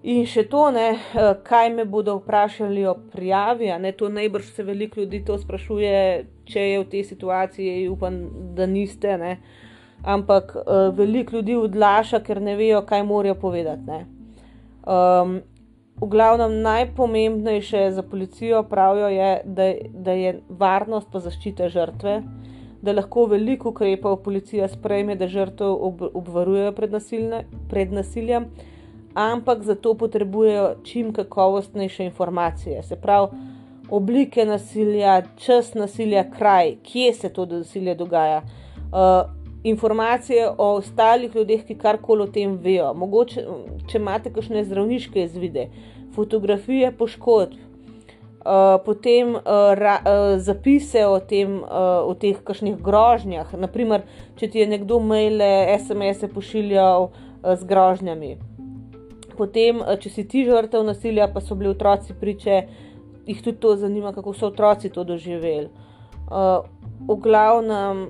In 0.00 0.24
še 0.24 0.46
to, 0.48 0.70
ne, 0.72 0.94
eh, 0.96 1.34
kaj 1.44 1.70
me 1.74 1.84
bodo 1.84 2.14
vprašali 2.22 2.86
o 2.88 2.94
prijavi. 3.12 3.68
Ne, 3.78 3.92
to 3.92 4.08
najbrž 4.08 4.46
se 4.56 4.64
veliko 4.64 5.00
ljudi 5.00 5.20
to 5.24 5.36
sprašuje, 5.38 5.96
če 6.48 6.60
je 6.60 6.78
v 6.80 6.86
tej 6.88 7.04
situaciji, 7.04 7.88
upam, 7.88 8.16
da 8.56 8.66
niste. 8.66 9.18
Ne. 9.20 9.34
Ampak 10.04 10.56
uh, 10.56 10.94
veliko 10.96 11.36
ljudi 11.36 11.56
odlaša, 11.56 12.22
ker 12.24 12.40
ne 12.42 12.56
vejo, 12.56 12.82
kaj 12.88 13.02
morajo 13.04 13.34
povedati. 13.34 14.00
Um, 14.88 15.40
v 16.00 16.08
glavnem, 16.08 16.60
najpomembnejše 16.64 17.90
za 17.92 18.02
policijo 18.02 18.62
pravijo, 18.62 19.08
je, 19.08 19.30
da, 19.44 19.72
da 19.92 20.12
je 20.16 20.40
varnost 20.48 21.10
pa 21.12 21.20
zaščita 21.20 21.68
žrtve, 21.68 22.22
da 22.82 22.96
lahko 22.96 23.26
veliko 23.28 23.74
ukrepov 23.74 24.22
policija 24.24 24.68
sprejme, 24.68 25.18
da 25.20 25.28
žrtev 25.28 25.68
ob, 25.68 26.02
obvaruje 26.14 26.72
pred, 26.72 26.96
pred 27.68 27.92
nasiljem 27.92 28.48
ampak 29.14 29.62
za 29.62 29.74
to 29.74 29.94
potrebujejo 29.94 30.74
čim 30.84 31.12
kakovostnejše 31.12 32.04
informacije. 32.04 32.82
Se 32.82 32.96
pravi, 32.96 33.28
oblike 33.90 34.44
nasilja, 34.44 35.22
čas 35.36 35.74
nasilja, 35.74 36.30
kraj, 36.30 36.76
kje 36.82 37.14
se 37.14 37.28
to 37.32 37.46
nasilje 37.46 37.94
dogaja. 37.94 38.42
Uh, 38.92 39.39
informacije 39.64 40.48
o 40.50 40.74
ostalih 40.76 41.34
ljudeh, 41.34 41.64
ki 41.66 41.78
karkoli 41.78 42.22
o 42.22 42.26
tem 42.32 42.56
vejo. 42.62 42.92
Mogoče, 42.94 43.46
če 43.90 43.98
imate 43.98 44.32
kakšne 44.32 44.64
zdravniške 44.64 45.24
izvide, 45.24 45.68
fotografije 46.14 46.92
poškodb. 46.96 47.58
Uh, 48.40 48.78
potem 48.86 49.34
uh, 49.34 49.42
ra, 49.76 49.98
uh, 50.00 50.38
zapise 50.40 51.02
o, 51.04 51.18
tem, 51.20 51.58
uh, 51.60 52.00
o 52.08 52.14
teh 52.16 52.38
kakšnih 52.40 52.78
grožnjah, 52.80 53.52
naprimer, 53.52 54.06
če 54.40 54.48
ti 54.48 54.62
je 54.62 54.70
nekdo 54.70 54.96
maile, 55.04 55.50
SMS-e 55.76 56.30
pošiljal 56.32 57.10
uh, 57.10 57.52
z 57.52 57.68
grožnjami 57.68 58.38
potem, 59.40 59.80
eh, 59.80 59.96
če 59.96 60.12
si 60.12 60.26
ti 60.28 60.44
žrtev 60.48 60.84
nasilja, 60.86 61.28
pa 61.32 61.40
so 61.44 61.56
bili 61.56 61.72
otroci 61.72 62.16
priče, 62.20 62.62
jih 63.30 63.42
tudi 63.44 63.60
to 63.62 63.76
zanima, 63.80 64.12
kako 64.16 64.34
so 64.36 64.50
otroci 64.50 64.90
to 64.92 65.04
doživeli. 65.06 65.68
Uh, 66.30 66.62
v 67.08 67.14
glavnem, 67.24 68.04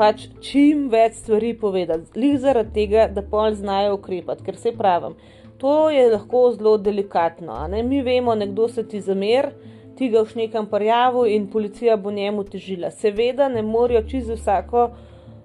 pač 0.00 0.30
čim 0.40 0.86
več 0.88 1.18
stvari 1.20 1.50
povedati, 1.60 2.16
lih 2.16 2.38
zaradi 2.40 2.72
tega, 2.72 3.04
da 3.12 3.20
pol 3.20 3.52
znajo 3.52 3.98
ukrepati, 3.98 4.46
ker 4.46 4.56
se 4.56 4.72
pravim. 4.72 5.18
To 5.60 5.90
je 5.92 6.06
lahko 6.08 6.46
zelo 6.54 6.78
delikatno. 6.80 7.58
Mi 7.84 8.00
vemo, 8.02 8.34
nekdo 8.34 8.68
se 8.68 8.86
ti 8.88 9.00
zamer, 9.04 9.50
ti 9.98 10.08
ga 10.08 10.22
už 10.24 10.38
nekam 10.40 10.70
parjavo 10.70 11.26
in 11.28 11.50
policija 11.52 11.98
bo 12.00 12.10
njemu 12.10 12.46
težila. 12.48 12.88
Seveda 12.90 13.50
ne 13.52 13.62
morajo 13.62 14.06
čez 14.08 14.30
vsako, 14.32 14.86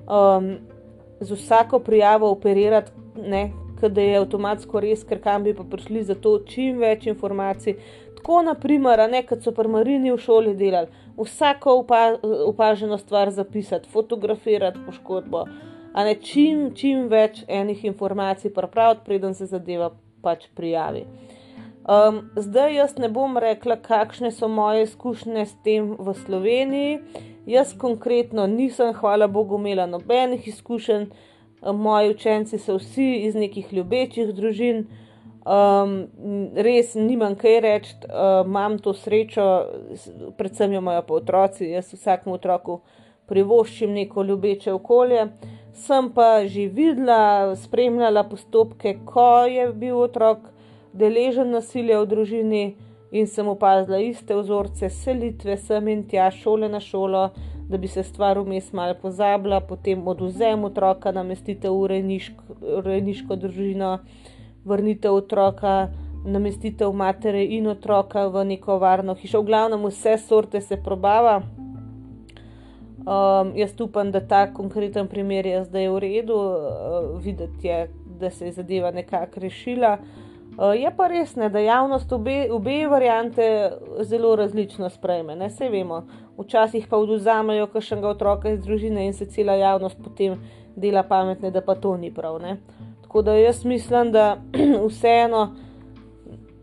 um, 0.08 0.48
z 1.20 1.36
vsako 1.36 1.82
prijavo 1.84 2.32
operirati, 2.32 2.92
ne, 3.28 3.50
da 3.82 4.02
je 4.02 4.18
avtomatsko 4.18 4.80
res, 4.80 5.04
ker 5.04 5.20
kam 5.22 5.44
bi 5.44 5.54
pa 5.54 5.66
prišli 5.68 6.04
za 6.08 6.16
to 6.16 6.38
čim 6.48 6.80
več 6.80 7.10
informacij. 7.12 7.76
Tako, 8.16 8.40
naprimer, 8.48 9.04
ne, 9.12 9.26
kad 9.28 9.44
so 9.44 9.52
primarini 9.52 10.16
v 10.16 10.18
šoli 10.18 10.56
delali, 10.56 10.88
vsako 11.18 11.76
upa, 11.76 12.16
upaženo 12.48 12.98
stvar 12.98 13.32
zapisati, 13.32 13.90
fotografirati 13.90 14.80
poškodbo, 14.86 15.46
a 15.94 16.04
ne 16.04 16.16
čim, 16.16 16.72
čim 16.76 17.08
več 17.08 17.44
enih 17.48 17.86
informacij 17.86 18.54
pripraviti, 18.54 19.06
preden 19.06 19.34
se 19.34 19.46
zadeva 19.46 19.92
pač 20.22 20.48
prijavi. 20.56 21.06
Um, 21.86 22.32
zdaj 22.36 22.76
jaz 22.76 22.98
ne 22.98 23.10
bom 23.14 23.38
rekla, 23.38 23.78
kakšne 23.78 24.32
so 24.34 24.48
moje 24.50 24.84
izkušnje 24.88 25.46
s 25.46 25.54
tem 25.64 25.94
v 26.00 26.14
Sloveniji. 26.26 27.00
Jaz 27.46 27.76
konkretno 27.78 28.48
nisem, 28.50 28.94
hvala 28.94 29.28
Bogu, 29.28 29.60
imela 29.62 29.86
nobenih 29.86 30.48
izkušenj 30.48 31.06
moji 31.62 32.10
učenci 32.10 32.58
so 32.58 32.78
vsi 32.78 33.12
iz 33.28 33.36
nekih 33.36 33.74
ljubečih 33.74 34.34
družin, 34.34 34.88
um, 35.46 35.96
res 36.56 36.96
nimam 36.96 37.36
kaj 37.40 37.60
reči, 37.62 37.96
uh, 38.10 38.42
imam 38.46 38.78
to 38.82 38.94
srečo, 38.94 39.46
predvsem 40.38 40.74
jo 40.74 40.82
imajo 40.84 41.06
pa 41.08 41.20
otroci, 41.22 41.70
jaz 41.72 41.94
vsakmu 41.94 42.36
otroku 42.36 42.82
privoščim 43.30 43.94
neko 43.94 44.24
ljubeče 44.24 44.74
okolje. 44.74 45.30
Sem 45.74 46.12
pa 46.16 46.46
že 46.48 46.68
videla, 46.72 47.56
spremljala 47.56 48.24
postopke, 48.30 48.98
ko 49.06 49.46
je 49.50 49.72
bil 49.74 49.98
otrok 50.00 50.52
deležen 50.94 51.52
nasilja 51.52 52.00
v 52.02 52.08
družini 52.08 52.66
in 53.12 53.28
sem 53.28 53.48
opazila 53.48 54.00
iste 54.00 54.36
vzorce, 54.36 54.90
selitve 54.90 55.58
sem 55.58 55.88
in 55.92 56.06
tja, 56.08 56.30
šole 56.32 56.70
na 56.72 56.80
šolo 56.80 57.30
da 57.70 57.78
bi 57.78 57.88
se 57.88 58.04
stvar 58.04 58.40
vmes 58.40 58.74
malo 58.74 58.94
pozabila, 59.02 59.60
potem 59.60 60.08
oduzem 60.08 60.64
otroka, 60.64 61.12
namestitev 61.12 61.74
v 61.74 62.82
rejniško 62.86 63.36
družino, 63.36 63.98
vrnitev 64.66 65.14
otroka, 65.14 65.90
namestitev 66.26 66.94
matere 66.94 67.44
in 67.46 67.68
otroka 67.68 68.28
v 68.28 68.46
neko 68.46 68.80
varno 68.80 69.14
hišo. 69.16 69.42
V 69.42 69.46
glavnem 69.46 69.86
vse 69.86 70.18
sorte 70.18 70.62
se 70.62 70.78
probava. 70.78 71.42
Um, 73.06 73.52
jaz 73.54 73.76
upam, 73.82 74.12
da 74.12 74.20
ta 74.20 74.48
konkreten 74.54 75.08
primer 75.08 75.46
je 75.46 75.64
zdaj 75.64 75.90
v 75.90 76.00
redu, 76.00 76.36
uh, 76.36 77.22
videti 77.22 77.68
je, 77.68 77.90
da 78.20 78.30
se 78.30 78.46
je 78.46 78.52
zadeva 78.52 78.92
nekako 78.92 79.40
rešila. 79.40 79.98
Uh, 80.58 80.74
je 80.74 80.90
pa 80.98 81.08
res, 81.08 81.36
ne, 81.36 81.50
da 81.50 81.60
javnost 81.60 82.12
obe, 82.12 82.48
obe 82.52 82.88
variante 82.88 83.72
zelo 84.02 84.36
različno 84.36 84.90
sprejme. 84.90 85.36
Ne, 85.36 85.52
vse 85.54 85.70
vemo, 85.70 86.02
včasih 86.40 86.88
pa 86.90 86.98
oduzamejo 86.98 87.68
kakšnega 87.68 88.10
otroka 88.10 88.50
iz 88.50 88.64
družine 88.66 89.06
in 89.06 89.14
se 89.14 89.30
cela 89.30 89.54
javnost 89.54 90.02
potem 90.02 90.40
dela 90.76 91.04
pametne, 91.04 91.52
da 91.52 91.62
pa 91.62 91.76
to 91.76 91.98
ni 91.98 92.10
prav. 92.14 92.42
Ne. 92.42 92.58
Tako 93.16 93.22
da 93.22 93.34
jaz 93.36 93.66
mislim, 93.66 94.12
da 94.12 94.38
vseeno 94.90 95.56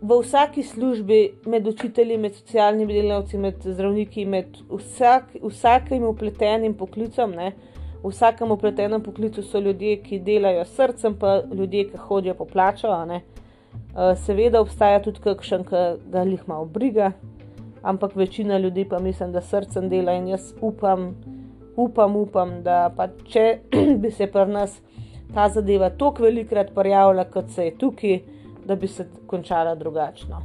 v 0.02 0.18
vsaki 0.20 0.62
službi, 0.62 1.32
med 1.46 1.66
učitelji, 1.66 2.18
med 2.18 2.34
socialnimi 2.34 2.92
delavci, 2.92 3.38
med 3.38 3.54
zdravniki, 3.64 4.26
med 4.26 4.58
vsak, 4.68 5.30
vsakim 5.42 6.04
upletenim 6.04 6.74
poklicom, 6.74 7.32
ne, 7.32 7.54
v 8.02 8.12
vsakem 8.12 8.52
upletenem 8.52 9.00
poklicu 9.00 9.40
so 9.42 9.64
ljudje, 9.64 9.96
ki 10.04 10.20
delajo 10.20 10.66
srcem, 10.74 11.16
pa 11.16 11.38
ljudje, 11.54 11.86
ki 11.88 12.04
hodijo 12.04 12.34
po 12.34 12.44
plačo. 12.44 12.92
Uh, 12.92 14.12
seveda 14.26 14.60
obstaja 14.60 15.00
tudi 15.00 15.24
kakšen, 15.24 15.64
ki 15.64 15.84
ga 16.12 16.28
jih 16.28 16.44
malo 16.46 16.68
briga, 16.68 17.14
ampak 17.82 18.12
večina 18.16 18.58
ljudi 18.58 18.84
pa 18.84 19.00
mislim, 19.00 19.32
da 19.32 19.40
srcem 19.40 19.88
dela 19.88 20.20
in 20.20 20.28
jaz 20.36 20.52
upam, 20.60 21.14
upam, 21.76 22.16
upam 22.16 22.58
da 22.62 22.90
pa 22.96 23.08
če 23.24 23.62
bi 24.04 24.10
se 24.10 24.28
pri 24.28 24.50
nas 24.52 24.82
ta 25.34 25.48
zadeva 25.48 25.90
tako 25.90 26.22
velikrat 26.22 26.74
pojavila, 26.74 27.24
kot 27.24 27.50
se 27.50 27.64
je 27.64 27.76
tukaj, 27.78 28.18
da 28.64 28.76
bi 28.76 28.88
se 28.88 29.06
končala 29.26 29.74
drugačno. 29.74 30.42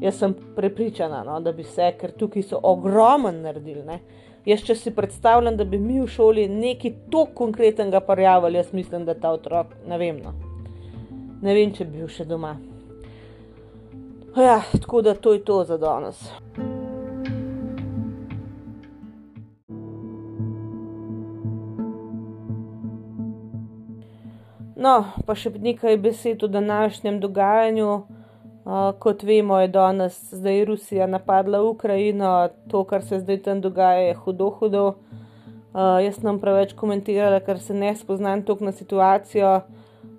Jaz 0.00 0.18
sem 0.18 0.34
prepričana, 0.56 1.24
no, 1.24 1.40
da 1.40 1.52
bi 1.52 1.64
se, 1.64 1.92
ker 2.00 2.12
tukaj 2.18 2.42
so 2.42 2.60
ogromno 2.62 3.32
naredili. 3.32 3.84
Ne. 3.86 4.00
Jaz, 4.46 4.64
če 4.66 4.74
si 4.74 4.90
predstavljam, 4.94 5.56
da 5.56 5.64
bi 5.64 5.78
mi 5.78 6.00
v 6.00 6.08
šoli 6.10 6.48
nekaj 6.48 6.94
tako 7.10 7.26
konkretnega 7.34 8.00
pojavili, 8.00 8.58
jaz 8.58 8.72
mislim, 8.72 9.04
da 9.06 9.14
ta 9.14 9.30
otrok, 9.30 9.76
ne 9.86 9.98
vem, 9.98 10.18
no. 10.24 10.34
ne 11.42 11.54
vem, 11.54 11.74
če 11.74 11.86
bi 11.86 12.02
bil 12.02 12.10
še 12.10 12.26
doma. 12.26 12.56
Ja, 14.36 14.62
tako 14.80 15.02
da 15.02 15.14
to 15.14 15.36
je 15.36 15.44
to 15.44 15.64
za 15.64 15.78
danes. 15.78 16.24
No, 24.82 24.92
pa 25.26 25.36
še 25.38 25.52
nekaj 25.62 25.96
besed 26.02 26.42
o 26.42 26.48
današnjem 26.50 27.20
dogajanju. 27.22 27.90
Uh, 28.62 28.92
kot 29.02 29.22
vemo, 29.26 29.58
je 29.58 29.68
danes 29.74 30.16
zdaj 30.34 30.64
Rusija 30.64 31.06
napadla 31.10 31.62
Ukrajino, 31.66 32.48
to, 32.70 32.84
kar 32.86 33.02
se 33.02 33.18
zdaj 33.20 33.40
tam 33.42 33.60
dogaja, 33.60 34.08
je 34.08 34.14
hudo, 34.24 34.50
hudo. 34.58 34.84
Uh, 35.74 35.98
jaz 36.02 36.18
sem 36.22 36.38
preveč 36.38 36.74
komentirala, 36.78 37.40
ker 37.42 37.58
se 37.58 37.74
ne 37.74 37.94
spoznam 37.96 38.42
toliko 38.46 38.70
na 38.70 38.72
situacijo, 38.72 39.52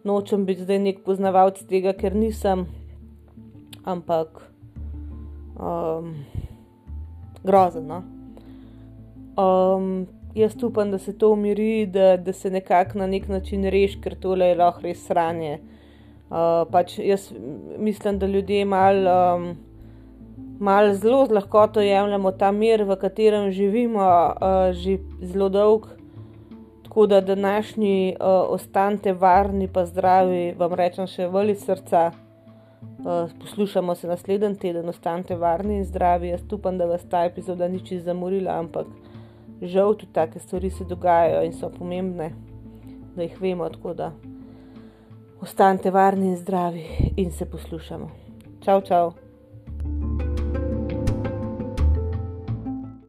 nočem 0.04 0.46
biti 0.46 0.68
zdaj 0.68 0.80
nek 0.80 1.04
poznavalec 1.06 1.60
tega, 1.70 1.96
ker 1.96 2.16
nisem 2.16 2.66
ampak 3.84 4.42
um, 5.60 6.16
grozno. 7.44 8.04
Um, 9.38 10.08
jaz 10.36 10.64
upam, 10.64 10.92
da 10.92 10.98
se 10.98 11.18
to 11.18 11.30
umiri, 11.30 11.86
da, 11.86 12.18
da 12.18 12.34
se 12.34 12.50
nekako 12.52 12.98
na 13.00 13.08
nek 13.08 13.28
način 13.28 13.64
reši, 13.64 14.02
ker 14.02 14.16
tole 14.16 14.48
je 14.48 14.56
lahko 14.56 14.82
res 14.88 15.06
sranje. 15.08 15.60
Uh, 16.34 16.64
pač 16.72 16.98
jaz 17.00 17.30
mislim, 17.78 18.18
da 18.20 18.28
ljudje 18.28 18.66
malo 18.66 19.14
um, 19.36 19.52
mal 20.60 20.94
zelo 20.94 21.26
z 21.26 21.32
lahkoto 21.32 21.82
jemljemo 21.82 22.32
ta 22.32 22.52
mir, 22.52 22.84
v 22.84 22.96
katerem 22.96 23.52
živimo 23.52 24.02
uh, 24.02 24.72
že 24.74 24.98
zelo 25.22 25.50
dolg. 25.50 25.88
Tako 26.84 27.08
da 27.08 27.22
današnji 27.22 28.16
uh, 28.20 28.26
ostanite 28.54 29.14
varni, 29.14 29.68
pa 29.68 29.86
zdravi, 29.86 30.54
vam 30.58 30.74
rečem 30.74 31.08
še 31.08 31.28
veli 31.28 31.56
srca. 31.56 32.12
Uh, 33.04 33.32
poslušamo 33.42 33.96
se 33.96 34.08
naslednji 34.08 34.56
teden, 34.58 34.90
ostanite 34.90 35.36
varni 35.36 35.78
in 35.78 35.86
zdravi. 35.86 36.28
Jaz 36.28 36.42
upam, 36.52 36.78
da 36.78 36.86
vas 36.86 37.06
ta 37.10 37.26
epizoda 37.26 37.68
ni 37.68 37.80
čisto 37.80 38.06
zamorila, 38.06 38.60
ampak 38.60 38.88
žal 39.68 39.96
tudi 39.96 40.14
take 40.14 40.40
stvari 40.40 40.70
se 40.70 40.86
dogajajo 40.86 41.44
in 41.46 41.54
so 41.54 41.70
pomembne, 41.70 42.32
da 43.16 43.24
jih 43.24 43.42
vemo. 43.42 43.70
Tako 43.70 43.94
da 43.94 44.12
ostanite 45.42 45.92
varni 45.92 46.28
in 46.28 46.38
zdravi 46.38 46.86
in 47.18 47.32
se 47.32 47.46
poslušamo. 47.46 48.10
Čau, 48.64 48.82
čau. 48.82 49.23